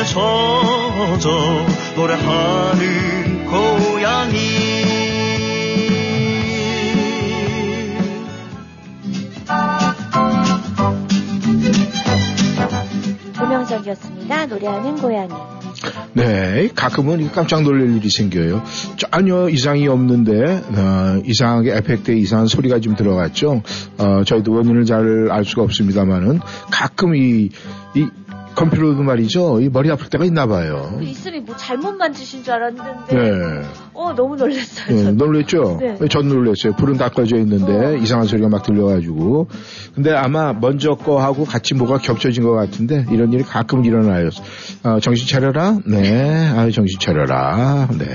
젖어 0.05 1.65
노래하는 1.95 3.45
고양이 3.45 4.37
조명석이었습니다. 13.33 14.45
노래하는 14.47 14.95
고양이. 14.97 15.29
네, 16.13 16.69
가끔은 16.75 17.31
깜짝 17.31 17.61
놀랄 17.63 17.95
일이 17.95 18.09
생겨요. 18.09 18.63
전혀 18.97 19.47
이상이 19.49 19.87
없는데 19.87 20.33
어, 20.75 21.21
이상하게 21.23 21.75
에펙트에 21.77 22.15
이상한 22.15 22.47
소리가 22.47 22.79
좀 22.79 22.95
들어갔죠. 22.95 23.61
어, 23.97 24.23
저희도 24.25 24.53
원인을 24.53 24.85
잘 24.85 25.29
알 25.31 25.45
수가 25.45 25.63
없습니다만은 25.63 26.39
가끔 26.71 27.15
이, 27.15 27.49
이 27.95 28.07
컴퓨터도 28.55 29.03
말이죠. 29.03 29.61
이 29.61 29.69
머리 29.69 29.89
아플 29.91 30.09
때가 30.09 30.25
있나 30.25 30.45
봐요. 30.47 30.95
그 30.97 31.03
있으면 31.03 31.45
뭐 31.45 31.55
잘못 31.55 31.93
만드신 31.95 32.43
줄 32.43 32.53
알았는데. 32.53 33.15
네. 33.15 33.61
어, 33.93 34.13
너무 34.13 34.35
놀랐어요. 34.35 34.95
네. 34.95 35.11
놀랬죠? 35.11 35.77
네. 35.79 35.97
전 36.09 36.27
놀랬어요. 36.27 36.73
불은 36.73 36.97
다 36.97 37.09
꺼져 37.09 37.37
있는데 37.37 37.97
이상한 37.99 38.27
소리가 38.27 38.49
막 38.49 38.63
들려가지고. 38.63 39.47
근데 39.95 40.11
아마 40.13 40.53
먼저 40.53 40.95
거하고 40.95 41.45
같이 41.45 41.73
뭐가 41.73 41.97
겹쳐진 41.99 42.43
것 42.43 42.51
같은데 42.53 43.05
이런 43.11 43.31
일이 43.33 43.43
가끔 43.43 43.85
일어나요. 43.85 44.29
어, 44.83 44.99
정신 44.99 45.27
차려라? 45.27 45.77
네. 45.85 46.49
아유, 46.55 46.71
정신 46.71 46.99
차려라. 46.99 47.87
네. 47.97 48.05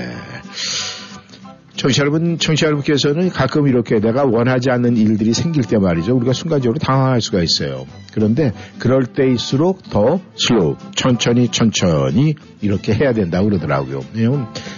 청취자 1.75 2.01
여러분, 2.01 2.37
청취자 2.37 2.67
여러분께서는 2.67 3.29
가끔 3.29 3.67
이렇게 3.67 3.99
내가 3.99 4.23
원하지 4.23 4.69
않는 4.71 4.95
일들이 4.95 5.33
생길 5.33 5.63
때 5.63 5.77
말이죠. 5.77 6.15
우리가 6.15 6.33
순간적으로 6.33 6.79
당황할 6.79 7.21
수가 7.21 7.41
있어요. 7.41 7.85
그런데 8.13 8.53
그럴 8.79 9.05
때일수록 9.05 9.89
더 9.89 10.21
슬로우, 10.35 10.77
천천히 10.95 11.49
천천히 11.49 12.35
이렇게 12.61 12.93
해야 12.93 13.11
된다고 13.13 13.49
그러더라고요. 13.49 14.01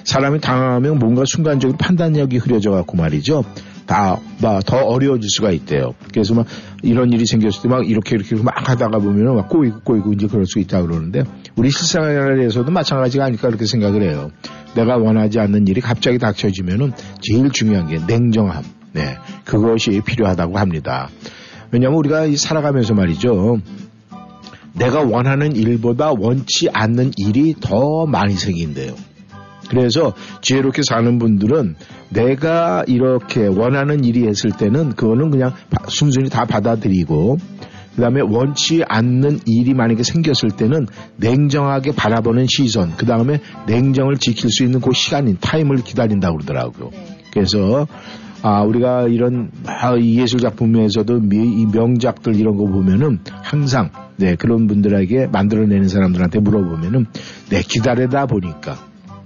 사람이 0.04 0.42
당황하면 0.42 0.98
뭔가 0.98 1.24
순간적으로 1.26 1.78
판단력이 1.78 2.38
흐려져 2.38 2.72
갖고 2.72 2.98
말이죠. 2.98 3.44
다, 3.88 4.20
막더 4.42 4.84
어려워질 4.84 5.30
수가 5.30 5.52
있대요. 5.52 5.96
그래서 6.14 6.36
막 6.36 6.46
이런 6.84 7.12
일이 7.12 7.26
생겼을 7.26 7.62
때 7.64 7.68
막 7.70 7.90
이렇게 7.90 8.16
이렇게 8.16 8.36
막 8.36 8.54
하다가 8.70 9.00
보면은 9.00 9.36
막 9.36 9.50
꼬이고 9.50 9.80
꼬이고 9.80 10.14
이제 10.14 10.28
그럴 10.28 10.46
수 10.46 10.60
있다 10.60 10.82
그러는데 10.82 11.24
우리 11.56 11.72
실생활에서도 11.72 12.70
마찬가지가 12.70 13.26
아닐까 13.26 13.48
그렇게 13.48 13.66
생각을 13.66 14.04
해요. 14.04 14.30
내가 14.76 14.98
원하지 14.98 15.40
않는 15.40 15.68
일이 15.68 15.82
갑자기 15.82 16.20
닥쳐지면은 16.20 16.92
제일 17.22 17.50
중요한 17.50 17.88
게 17.88 17.98
냉정함. 18.06 18.64
네. 18.94 19.18
그것이 19.46 20.02
필요하다고 20.06 20.58
합니다. 20.60 21.10
왜냐하면 21.72 22.00
우리가 22.00 22.26
이 22.26 22.38
살아가면서 22.38 22.94
말이죠. 22.94 23.60
내가 24.74 25.02
원하는 25.02 25.56
일보다 25.56 26.12
원치 26.12 26.70
않는 26.72 27.12
일이 27.18 27.56
더 27.60 28.06
많이 28.06 28.34
생긴대요. 28.36 28.94
그래서 29.70 30.14
지혜롭게 30.42 30.82
사는 30.88 31.20
분들은 31.20 31.76
내가 32.10 32.84
이렇게 32.88 33.48
원하는 33.48 34.04
일이 34.04 34.28
했을 34.28 34.52
때는 34.52 34.92
그거는 34.96 35.30
그냥 35.30 35.52
바- 35.70 35.86
순순히 35.90 36.30
다 36.30 36.46
받아들이고 36.46 37.38
그 37.96 38.02
다음에 38.02 38.22
원치 38.22 38.84
않는 38.88 39.40
일이 39.46 39.74
만약에 39.74 40.04
생겼을 40.04 40.52
때는 40.56 40.86
냉정하게 41.18 41.94
바라보는 41.96 42.46
시선, 42.48 42.94
그 42.96 43.08
다음에 43.08 43.40
냉정을 43.66 44.18
지킬 44.18 44.52
수 44.52 44.64
있는 44.64 44.80
그 44.82 44.92
시간인 44.94 45.38
타임을 45.42 45.78
기다린다고 45.78 46.38
그러더라고요. 46.38 46.92
그래서 47.34 47.88
아, 48.44 48.62
우리가 48.62 49.08
이런 49.08 49.50
아, 49.66 49.96
이 49.96 50.20
예술 50.20 50.40
작품에서도 50.40 51.22
미- 51.22 51.60
이 51.62 51.66
명작들 51.66 52.36
이런 52.36 52.56
거 52.56 52.66
보면은 52.66 53.18
항상 53.42 53.90
네, 54.16 54.36
그런 54.36 54.68
분들에게 54.68 55.28
만들어내는 55.32 55.88
사람들한테 55.88 56.40
물어보면은 56.42 57.08
네, 57.50 57.62
기다리다 57.68 58.28
보니까 58.28 58.78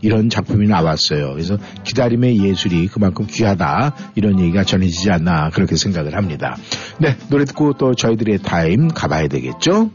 이런 0.01 0.29
작품이 0.29 0.67
나왔어요. 0.67 1.31
그래서 1.31 1.57
기다림의 1.83 2.43
예술이 2.43 2.87
그만큼 2.87 3.25
귀하다 3.29 3.95
이런 4.15 4.39
얘기가 4.39 4.63
전해지지 4.63 5.11
않나 5.11 5.49
그렇게 5.51 5.75
생각을 5.75 6.15
합니다. 6.15 6.57
네 6.99 7.15
노래 7.29 7.45
듣고 7.45 7.73
또 7.73 7.93
저희들의 7.93 8.39
타임 8.39 8.87
가봐야 8.87 9.27
되겠죠? 9.27 9.91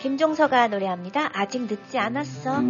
김종서가 0.00 0.66
노래합니다. 0.68 1.30
아직 1.32 1.62
늦지 1.62 1.96
않았어. 1.96 2.60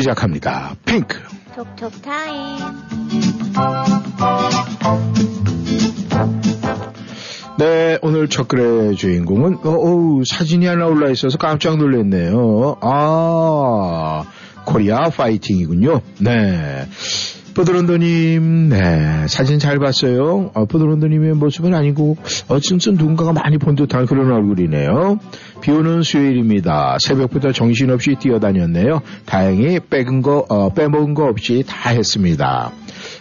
시작합니다. 0.00 0.74
핑크. 0.84 1.18
톡톡 1.54 2.02
타임. 2.02 2.58
네, 7.58 7.98
오늘 8.02 8.28
첫 8.28 8.48
글의 8.48 8.96
주인공은, 8.96 9.60
어, 9.64 9.70
어우, 9.70 10.22
사진이 10.26 10.66
하나 10.66 10.86
올라 10.86 11.10
있어서 11.10 11.38
깜짝 11.38 11.78
놀랐네요. 11.78 12.76
아, 12.82 14.24
코리아 14.66 15.08
파이팅이군요. 15.08 16.02
네. 16.20 16.86
뽀드론더님, 17.56 18.68
네, 18.68 19.26
사진 19.28 19.58
잘 19.58 19.78
봤어요. 19.78 20.50
어, 20.52 20.66
뽀드론더님의 20.66 21.36
모습은 21.36 21.72
아니고, 21.72 22.18
어쩐든 22.48 22.96
누군가가 22.96 23.32
많이 23.32 23.56
본 23.56 23.74
듯한 23.76 24.04
그런 24.04 24.30
얼굴이네요. 24.30 25.18
비 25.62 25.70
오는 25.70 26.02
수요일입니다. 26.02 26.98
새벽부터 27.00 27.52
정신없이 27.52 28.16
뛰어다녔네요. 28.20 29.00
다행히 29.24 29.80
빼은 29.80 30.20
거, 30.20 30.44
어, 30.50 30.74
빼먹은 30.74 31.14
거 31.14 31.24
없이 31.24 31.64
다 31.66 31.88
했습니다. 31.88 32.72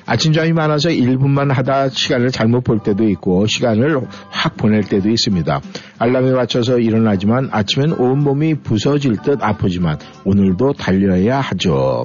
아침잠이 0.06 0.54
많아서 0.54 0.90
1분만 0.90 1.52
하다 1.52 1.90
시간을 1.90 2.30
잘못 2.32 2.64
볼 2.64 2.80
때도 2.80 3.08
있고 3.10 3.48
시간을 3.48 4.02
확 4.30 4.56
보낼 4.56 4.82
때도 4.82 5.10
있습니다. 5.10 5.62
알람에 5.98 6.32
맞춰서 6.32 6.80
일어나지만 6.80 7.50
아침엔 7.52 7.94
온몸이 7.94 8.56
부서질 8.56 9.18
듯 9.24 9.44
아프지만 9.44 9.98
오늘도 10.24 10.74
달려야 10.74 11.40
하죠. 11.40 12.04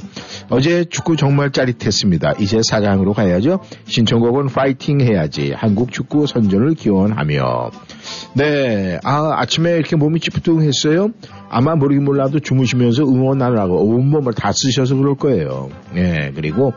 어제 0.48 0.85
축구 0.85 1.16
정말 1.16 1.51
짜릿했습니다. 1.51 2.35
이제 2.40 2.60
사강으로 2.62 3.12
가야죠. 3.12 3.60
신청곡은 3.85 4.47
파이팅 4.47 5.01
해야지. 5.01 5.52
한국 5.55 5.93
축구 5.93 6.27
선전을 6.27 6.74
기원하며. 6.74 7.70
네, 8.35 8.98
아, 9.05 9.32
아침에 9.36 9.72
이렇게 9.72 9.97
몸이 9.97 10.20
찌뿌둥했어요? 10.20 11.10
아마 11.51 11.74
모르긴 11.74 12.05
몰라도 12.05 12.39
주무시면서 12.39 13.02
응원하느라고 13.02 13.85
온몸을 13.85 14.32
다 14.35 14.52
쓰셔서 14.52 14.97
그럴 14.97 15.16
거예요. 15.16 15.68
네, 15.93 16.32
그리고 16.35 16.72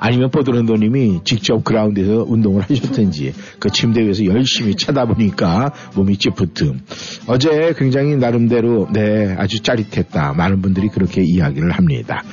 아니면 0.00 0.30
뽀드런더님이 0.30 1.20
직접 1.24 1.62
그라운드에서 1.62 2.24
운동을 2.26 2.62
하셨든지 2.62 3.34
그 3.58 3.70
침대 3.70 4.02
위에서 4.02 4.24
열심히 4.24 4.74
쳐다보니까 4.74 5.72
몸이 5.94 6.16
찌푸tum. 6.16 6.80
어제 7.26 7.74
굉장히 7.76 8.16
나름대로 8.16 8.88
네 8.92 9.34
아주 9.38 9.60
짜릿했다. 9.60 10.32
많은 10.32 10.62
분들이 10.62 10.88
그렇게 10.88 11.22
이야기를 11.22 11.70
합니다. 11.72 12.24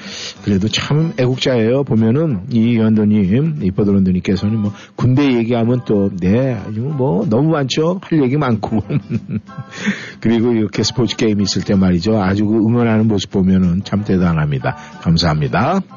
그래도 0.44 0.68
참 0.70 1.14
애국자예요. 1.18 1.84
보면은 1.84 2.46
이 2.52 2.78
연도님, 2.78 3.60
이 3.62 3.72
뽀드런더님께서는 3.72 4.60
뭐 4.60 4.72
군대 4.96 5.34
얘기하면 5.36 5.82
또네 5.86 6.62
뭐 6.98 7.28
너무 7.30 7.50
많죠. 7.50 8.00
할 8.02 8.24
얘기 8.24 8.38
많고 8.38 8.80
그리고 10.22 10.54
이렇게 10.54 10.84
스포츠 10.84 11.18
게임 11.18 11.42
있을 11.42 11.64
때 11.64 11.76
말이죠. 11.76 12.22
아주 12.22 12.46
그 12.46 12.56
응원하는 12.56 13.08
모습 13.08 13.32
보면은 13.32 13.84
참 13.84 14.04
대단합니다. 14.04 14.78
감사합니다. 15.02 15.97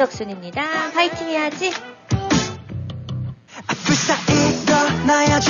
구석순입니다. 0.00 0.62
파이팅 0.94 1.28
해야지. 1.28 1.72
불사 3.84 4.14
일어나야 4.32 5.40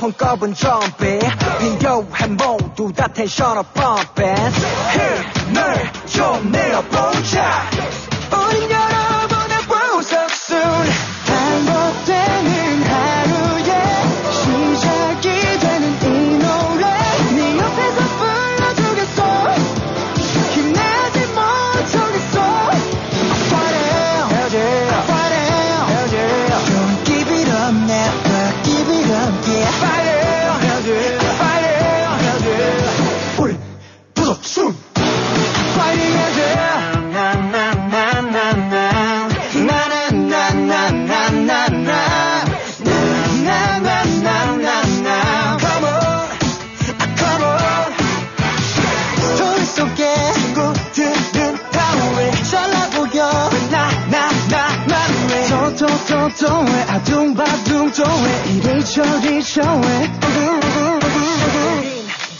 꼽은 0.00 0.54
좀비 0.54 1.18
필요한 1.78 2.36
모두 2.36 2.90
다 2.92 3.06
텐션업 3.06 3.74
펌핑 3.74 4.34
힘을 4.94 5.92
좀 6.06 6.50
내어보자 6.50 7.70
저왜 59.60 60.10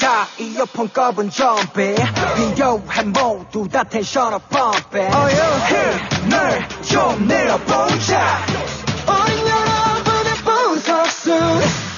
다 0.01 0.27
이어폰 0.39 0.89
꼽은 0.89 1.29
좀비. 1.29 1.95
필요한 2.37 3.13
모두 3.13 3.69
다 3.69 3.85
텐션업 3.85 4.49
펌핑 4.49 5.11
힘을 5.69 6.69
좀 6.83 7.27
내어보자. 7.27 8.39
우린 9.07 9.47
여러분의 9.47 10.35
보석순 10.45 11.90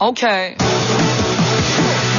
Okay. 0.00 0.54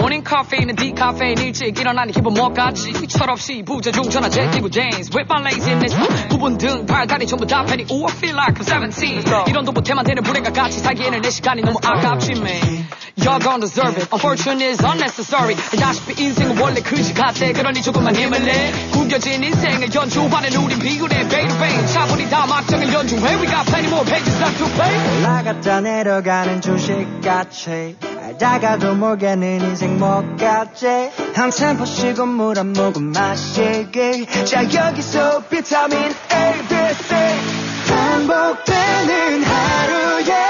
모닝 0.01 0.23
카페인은 0.23 0.75
디카페인 0.75 1.37
일찍 1.37 1.77
일어나니 1.77 2.11
기분 2.11 2.33
뭐같지? 2.33 2.91
철없이 3.07 3.63
부재중 3.63 4.09
전화 4.09 4.29
제끼고 4.29 4.67
With 4.75 5.27
my 5.29 5.41
laziness. 5.43 5.95
부분 6.29 6.57
등 6.57 6.85
발다리 6.85 7.25
전부 7.25 7.45
다 7.47 7.63
패니 7.63 7.85
Ooh 7.91 8.05
I 8.05 8.13
feel 8.15 8.35
like 8.35 8.55
I'm 8.55 8.91
17 8.91 9.23
이런 9.47 9.63
도 9.63 9.71
못해만 9.71 10.05
되는 10.05 10.23
불행과 10.23 10.51
같이 10.51 10.79
살기에는 10.79 11.21
내 11.21 11.29
시간이 11.29 11.61
너무 11.61 11.79
아깝지 11.83 12.31
man 12.33 12.85
Y'all 13.23 13.39
gon' 13.39 13.59
deserve 13.59 13.97
it. 13.97 14.07
Unfortunate 14.11 14.61
is 14.71 14.79
unnecessary. 14.83 15.55
알다시피 15.73 16.23
인생은 16.23 16.57
원래 16.59 16.81
그지 16.81 17.13
같아. 17.13 17.51
그러니 17.51 17.81
조금만 17.81 18.15
힘을 18.15 18.43
내. 18.45 18.71
구겨진 18.91 19.43
인생을 19.43 19.93
연주하는 19.93 20.55
우린 20.55 20.79
비굴해. 20.79 21.27
베이 21.27 21.47
차분히 21.87 22.29
다 22.29 22.45
막정을 22.47 22.91
연주해 22.93 23.35
We 23.39 23.47
got 23.47 23.65
plenty 23.65 23.89
more 23.91 24.05
pages 24.05 24.35
left 24.41 24.57
to 24.57 24.67
play. 24.75 25.19
올라갔다 25.19 25.81
내려가는 25.81 26.61
주식같이 26.61 27.97
알다가도 28.23 28.95
모르는 28.95 29.61
인생 29.61 29.97
뭐같지. 29.99 31.11
한참 31.35 31.77
보시고 31.77 32.25
물 32.25 32.57
한 32.57 32.73
모금 32.73 33.11
마시기. 33.11 34.25
자 34.45 34.63
여기서 34.63 35.43
비타민 35.49 35.97
A, 35.99 36.53
B, 36.67 36.75
C. 37.03 37.15
반복되는 37.89 39.43
하루에 39.43 40.48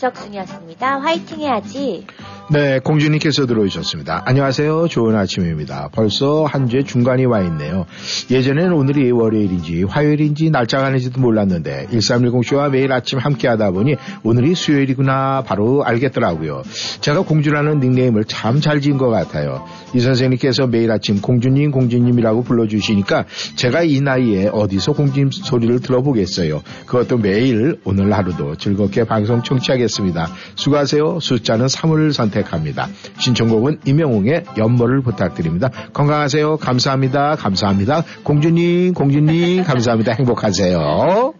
구석순이었습니다. 0.00 0.98
화이팅 1.00 1.40
해야지. 1.40 2.06
네, 2.52 2.80
공주님께서 2.80 3.46
들어오셨습니다. 3.46 4.24
안녕하세요. 4.26 4.88
좋은 4.88 5.14
아침입니다. 5.14 5.88
벌써 5.92 6.44
한 6.46 6.68
주의 6.68 6.82
중간이 6.82 7.24
와 7.24 7.42
있네요. 7.42 7.86
예전에는 8.28 8.72
오늘이 8.72 9.12
월요일인지 9.12 9.84
화요일인지 9.84 10.50
날짜가 10.50 10.86
아닌지도 10.86 11.20
몰랐는데 11.20 11.86
1310쇼와 11.92 12.70
매일 12.70 12.92
아침 12.92 13.20
함께 13.20 13.46
하다 13.46 13.70
보니 13.70 13.94
오늘이 14.24 14.56
수요일이구나 14.56 15.44
바로 15.46 15.84
알겠더라고요. 15.84 16.64
제가 17.00 17.22
공주라는 17.22 17.78
닉네임을 17.78 18.24
참 18.24 18.60
잘 18.60 18.80
지은 18.80 18.98
것 18.98 19.10
같아요. 19.10 19.64
이 19.94 20.00
선생님께서 20.00 20.66
매일 20.66 20.90
아침 20.90 21.20
공주님 21.20 21.70
공주님이라고 21.70 22.42
불러주시니까 22.42 23.26
제가 23.54 23.84
이 23.84 24.00
나이에 24.00 24.48
어디서 24.52 24.92
공주님 24.92 25.30
소리를 25.30 25.80
들어보겠어요. 25.80 26.62
그것도 26.86 27.18
매일 27.18 27.78
오늘 27.84 28.12
하루도 28.12 28.56
즐겁게 28.56 29.04
방송 29.04 29.44
청취하겠습니다. 29.44 30.28
수고하세요. 30.56 31.20
숫자는 31.20 31.66
3을 31.66 32.12
선택 32.12 32.39
합니다. 32.48 32.88
신청곡은 33.18 33.80
임영웅의 33.84 34.44
연모를 34.58 35.02
부탁드립니다. 35.02 35.70
건강하세요. 35.92 36.56
감사합니다. 36.56 37.36
감사합니다. 37.36 38.02
공주님, 38.24 38.94
공주님, 38.94 39.64
감사합니다. 39.64 40.12
행복하세요. 40.12 41.34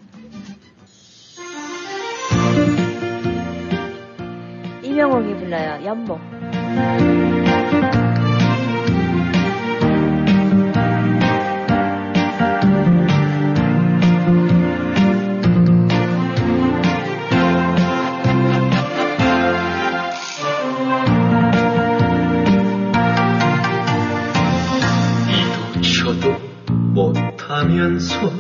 이명옥이 4.83 5.37
불러요. 5.37 5.85
연모. 5.85 6.19
하면서 27.51 28.31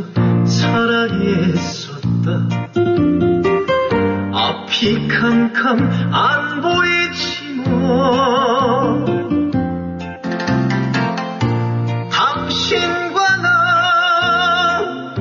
사랑했었다. 0.46 1.90
앞이 4.32 5.08
캄캄 5.08 5.80
안 6.12 6.60
보이지만 6.60 7.80
당신과 12.12 13.36
나 13.38 15.14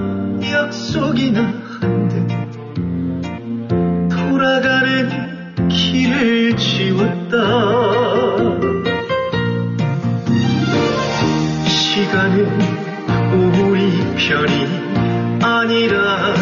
약속이나 0.44 1.52
한데 1.82 2.48
돌아가는 4.08 5.68
길을 5.68 6.56
지웠다 6.58 7.89
편이 14.30 15.42
아니라 15.42 16.36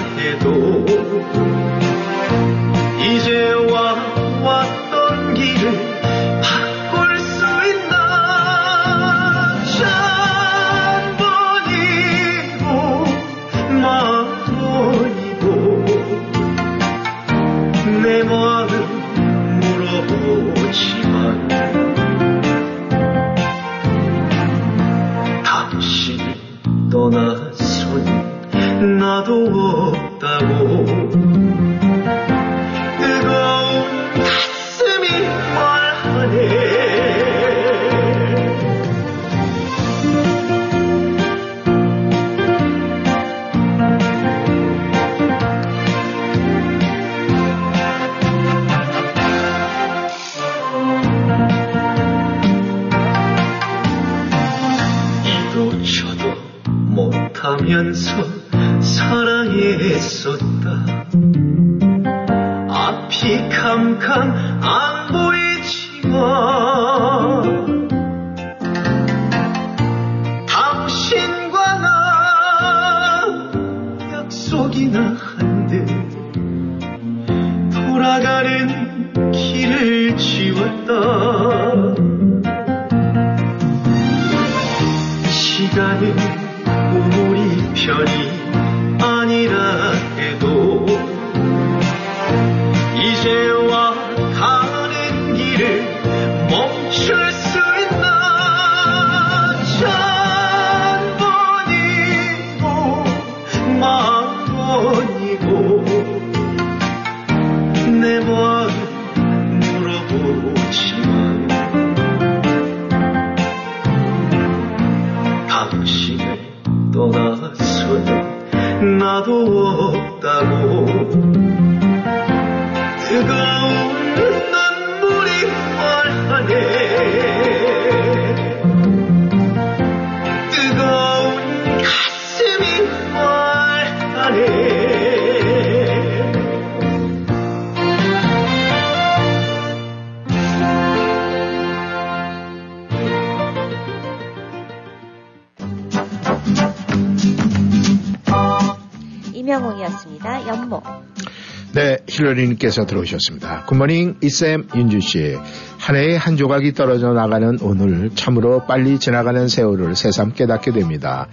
네, 152.18 152.24
힐러리님께서 152.24 152.86
들어오셨습니다. 152.86 153.66
굿모닝, 153.66 154.18
이쌤, 154.22 154.68
윤주씨. 154.76 155.38
한 155.78 155.96
해에 155.96 156.16
한 156.16 156.36
조각이 156.36 156.74
떨어져 156.74 157.14
나가는 157.14 157.58
오늘 157.62 158.10
참으로 158.16 158.66
빨리 158.66 159.00
지나가는 159.00 159.48
세월을 159.48 159.96
새삼 159.96 160.34
깨닫게 160.34 160.72
됩니다. 160.72 161.28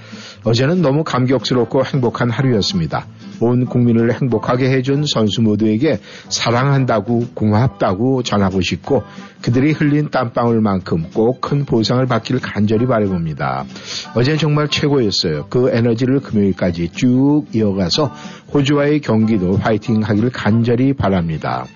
어제는 0.45 0.83
너무 0.83 1.03
감격스럽고 1.03 1.85
행복한 1.85 2.31
하루였습니다. 2.31 3.07
온 3.45 3.67
국민을 3.67 4.13
행복하게 4.13 4.71
해준 4.71 5.05
선수 5.07 5.41
모두에게 5.41 6.01
사랑한다고 6.29 7.29
고맙다고 7.35 8.23
전하고 8.23 8.61
싶고 8.61 9.05
그들이 9.43 9.73
흘린 9.73 10.11
땀방울만큼 10.11 11.11
꼭 11.13 11.45
큰 11.45 11.67
보상을 11.67 12.05
받기를 12.07 12.41
간절히 12.41 12.87
바라봅니다. 12.87 13.67
어제는 14.15 14.39
정말 14.39 14.69
최고였어요. 14.69 15.47
그 15.51 15.69
에너지를 15.71 16.21
금요일까지 16.21 16.89
쭉 16.93 17.45
이어가서 17.53 18.15
호주와의 18.55 19.01
경기도 19.01 19.57
화이팅 19.59 20.03
하기를 20.03 20.31
간절히 20.31 20.95
바랍니다. 20.95 21.67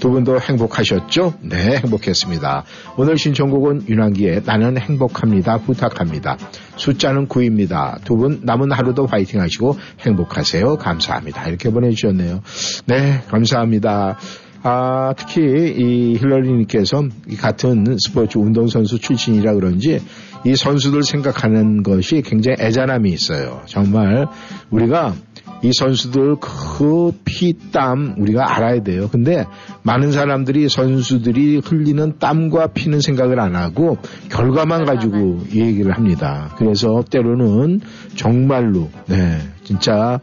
두 0.00 0.10
분도 0.10 0.38
행복하셨죠? 0.40 1.34
네, 1.42 1.78
행복했습니다. 1.78 2.64
오늘 2.96 3.18
신청곡은 3.18 3.88
윤환기의 3.88 4.42
나는 4.44 4.78
행복합니다. 4.78 5.58
부탁합니다. 5.58 6.36
숫자는 6.76 7.28
9입니다. 7.28 8.02
두 8.04 8.18
분 8.18 8.40
남은 8.42 8.72
하루도 8.72 9.06
화이팅 9.06 9.40
하시고 9.40 9.76
행복하세요. 10.00 10.76
감사합니다. 10.76 11.48
이렇게 11.48 11.70
보내주셨네요. 11.70 12.40
네, 12.86 13.20
감사합니다. 13.28 14.18
아, 14.64 15.14
특히 15.16 15.40
이 15.42 16.16
힐러리님께서 16.18 17.04
이 17.28 17.36
같은 17.36 17.96
스포츠 17.98 18.38
운동선수 18.38 18.98
출신이라 18.98 19.54
그런지 19.54 20.00
이 20.44 20.56
선수들 20.56 21.04
생각하는 21.04 21.82
것이 21.84 22.22
굉장히 22.22 22.56
애잔함이 22.60 23.10
있어요. 23.10 23.62
정말 23.66 24.26
우리가 24.70 25.14
이 25.62 25.72
선수들 25.72 26.36
그 26.40 27.12
피, 27.24 27.54
땀 27.72 28.14
우리가 28.18 28.56
알아야 28.56 28.82
돼요. 28.82 29.08
근데 29.10 29.44
많은 29.82 30.12
사람들이 30.12 30.68
선수들이 30.68 31.62
흘리는 31.64 32.18
땀과 32.18 32.68
피는 32.68 33.00
생각을 33.00 33.40
안 33.40 33.56
하고 33.56 33.98
결과만 34.30 34.84
가지고 34.84 35.40
이 35.52 35.60
얘기를 35.60 35.92
합니다. 35.92 36.54
그래서 36.56 37.02
때로는 37.10 37.80
정말로 38.14 38.88
네 39.06 39.40
진짜 39.64 40.20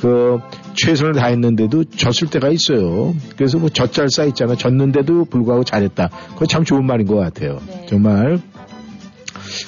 그 0.00 0.38
최선을 0.74 1.14
다했는데도 1.14 1.84
졌을 1.84 2.28
때가 2.28 2.48
있어요. 2.50 3.14
그래서 3.36 3.58
뭐 3.58 3.68
젖잘 3.68 4.08
쌓 4.10 4.24
있잖아. 4.24 4.54
졌는데도 4.54 5.26
불구하고 5.26 5.64
잘했다. 5.64 6.08
그거 6.34 6.46
참 6.46 6.64
좋은 6.64 6.86
말인 6.86 7.06
것 7.06 7.16
같아요. 7.16 7.60
정말 7.88 8.38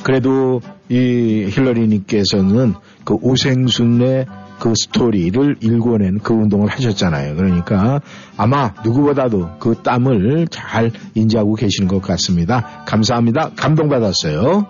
그래도 0.03 0.61
이 0.89 1.47
힐러리님께서는 1.51 2.75
그 3.05 3.15
오생순의 3.15 4.27
그 4.61 4.75
스토리를 4.77 5.57
일궈낸 5.61 6.21
그 6.21 6.35
운동을 6.35 6.69
하셨잖아요. 6.69 7.35
그러니까 7.35 8.01
아마 8.37 8.75
누구보다도 8.85 9.59
그 9.59 9.83
땀을 9.83 10.47
잘 10.49 10.93
인지하고 11.15 11.55
계시는 11.55 11.89
것 11.89 12.01
같습니다. 12.03 12.85
감사합니다. 12.87 13.51
감동받았어요. 13.57 14.67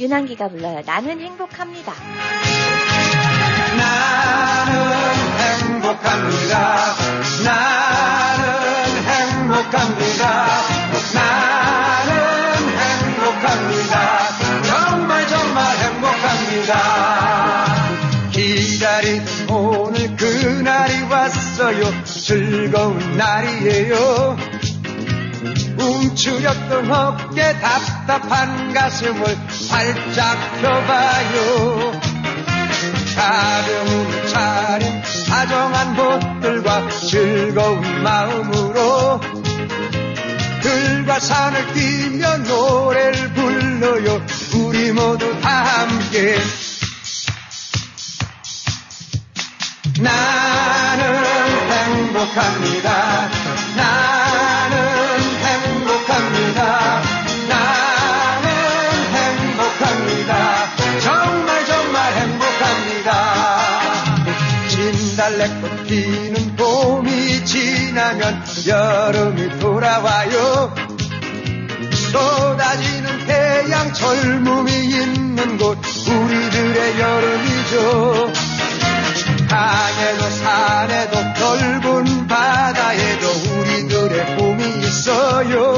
윤한기가 0.00 0.48
불러요. 0.48 0.80
나는 0.86 1.20
행복합니다. 1.20 1.92
나는 3.76 4.72
행복합니다. 5.38 6.94
나는 7.44 8.44
행복합니다. 9.04 10.46
나는 11.14 11.53
왔어요. 21.64 22.04
즐거운 22.04 23.16
날이에요. 23.16 24.36
움츠렸던 25.78 26.92
어깨 26.92 27.58
답답한 27.58 28.74
가슴을 28.74 29.24
활짝 29.70 30.60
펴봐요. 30.60 31.92
가벼운 33.16 34.28
차림 34.28 35.02
다정한 35.28 35.96
곳들과 35.96 36.90
즐거운 36.90 38.02
마음으로 38.02 39.20
들과 40.60 41.20
산을 41.20 41.72
뛰며 41.72 42.38
노래를 42.38 43.32
불러요 43.32 44.26
우리 44.54 44.92
모두 44.92 45.40
다 45.40 45.64
함께 45.64 46.36
나는 50.00 51.43
행복합니다. 52.24 53.28
나는 53.76 54.78
행복합니다. 55.44 57.02
나는 57.48 58.48
행복합니다. 59.14 60.70
정말 61.00 61.66
정말 61.66 62.12
행복합니다. 62.14 63.10
진달래꽃 64.68 65.86
피는 65.86 66.56
봄이 66.56 67.44
지나면 67.44 68.42
여름이 68.66 69.58
돌아와요. 69.58 70.74
쏟아지는 72.10 73.26
태양 73.26 73.92
젊음이 73.92 74.72
있는 74.72 75.58
곳 75.58 75.78
우리들의 76.08 77.00
여름이죠 77.00 78.53
강에도 79.54 80.30
산에도 80.30 81.16
넓은 81.38 82.26
바다에도 82.26 83.28
우리들의 83.28 84.36
봄이 84.36 84.64
있어요 84.80 85.76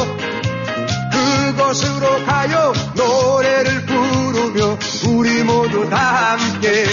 그곳으로 1.12 2.24
가요 2.24 2.73
노래를 2.94 3.85
부르며 3.85 4.78
우리 5.09 5.43
모두 5.43 5.90
다 5.90 6.39
함께 6.39 6.86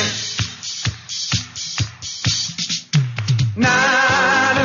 나는 3.56 4.62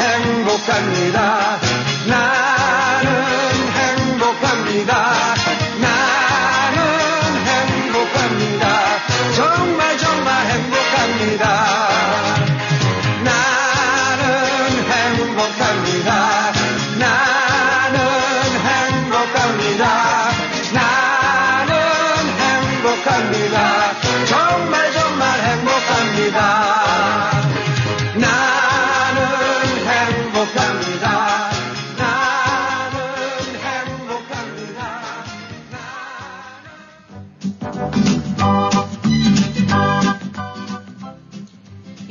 행복합니다. 0.00 1.58
나는 2.06 3.10
행복합니다. 3.72 5.15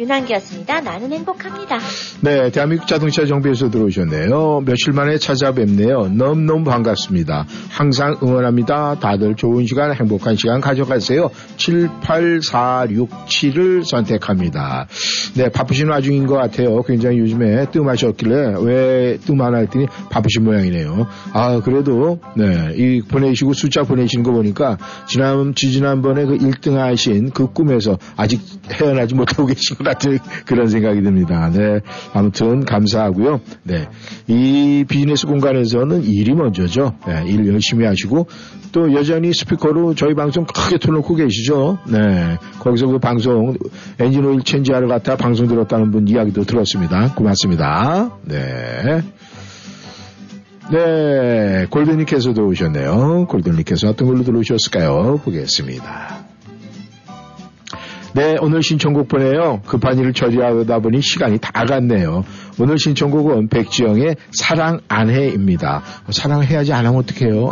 윤한기였습니다. 0.05 0.81
나는 0.81 1.11
행복합니다. 1.11 1.79
네, 2.21 2.51
대한민국 2.51 2.85
자동차 2.87 3.25
정비에서 3.25 3.71
들어오셨네요. 3.71 4.61
며칠 4.65 4.93
만에 4.93 5.17
찾아뵙네요. 5.17 6.09
너무너무 6.13 6.63
반갑습니다. 6.63 7.47
항상 7.69 8.15
응원합니다. 8.21 8.99
다들 8.99 9.33
좋은 9.35 9.65
시간, 9.65 9.91
행복한 9.93 10.35
시간 10.35 10.61
가져가세요. 10.61 11.31
78467을 11.57 13.83
선택합니다. 13.83 14.87
네, 15.35 15.49
바쁘신 15.49 15.89
와중인 15.89 16.27
것 16.27 16.35
같아요. 16.35 16.83
굉장히 16.83 17.17
요즘에 17.19 17.71
뜸하셨길래 17.71 18.57
왜 18.61 19.17
뜸하나 19.17 19.57
했더니 19.59 19.87
바쁘신 20.11 20.43
모양이네요. 20.43 21.07
아, 21.33 21.59
그래도, 21.61 22.19
네, 22.37 22.75
이 22.75 23.01
보내시고 23.01 23.53
숫자 23.53 23.81
보내시는 23.83 24.23
거 24.23 24.31
보니까 24.31 24.77
지난, 25.07 25.55
지지난번에 25.55 26.25
그 26.25 26.37
1등 26.37 26.75
하신 26.75 27.31
그 27.31 27.47
꿈에서 27.47 27.97
아직 28.15 28.39
헤어나지 28.71 29.15
못하고 29.15 29.47
것 29.77 29.94
같은 29.95 30.19
그런 30.45 30.67
생각이 30.67 31.01
듭니다. 31.01 31.49
네. 31.51 31.79
아무튼 32.13 32.65
감사하고요. 32.65 33.39
네. 33.63 33.87
이 34.27 34.85
비즈니스 34.87 35.25
공간에서는 35.25 36.03
일이 36.03 36.33
먼저죠. 36.33 36.95
네. 37.07 37.23
일 37.27 37.47
열심히 37.47 37.85
하시고 37.85 38.27
또 38.71 38.93
여전히 38.93 39.33
스피커로 39.33 39.95
저희 39.95 40.13
방송 40.13 40.45
크게 40.45 40.77
틀어놓고 40.77 41.15
계시죠. 41.15 41.79
네. 41.87 42.37
거기서 42.59 42.87
그 42.87 42.99
방송 42.99 43.55
엔진 43.99 44.25
오일 44.25 44.41
change하러 44.43 44.87
갔다 44.87 45.15
방송 45.15 45.47
들었다는 45.47 45.91
분 45.91 46.07
이야기도 46.07 46.43
들었습니다. 46.43 47.13
고맙습니다. 47.15 48.17
네. 48.23 49.01
네, 50.71 51.67
골든님께서도 51.69 52.43
오셨네요. 52.47 53.27
골든님께서 53.29 53.89
어떤 53.89 54.07
걸로 54.07 54.23
들어오셨을까요? 54.23 55.21
보겠습니다. 55.23 56.24
네, 58.15 58.37
오늘 58.39 58.63
신청곡 58.63 59.09
보내요. 59.09 59.59
급한 59.65 59.99
일을 59.99 60.13
처리하다 60.13 60.79
보니 60.79 61.01
시간이 61.01 61.37
다 61.39 61.51
갔네요. 61.51 62.23
오늘 62.57 62.79
신청곡은 62.79 63.49
백지영의 63.49 64.15
사랑 64.31 64.79
안 64.87 65.09
해입니다. 65.09 65.83
사랑해야지 66.09 66.71
안 66.71 66.85
하면 66.85 67.01
어떡해요? 67.01 67.51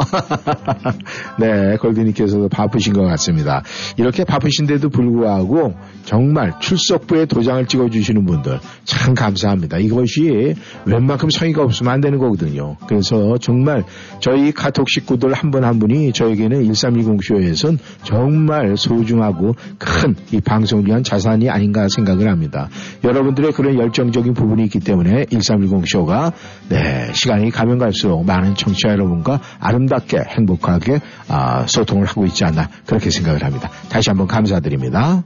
네, 1.38 1.76
걸드님께서도 1.76 2.48
바쁘신 2.48 2.94
것 2.94 3.04
같습니다. 3.04 3.62
이렇게 3.98 4.24
바쁘신데도 4.24 4.88
불구하고 4.88 5.74
정말 6.06 6.54
출석부에 6.62 7.26
도장을 7.26 7.66
찍어주시는 7.66 8.26
분들 8.26 8.60
참 8.86 9.14
감사합니다. 9.14 9.80
이것이 9.80 10.56
웬만큼 10.86 11.30
성의가 11.30 11.64
없으면 11.64 11.92
안 11.92 12.00
되는 12.00 12.20
거거든요. 12.20 12.78
그래서 12.88 13.38
정말 13.38 13.84
저희 14.22 14.54
카톡 14.54 14.90
식구들 14.90 15.34
한 15.34 15.52
분한 15.52 15.80
분이 15.80 16.14
저에게는 16.14 16.64
1310쇼에선 16.64 17.78
정말 18.04 18.78
소중하고 18.78 19.56
큰이 19.78 20.40
방송을 20.54 20.86
위한 20.86 21.04
자산이 21.04 21.50
아닌가 21.50 21.88
생각을 21.90 22.30
합니다. 22.30 22.70
여러분들의 23.04 23.54
그런 23.54 23.80
열정적인 23.80 24.36
부분이 24.36 24.64
있기 24.66 24.80
때문에 24.80 25.26
1310쇼가 25.26 26.32
네, 26.70 27.12
시간이 27.14 27.50
가면 27.50 27.80
갈수록 27.80 28.24
많은 28.24 28.54
청취자 28.54 28.90
여러분과 28.90 29.40
아름답게 29.60 30.18
행복하게 30.30 31.00
아, 31.28 31.66
소통을 31.66 32.06
하고 32.06 32.26
있지 32.26 32.46
않나 32.46 32.70
그렇게 32.86 33.10
생각을 33.10 33.44
합니다. 33.44 33.70
다시 33.90 34.10
한번 34.12 34.28
감사드립니다. 34.28 35.24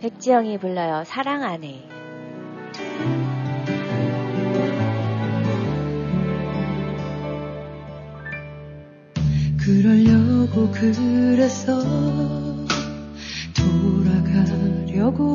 백지영이 0.00 0.58
불러요. 0.58 1.02
사랑 1.04 1.42
안 1.42 1.64
해. 1.64 3.37
그러려고 9.68 10.70
그랬어 10.72 11.84
돌아가려고 13.54 15.34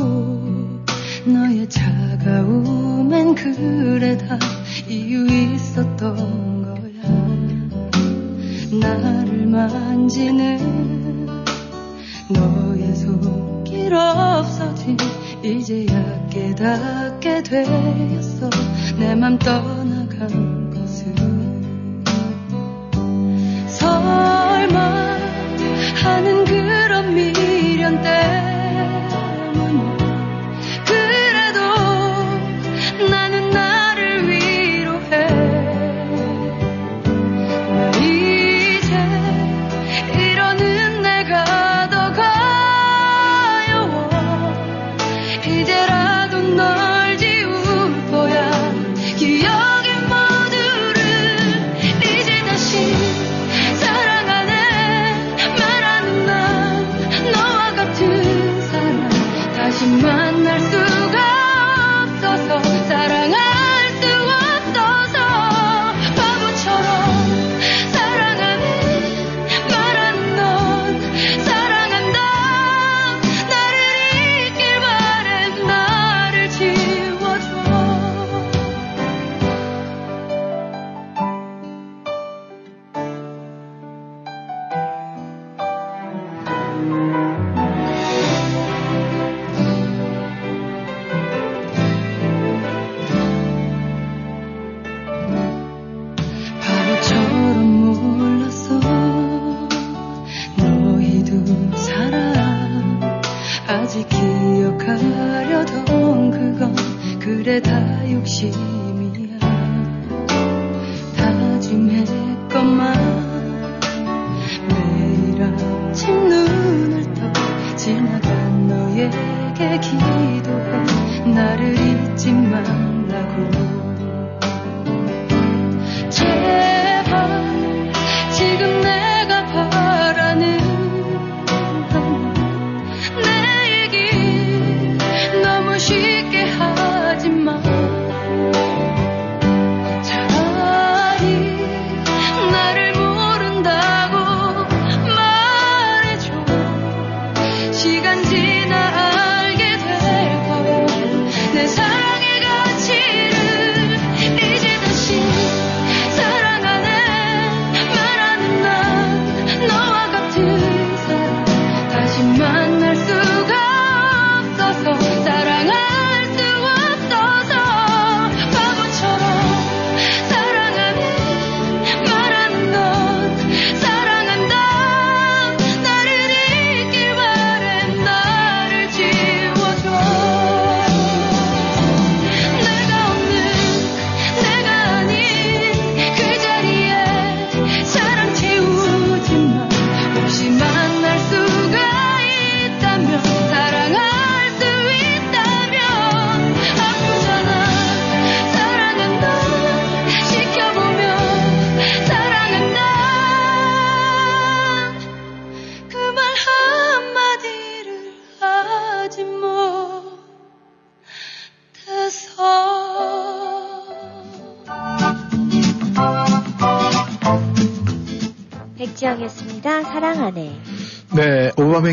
너의 1.23 1.69
차가움엔 1.69 3.35
그래 3.35 4.17
다 4.17 4.39
이유 4.89 5.27
있었던 5.27 6.63
거야. 6.63 7.03
나를 8.81 9.45
만지는 9.45 11.27
너의 12.31 12.95
손길 12.95 13.93
없어진 13.93 14.97
이제야 15.43 16.27
깨닫게 16.31 17.43
되었어. 17.43 18.49
내 18.97 19.13
맘 19.13 19.37
떠나간 19.37 20.62
설마 23.83 24.79
하는 26.01 26.45
그런 26.45 27.13
미련 27.13 28.01
때문에 28.01 28.52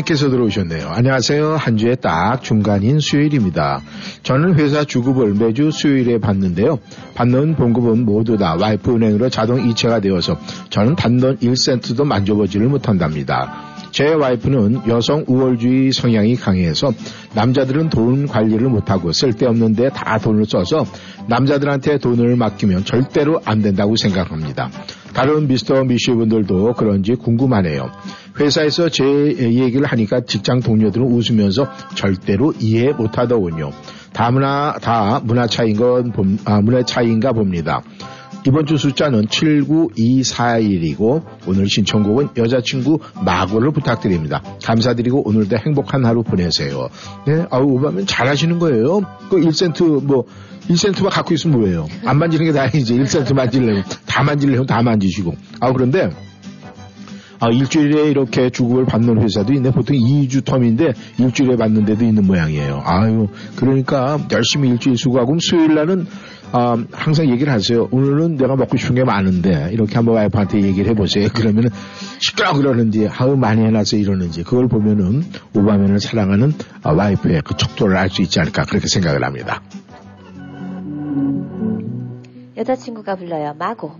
네, 0.01 0.03
오바맨께서 0.03 0.29
들어오셨네요. 0.29 0.89
안녕하세요. 0.89 1.55
한 1.55 1.77
주에 1.77 1.95
딱 1.95 2.41
중간인 2.41 2.99
수요일입니다. 2.99 3.81
저는 4.23 4.55
회사 4.55 4.83
주급을 4.83 5.33
매주 5.35 5.69
수요일에 5.71 6.19
받는데요. 6.19 6.79
받는 7.15 7.55
봉급은 7.55 8.05
모두 8.05 8.37
다 8.37 8.55
와이프 8.59 8.95
은행으로 8.95 9.29
자동 9.29 9.69
이체가 9.69 9.99
되어서 9.99 10.39
저는 10.69 10.95
단돈 10.95 11.37
1센트도 11.37 12.03
만져보지를 12.05 12.67
못한답니다. 12.67 13.75
제 13.91 14.13
와이프는 14.13 14.87
여성 14.87 15.25
우월주의 15.27 15.91
성향이 15.91 16.35
강해서 16.35 16.91
남자들은 17.35 17.89
돈 17.89 18.25
관리를 18.25 18.69
못하고 18.69 19.11
쓸데없는 19.11 19.75
데 19.75 19.89
다 19.89 20.17
돈을 20.17 20.45
써서 20.45 20.85
남자들한테 21.27 21.99
돈을 21.99 22.35
맡기면 22.37 22.85
절대로 22.85 23.41
안 23.45 23.61
된다고 23.61 23.95
생각합니다. 23.95 24.71
다른 25.13 25.47
미스터 25.47 25.83
미슈 25.83 26.15
분들도 26.15 26.73
그런지 26.73 27.15
궁금하네요. 27.15 27.91
회사에서 28.39 28.89
제 28.89 29.03
얘기를 29.03 29.85
하니까 29.85 30.21
직장 30.21 30.61
동료들은 30.61 31.05
웃으면서 31.05 31.67
절대로 31.95 32.53
이해 32.59 32.91
못하더군요. 32.93 33.71
다 34.13 34.31
문화 34.31 34.77
다 34.81 35.21
문화 35.23 35.47
차이인 35.47 35.77
건 35.77 36.11
봄- 36.11 36.37
아, 36.45 36.61
문화 36.61 36.83
차이인가 36.83 37.33
봅니다. 37.33 37.81
이번 38.47 38.65
주 38.65 38.77
숫자는 38.77 39.27
79241이고 39.27 41.23
오늘 41.47 41.69
신청곡은 41.69 42.29
여자친구 42.37 42.99
마고를 43.23 43.71
부탁드립니다. 43.71 44.41
감사드리고 44.63 45.27
오늘도 45.27 45.57
행복한 45.57 46.05
하루 46.05 46.23
보내세요. 46.23 46.89
네, 47.27 47.45
아우 47.51 47.63
오바면 47.73 48.07
잘하시는 48.07 48.57
거예요. 48.59 49.01
그 49.29 49.37
1센트 49.37 50.03
뭐 50.03 50.25
1센트만 50.67 51.11
갖고 51.11 51.33
있으면 51.35 51.59
뭐예요? 51.59 51.87
안 52.05 52.17
만지는 52.17 52.45
게 52.47 52.51
다행이지. 52.51 52.95
1센트 52.95 53.33
만지려면 53.33 53.83
다 54.07 54.23
만지려면 54.23 54.65
다 54.65 54.81
만지시고. 54.81 55.35
아 55.59 55.71
그런데 55.71 56.09
아, 57.41 57.49
일주일에 57.49 58.11
이렇게 58.11 58.51
주급을 58.51 58.85
받는 58.85 59.19
회사도 59.19 59.51
있네. 59.53 59.71
보통 59.71 59.97
2주 59.97 60.43
텀인데 60.43 60.93
일주일에 61.17 61.55
받는 61.55 61.85
데도 61.85 62.05
있는 62.05 62.27
모양이에요. 62.27 62.83
아유, 62.85 63.29
그러니까 63.55 64.19
열심히 64.31 64.69
일주일 64.69 64.95
수고하고 64.95 65.37
수요일 65.39 65.73
날은 65.73 66.05
아, 66.53 66.75
항상 66.91 67.29
얘기를 67.29 67.51
하세요. 67.51 67.87
오늘은 67.91 68.35
내가 68.35 68.55
먹고 68.55 68.75
싶은 68.77 68.95
게 68.95 69.03
많은데 69.03 69.69
이렇게 69.71 69.95
한번 69.95 70.15
와이프한테 70.15 70.61
얘기를 70.61 70.91
해보세요. 70.91 71.29
그러면은 71.33 71.69
시끄러 72.19 72.53
그러는지 72.53 73.07
아우 73.09 73.37
많이 73.37 73.61
해놔서 73.63 73.97
이러는지 73.97 74.43
그걸 74.43 74.67
보면은 74.67 75.23
오바면을 75.55 75.99
사랑하는 75.99 76.53
아, 76.83 76.91
와이프의 76.91 77.41
그 77.45 77.55
척도를 77.55 77.95
알 77.97 78.09
수 78.09 78.21
있지 78.21 78.41
않을까 78.41 78.63
그렇게 78.65 78.87
생각을 78.87 79.23
합니다. 79.23 79.61
여자친구가 82.57 83.15
불러요. 83.15 83.55
마고. 83.57 83.93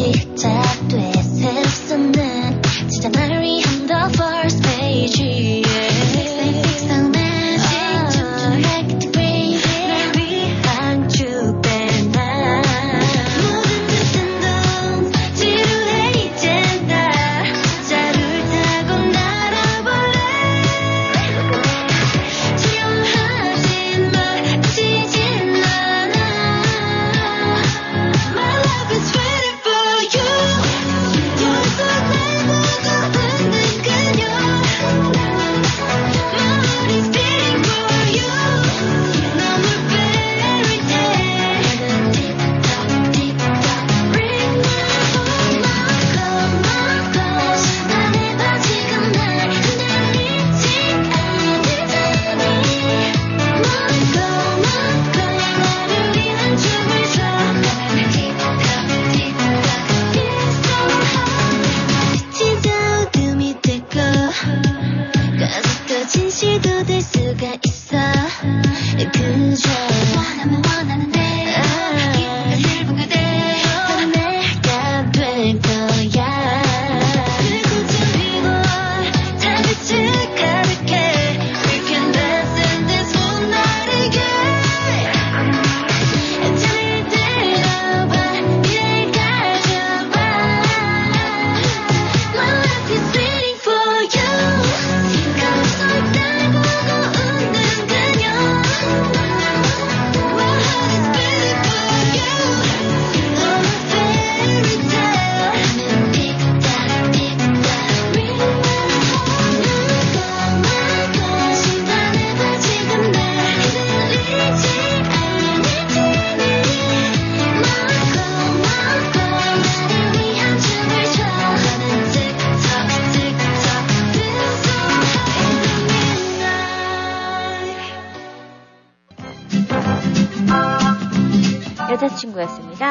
밤 0.00 0.29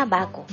마고. 0.10 0.46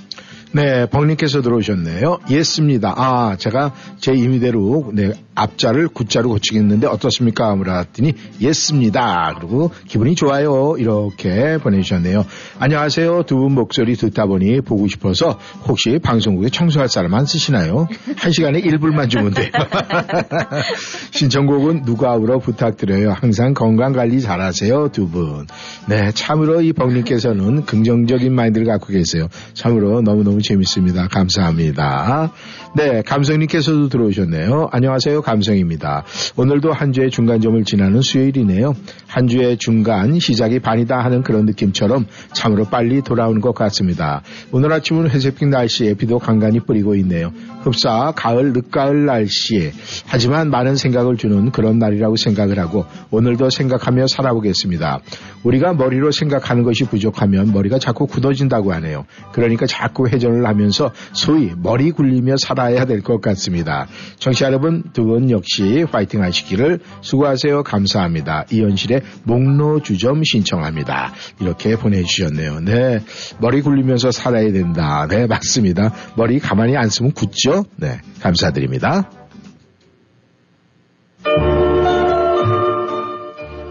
네, 0.52 0.86
벙님께서 0.86 1.42
들어오셨네요. 1.42 2.20
예습니다. 2.30 2.94
아, 2.96 3.36
제가 3.36 3.74
제 3.98 4.12
임의대로 4.14 4.90
네, 4.94 5.12
앞자를 5.36 5.88
굿자로 5.88 6.28
고치겠는데 6.30 6.86
어떻습니까? 6.88 7.54
물었더니 7.54 8.14
예습니다. 8.40 9.34
그리고 9.38 9.70
기분이 9.86 10.14
좋아요. 10.16 10.74
이렇게 10.78 11.58
보내주셨네요. 11.58 12.24
안녕하세요. 12.58 13.22
두 13.24 13.36
분 13.36 13.52
목소리 13.54 13.94
듣다 13.96 14.24
보니 14.26 14.62
보고 14.62 14.88
싶어서 14.88 15.38
혹시 15.68 15.98
방송국에 16.02 16.48
청소할 16.48 16.88
사람 16.88 17.12
안 17.14 17.26
쓰시나요? 17.26 17.86
한 18.16 18.32
시간에 18.32 18.60
1불만 18.62 19.10
주면 19.10 19.34
돼요. 19.34 19.50
신청곡은 21.12 21.84
누가 21.84 22.14
울어 22.14 22.38
부탁드려요. 22.38 23.12
항상 23.12 23.54
건강 23.54 23.92
관리 23.92 24.20
잘하세요. 24.20 24.88
두 24.92 25.08
분. 25.08 25.46
네, 25.86 26.10
참으로 26.12 26.62
이 26.62 26.72
벙님께서는 26.72 27.64
긍정적인 27.66 28.34
마인드를 28.34 28.66
갖고 28.66 28.86
계세요. 28.88 29.28
참으로 29.54 30.00
너무너무 30.00 30.40
재밌습니다. 30.42 31.08
감사합니다. 31.08 32.32
네, 32.74 33.02
감성님께서도 33.02 33.88
들어오셨네요. 33.88 34.68
안녕하세요. 34.72 35.22
감성입니다. 35.26 36.04
오늘도 36.36 36.72
한 36.72 36.92
주의 36.92 37.10
중간점을 37.10 37.64
지나는 37.64 38.00
수요일이네요. 38.00 38.74
한 39.08 39.26
주의 39.26 39.56
중간 39.58 40.20
시작이 40.20 40.60
반이다 40.60 40.98
하는 40.98 41.22
그런 41.22 41.46
느낌처럼 41.46 42.06
참으로 42.32 42.64
빨리 42.64 43.02
돌아오는 43.02 43.40
것 43.40 43.52
같습니다. 43.54 44.22
오늘 44.52 44.72
아침은 44.72 45.10
회색빛 45.10 45.48
날씨에 45.48 45.94
비도 45.94 46.18
간간히 46.20 46.60
뿌리고 46.60 46.94
있네요. 46.96 47.32
흡사 47.62 48.12
가을 48.14 48.52
늦가을 48.52 49.06
날씨에 49.06 49.72
하지만 50.06 50.50
많은 50.50 50.76
생각을 50.76 51.16
주는 51.16 51.50
그런 51.50 51.80
날이라고 51.80 52.14
생각을 52.16 52.60
하고 52.60 52.84
오늘도 53.10 53.50
생각하며 53.50 54.06
살아보겠습니다. 54.06 55.00
우리가 55.42 55.74
머리로 55.74 56.12
생각하는 56.12 56.62
것이 56.62 56.84
부족하면 56.84 57.52
머리가 57.52 57.78
자꾸 57.78 58.06
굳어진다고 58.06 58.72
하네요. 58.74 59.04
그러니까 59.32 59.66
자꾸 59.66 60.08
회전을 60.08 60.46
하면서 60.46 60.92
소위 61.12 61.52
머리 61.56 61.90
굴리며 61.90 62.36
살아야 62.36 62.84
될 62.84 63.06
것 63.06 63.20
같습니다. 63.20 63.86
청취자 64.18 64.46
여러분 64.46 64.82
두분 64.92 65.15
역시 65.30 65.84
화이팅 65.90 66.22
하시기를 66.22 66.80
수고하세요. 67.01 67.62
감사합니다. 67.62 68.44
이현실의 68.51 69.02
목로 69.24 69.80
주점 69.80 70.22
신청합니다. 70.24 71.12
이렇게 71.40 71.76
보내주셨네요. 71.76 72.60
네. 72.60 73.01
머리 73.40 73.62
굴리면서 73.62 74.10
살아야 74.10 74.52
된다. 74.52 75.06
네, 75.09 75.26
맞습니다. 75.26 75.93
머리 76.16 76.38
가만히 76.38 76.76
안 76.76 76.88
쓰면 76.88 77.12
굳죠? 77.12 77.64
네. 77.76 77.98
감사드립니다. 78.20 79.10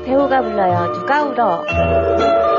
배우가 0.06 0.42
불러요. 0.42 0.92
누가 0.94 1.24
울어? 1.24 2.55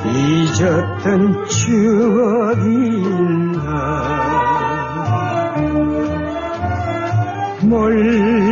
잊었던 0.07 1.47
추억인가 1.47 2.79
멀리 7.63 8.48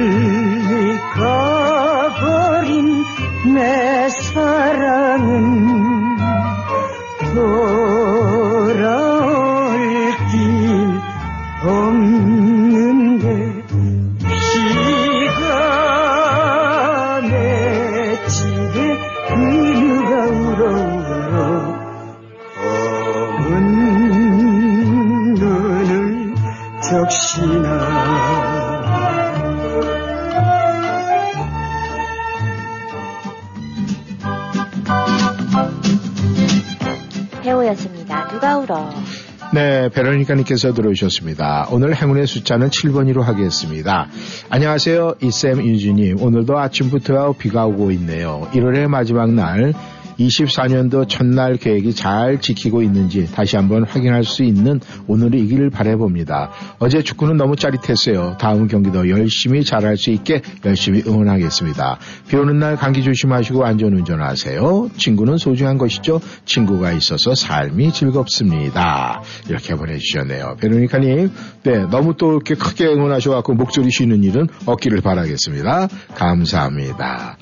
네, 39.56 39.88
베로니카님께서 39.88 40.74
들어오셨습니다. 40.74 41.68
오늘 41.70 41.96
행운의 41.96 42.26
숫자는 42.26 42.68
7번으로 42.68 43.22
하겠습니다. 43.22 44.06
안녕하세요, 44.50 45.14
이쌤 45.22 45.64
윤주님. 45.64 46.20
오늘도 46.20 46.58
아침부터 46.58 47.32
비가 47.38 47.64
오고 47.64 47.90
있네요. 47.92 48.46
1월의 48.52 48.88
마지막 48.88 49.32
날 49.32 49.72
24년도 50.18 51.08
첫날 51.08 51.56
계획이 51.56 51.94
잘 51.94 52.40
지키고 52.40 52.82
있는지 52.82 53.30
다시 53.30 53.56
한번 53.56 53.84
확인할 53.84 54.24
수 54.24 54.42
있는 54.42 54.80
오늘이기를 55.06 55.70
바라봅니다. 55.70 56.50
어제 56.78 57.02
축구는 57.02 57.36
너무 57.36 57.56
짜릿했어요. 57.56 58.36
다음 58.38 58.66
경기도 58.66 59.08
열심히 59.08 59.64
잘할 59.64 59.96
수 59.96 60.10
있게 60.10 60.42
열심히 60.64 61.02
응원하겠습니다. 61.06 61.98
비 62.28 62.36
오는 62.36 62.58
날 62.58 62.76
감기 62.76 63.02
조심하시고 63.02 63.64
안전운전 63.64 64.20
하세요. 64.20 64.88
친구는 64.96 65.36
소중한 65.36 65.78
것이죠. 65.78 66.20
친구가 66.44 66.92
있어서 66.92 67.34
삶이 67.34 67.92
즐겁습니다. 67.92 69.22
이렇게 69.48 69.74
보내주셨네요. 69.74 70.56
베로니카님, 70.60 71.30
네, 71.64 71.78
너무 71.90 72.16
또 72.16 72.32
이렇게 72.32 72.54
크게 72.54 72.86
응원하셔갖고 72.86 73.54
목소리 73.54 73.90
쉬는 73.90 74.24
일은 74.24 74.48
없기를 74.66 75.00
바라겠습니다. 75.00 75.88
감사합니다. 76.14 77.36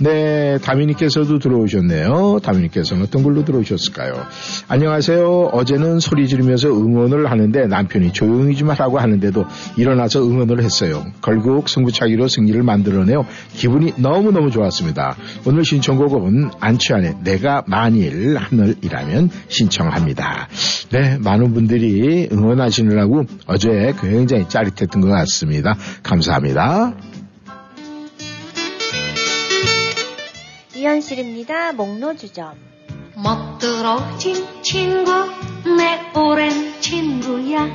네, 0.00 0.58
다미니께서도 0.58 1.38
들어오셨네요. 1.38 2.40
다미니께서는 2.42 3.04
어떤 3.04 3.22
걸로 3.22 3.44
들어오셨을까요? 3.44 4.14
안녕하세요. 4.66 5.50
어제는 5.52 6.00
소리 6.00 6.26
지르면서 6.26 6.68
응원을 6.68 7.30
하는데 7.30 7.66
남편이 7.66 8.12
조용히 8.12 8.56
좀 8.56 8.70
하라고 8.70 8.98
하는데도 8.98 9.44
일어나서 9.76 10.26
응원을 10.26 10.62
했어요. 10.62 11.04
결국 11.22 11.68
승부차기로 11.68 12.26
승리를 12.28 12.60
만들어내요. 12.62 13.24
기분이 13.52 13.94
너무너무 13.96 14.50
좋았습니다. 14.50 15.16
오늘 15.46 15.64
신청곡은 15.64 16.50
안치환의 16.58 17.18
내가 17.22 17.62
만일 17.66 18.36
하늘이라면 18.36 19.30
신청합니다. 19.48 20.48
네, 20.90 21.18
많은 21.18 21.54
분들이 21.54 22.28
응원하시느라고 22.32 23.24
어제 23.46 23.94
굉장히 24.00 24.48
짜릿했던 24.48 25.00
것 25.00 25.08
같습니다. 25.08 25.76
감사합니다. 26.02 26.94
이현실입니다. 30.84 31.72
목로주점. 31.72 32.52
멋들어진 33.16 34.46
친구 34.60 35.10
내 35.64 36.12
오랜 36.14 36.78
친구야 36.78 37.66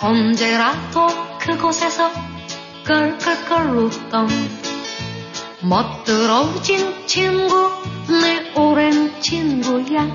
언제라도 0.00 1.06
그곳에서 1.40 2.10
끌끌끌 2.84 3.76
웃던 3.76 4.28
멋들어진 5.60 7.06
친구 7.06 7.70
내 8.08 8.58
오랜 8.58 9.20
친구야 9.20 10.08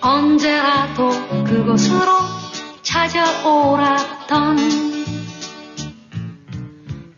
언제라도 0.00 1.10
그곳으로 1.44 2.06
찾아오라던 2.82 4.58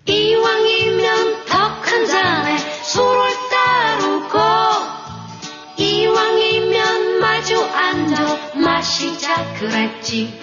이왕이면 0.09 1.45
더 1.47 1.81
큰 1.91 2.07
잔에 2.07 2.70
술을 2.91 3.31
따르고. 3.51 4.39
이왕이면 5.77 7.21
마주 7.21 7.63
앉아 7.65 8.39
마시자 8.57 9.55
그랬지. 9.55 10.41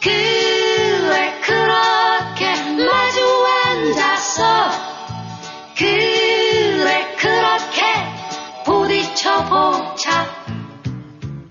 그래 0.00 1.38
그렇게 1.42 2.46
마주 2.82 3.46
앉아서? 3.66 4.70
그래 5.76 7.14
그렇게 7.18 7.82
부딪혀보자? 8.64 10.26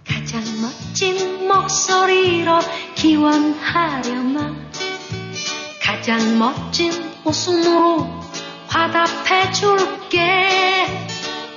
가장 0.07 0.44
멋진 0.60 1.48
목소리로 1.48 2.60
기원하려나? 2.95 4.56
가장 5.84 6.40
멋진 6.40 6.91
웃음으로 7.24 8.23
화답해줄게. 8.74 10.18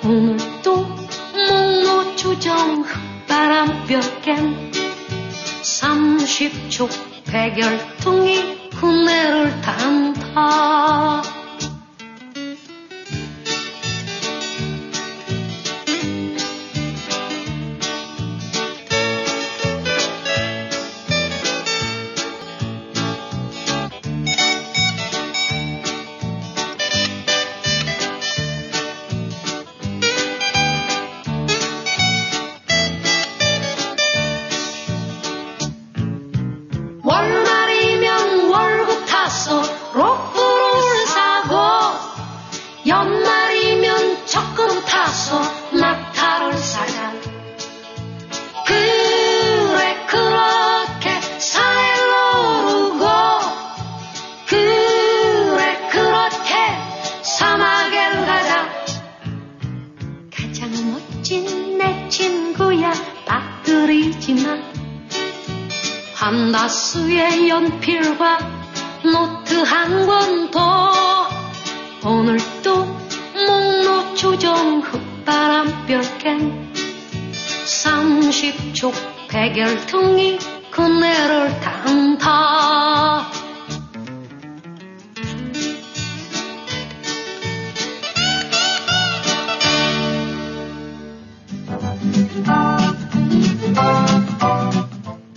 오늘도 0.05 0.77
목노 1.49 2.15
주정 2.15 2.83
흙바람볕엔 2.83 4.71
30초 5.63 6.91
백열통이 7.25 8.69
군내를 8.69 9.61
탄다 9.63 11.23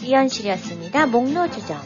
이현실이었습니다. 0.09 1.05
목로주점. 1.07 1.77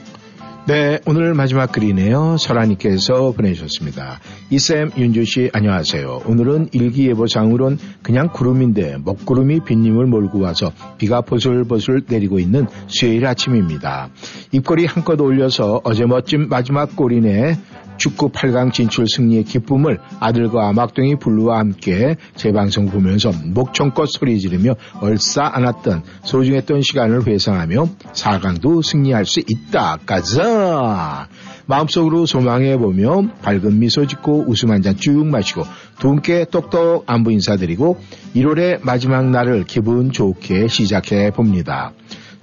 네, 0.66 0.98
오늘 1.06 1.34
마지막 1.34 1.74
글이네요. 1.74 2.38
설아님께서 2.38 3.34
보내주셨습니다. 3.34 4.22
이쌤, 4.50 4.92
윤주씨, 4.98 5.50
안녕하세요. 5.52 6.22
오늘은 6.26 6.70
일기예보상으론 6.72 7.78
그냥 8.02 8.30
구름인데 8.32 9.00
먹구름이 9.04 9.66
빗님을 9.66 10.06
몰고 10.06 10.40
와서 10.40 10.72
비가 10.98 11.20
보슬보슬 11.20 12.04
내리고 12.08 12.40
있는 12.40 12.68
수요일 12.88 13.26
아침입니다. 13.26 14.08
입꼬리 14.54 14.86
한껏 14.86 15.20
올려서 15.20 15.82
어제 15.84 16.06
멋진 16.06 16.48
마지막 16.48 16.96
골이네 16.96 17.58
축구 17.98 18.30
8강 18.30 18.74
진출 18.74 19.08
승리의 19.08 19.44
기쁨을 19.44 20.00
아들과 20.20 20.74
막둥이 20.74 21.18
블루와 21.20 21.60
함께 21.60 22.16
재방송 22.36 22.88
보면서 22.88 23.32
목청껏 23.46 24.08
소리 24.10 24.40
지르며 24.40 24.76
얼싸 25.02 25.50
안았던 25.54 26.04
소중했던 26.24 26.82
시간을 26.82 27.28
회상하며 27.28 27.86
4강도 28.14 28.84
승리할 28.84 29.26
수 29.26 29.40
있다. 29.40 29.98
가자! 30.06 31.28
마음속으로 31.66 32.26
소망해 32.26 32.78
보며 32.78 33.24
밝은 33.42 33.80
미소 33.80 34.06
짓고 34.06 34.46
웃음 34.48 34.72
한 34.72 34.82
잔 34.82 34.98
쭉 34.98 35.26
마시고 35.26 35.64
두 35.98 36.10
분께 36.10 36.46
똑똑 36.52 37.06
안부 37.08 37.32
인사드리고 37.32 37.98
1월의 38.36 38.80
마지막 38.84 39.30
날을 39.30 39.64
기분 39.64 40.12
좋게 40.12 40.68
시작해 40.68 41.32
봅니다. 41.32 41.94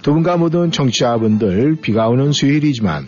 두 0.01 0.13
분과 0.13 0.37
모든 0.37 0.71
청취자분들 0.71 1.77
비가 1.81 2.07
오는 2.07 2.31
수요일이지만 2.31 3.07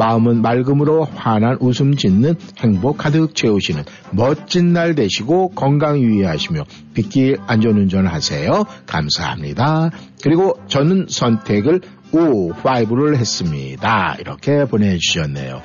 마음은 0.00 0.40
맑음으로 0.40 1.04
환한 1.04 1.58
웃음 1.60 1.94
짓는 1.94 2.34
행복 2.60 2.96
가득 2.96 3.34
채우시는 3.34 3.84
멋진 4.12 4.72
날 4.72 4.94
되시고 4.94 5.50
건강 5.50 6.00
유의하시며 6.00 6.64
빗길 6.94 7.36
안전운전 7.46 8.06
하세요. 8.06 8.64
감사합니다. 8.86 9.90
그리고 10.22 10.58
저는 10.68 11.06
선택을 11.10 11.82
O, 12.12 12.50
5를 12.54 13.16
했습니다. 13.16 14.16
이렇게 14.18 14.64
보내주셨네요. 14.64 15.60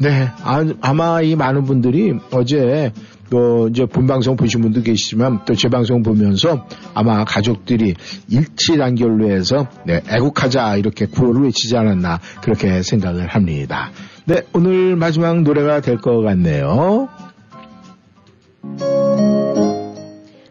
네, 0.00 0.30
아, 0.42 0.92
마이 0.92 1.34
많은 1.34 1.64
분들이 1.64 2.12
어제 2.30 2.92
또 3.32 3.68
이제 3.68 3.86
본방송 3.86 4.36
보신 4.36 4.60
분도 4.60 4.82
계시지만 4.82 5.46
또제 5.46 5.70
방송 5.70 6.02
보면서 6.02 6.66
아마 6.92 7.24
가족들이 7.24 7.94
일치 8.28 8.76
단결로 8.76 9.30
해서 9.30 9.68
네, 9.86 10.02
애국하자 10.06 10.76
이렇게 10.76 11.06
구호를 11.06 11.44
외치지 11.44 11.74
않았나 11.78 12.20
그렇게 12.42 12.82
생각을 12.82 13.28
합니다. 13.28 13.90
네, 14.26 14.42
오늘 14.52 14.96
마지막 14.96 15.40
노래가 15.40 15.80
될 15.80 15.96
것 15.96 16.20
같네요. 16.20 17.08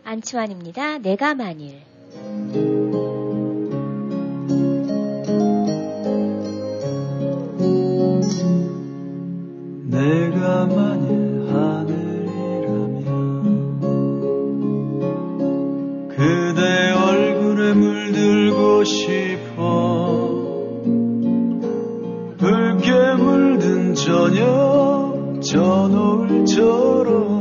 안치환입니다. 0.03 0.97
내가 0.97 1.35
만일. 1.35 1.81
내가 9.85 10.65
만일 10.65 11.20
싶어. 18.83 20.41
붉게 22.37 22.91
물든 23.17 23.93
저녁 23.93 25.39
저 25.41 25.87
노을처럼 25.87 27.31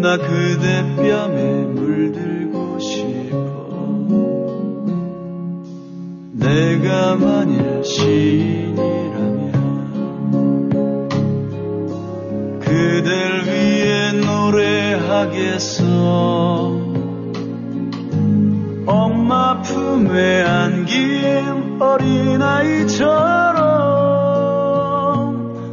나 0.00 0.16
그대 0.18 0.82
뺨에 0.96 1.64
물들고 1.64 2.78
싶어. 2.78 3.36
내가 6.32 7.16
만일 7.16 7.82
시인이라면 7.82 9.52
그댈 12.60 13.44
위해 13.46 14.12
노래하겠어 14.12 15.66
엄마 18.96 19.60
품에 19.60 20.42
안긴 20.42 21.76
어린아이처럼 21.78 23.02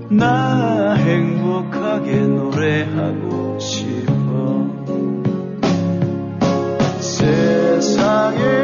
나 0.10 0.94
행복하게 0.96 2.20
노래하고 2.20 3.58
싶어. 3.60 4.68
세상에 7.00 8.63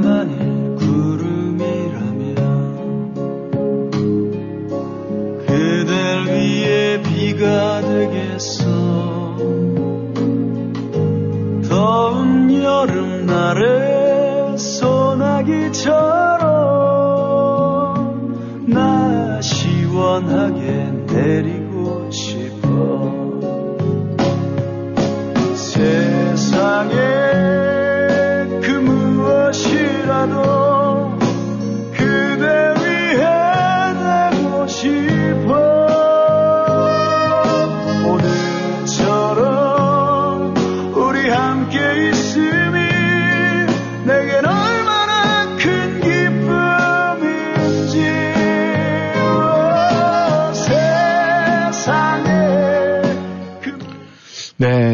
내 0.00 0.41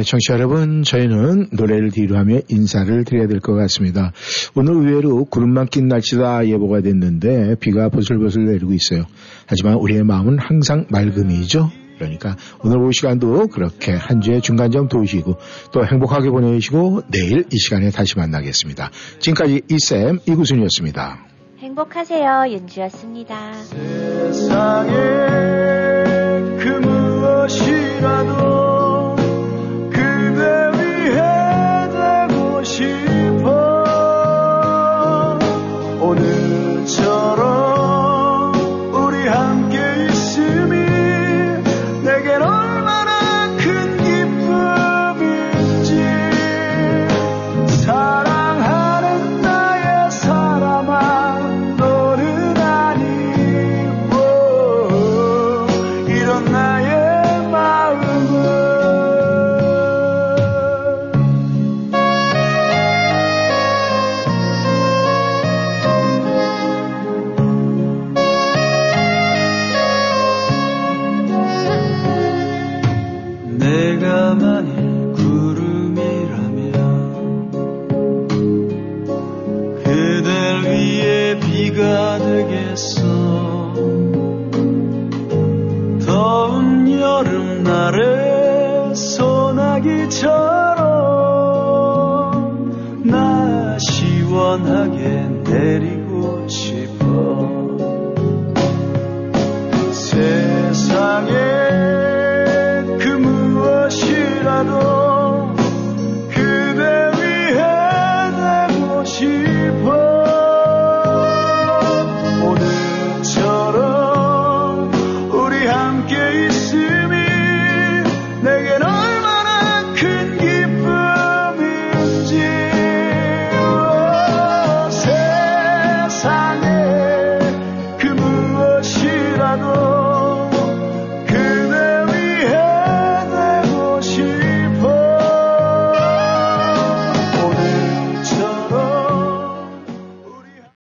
청취자 0.08 0.34
여러분, 0.34 0.82
저희는 0.84 1.48
노래를 1.52 1.90
뒤로 1.90 2.16
하며 2.16 2.38
인사를 2.48 3.04
드려야 3.04 3.26
될 3.26 3.40
것 3.40 3.54
같습니다. 3.54 4.12
오늘 4.54 4.72
의외로 4.74 5.24
구름만 5.26 5.66
낀 5.66 5.86
날씨다 5.86 6.46
예보가 6.48 6.80
됐는데 6.80 7.56
비가 7.60 7.90
보슬보슬 7.90 8.46
내리고 8.46 8.72
있어요. 8.72 9.04
하지만 9.46 9.74
우리의 9.74 10.04
마음은 10.04 10.38
항상 10.38 10.86
맑음이죠. 10.88 11.70
그러니까 11.98 12.36
오늘 12.64 12.78
오후 12.78 12.90
시간도 12.92 13.48
그렇게 13.48 13.92
한 13.92 14.20
주의 14.22 14.40
중간점 14.40 14.88
도우시고 14.88 15.36
또 15.72 15.84
행복하게 15.84 16.30
보내시고 16.30 17.02
내일 17.10 17.44
이 17.52 17.58
시간에 17.58 17.90
다시 17.90 18.16
만나겠습니다. 18.16 18.90
지금까지 19.18 19.62
이쌤 19.68 20.20
이구순이었습니다. 20.26 21.18
행복하세요. 21.58 22.44
윤주였습니다. 22.48 23.52
세상에 24.32 24.92
그 26.60 26.68
무엇이 26.82 27.87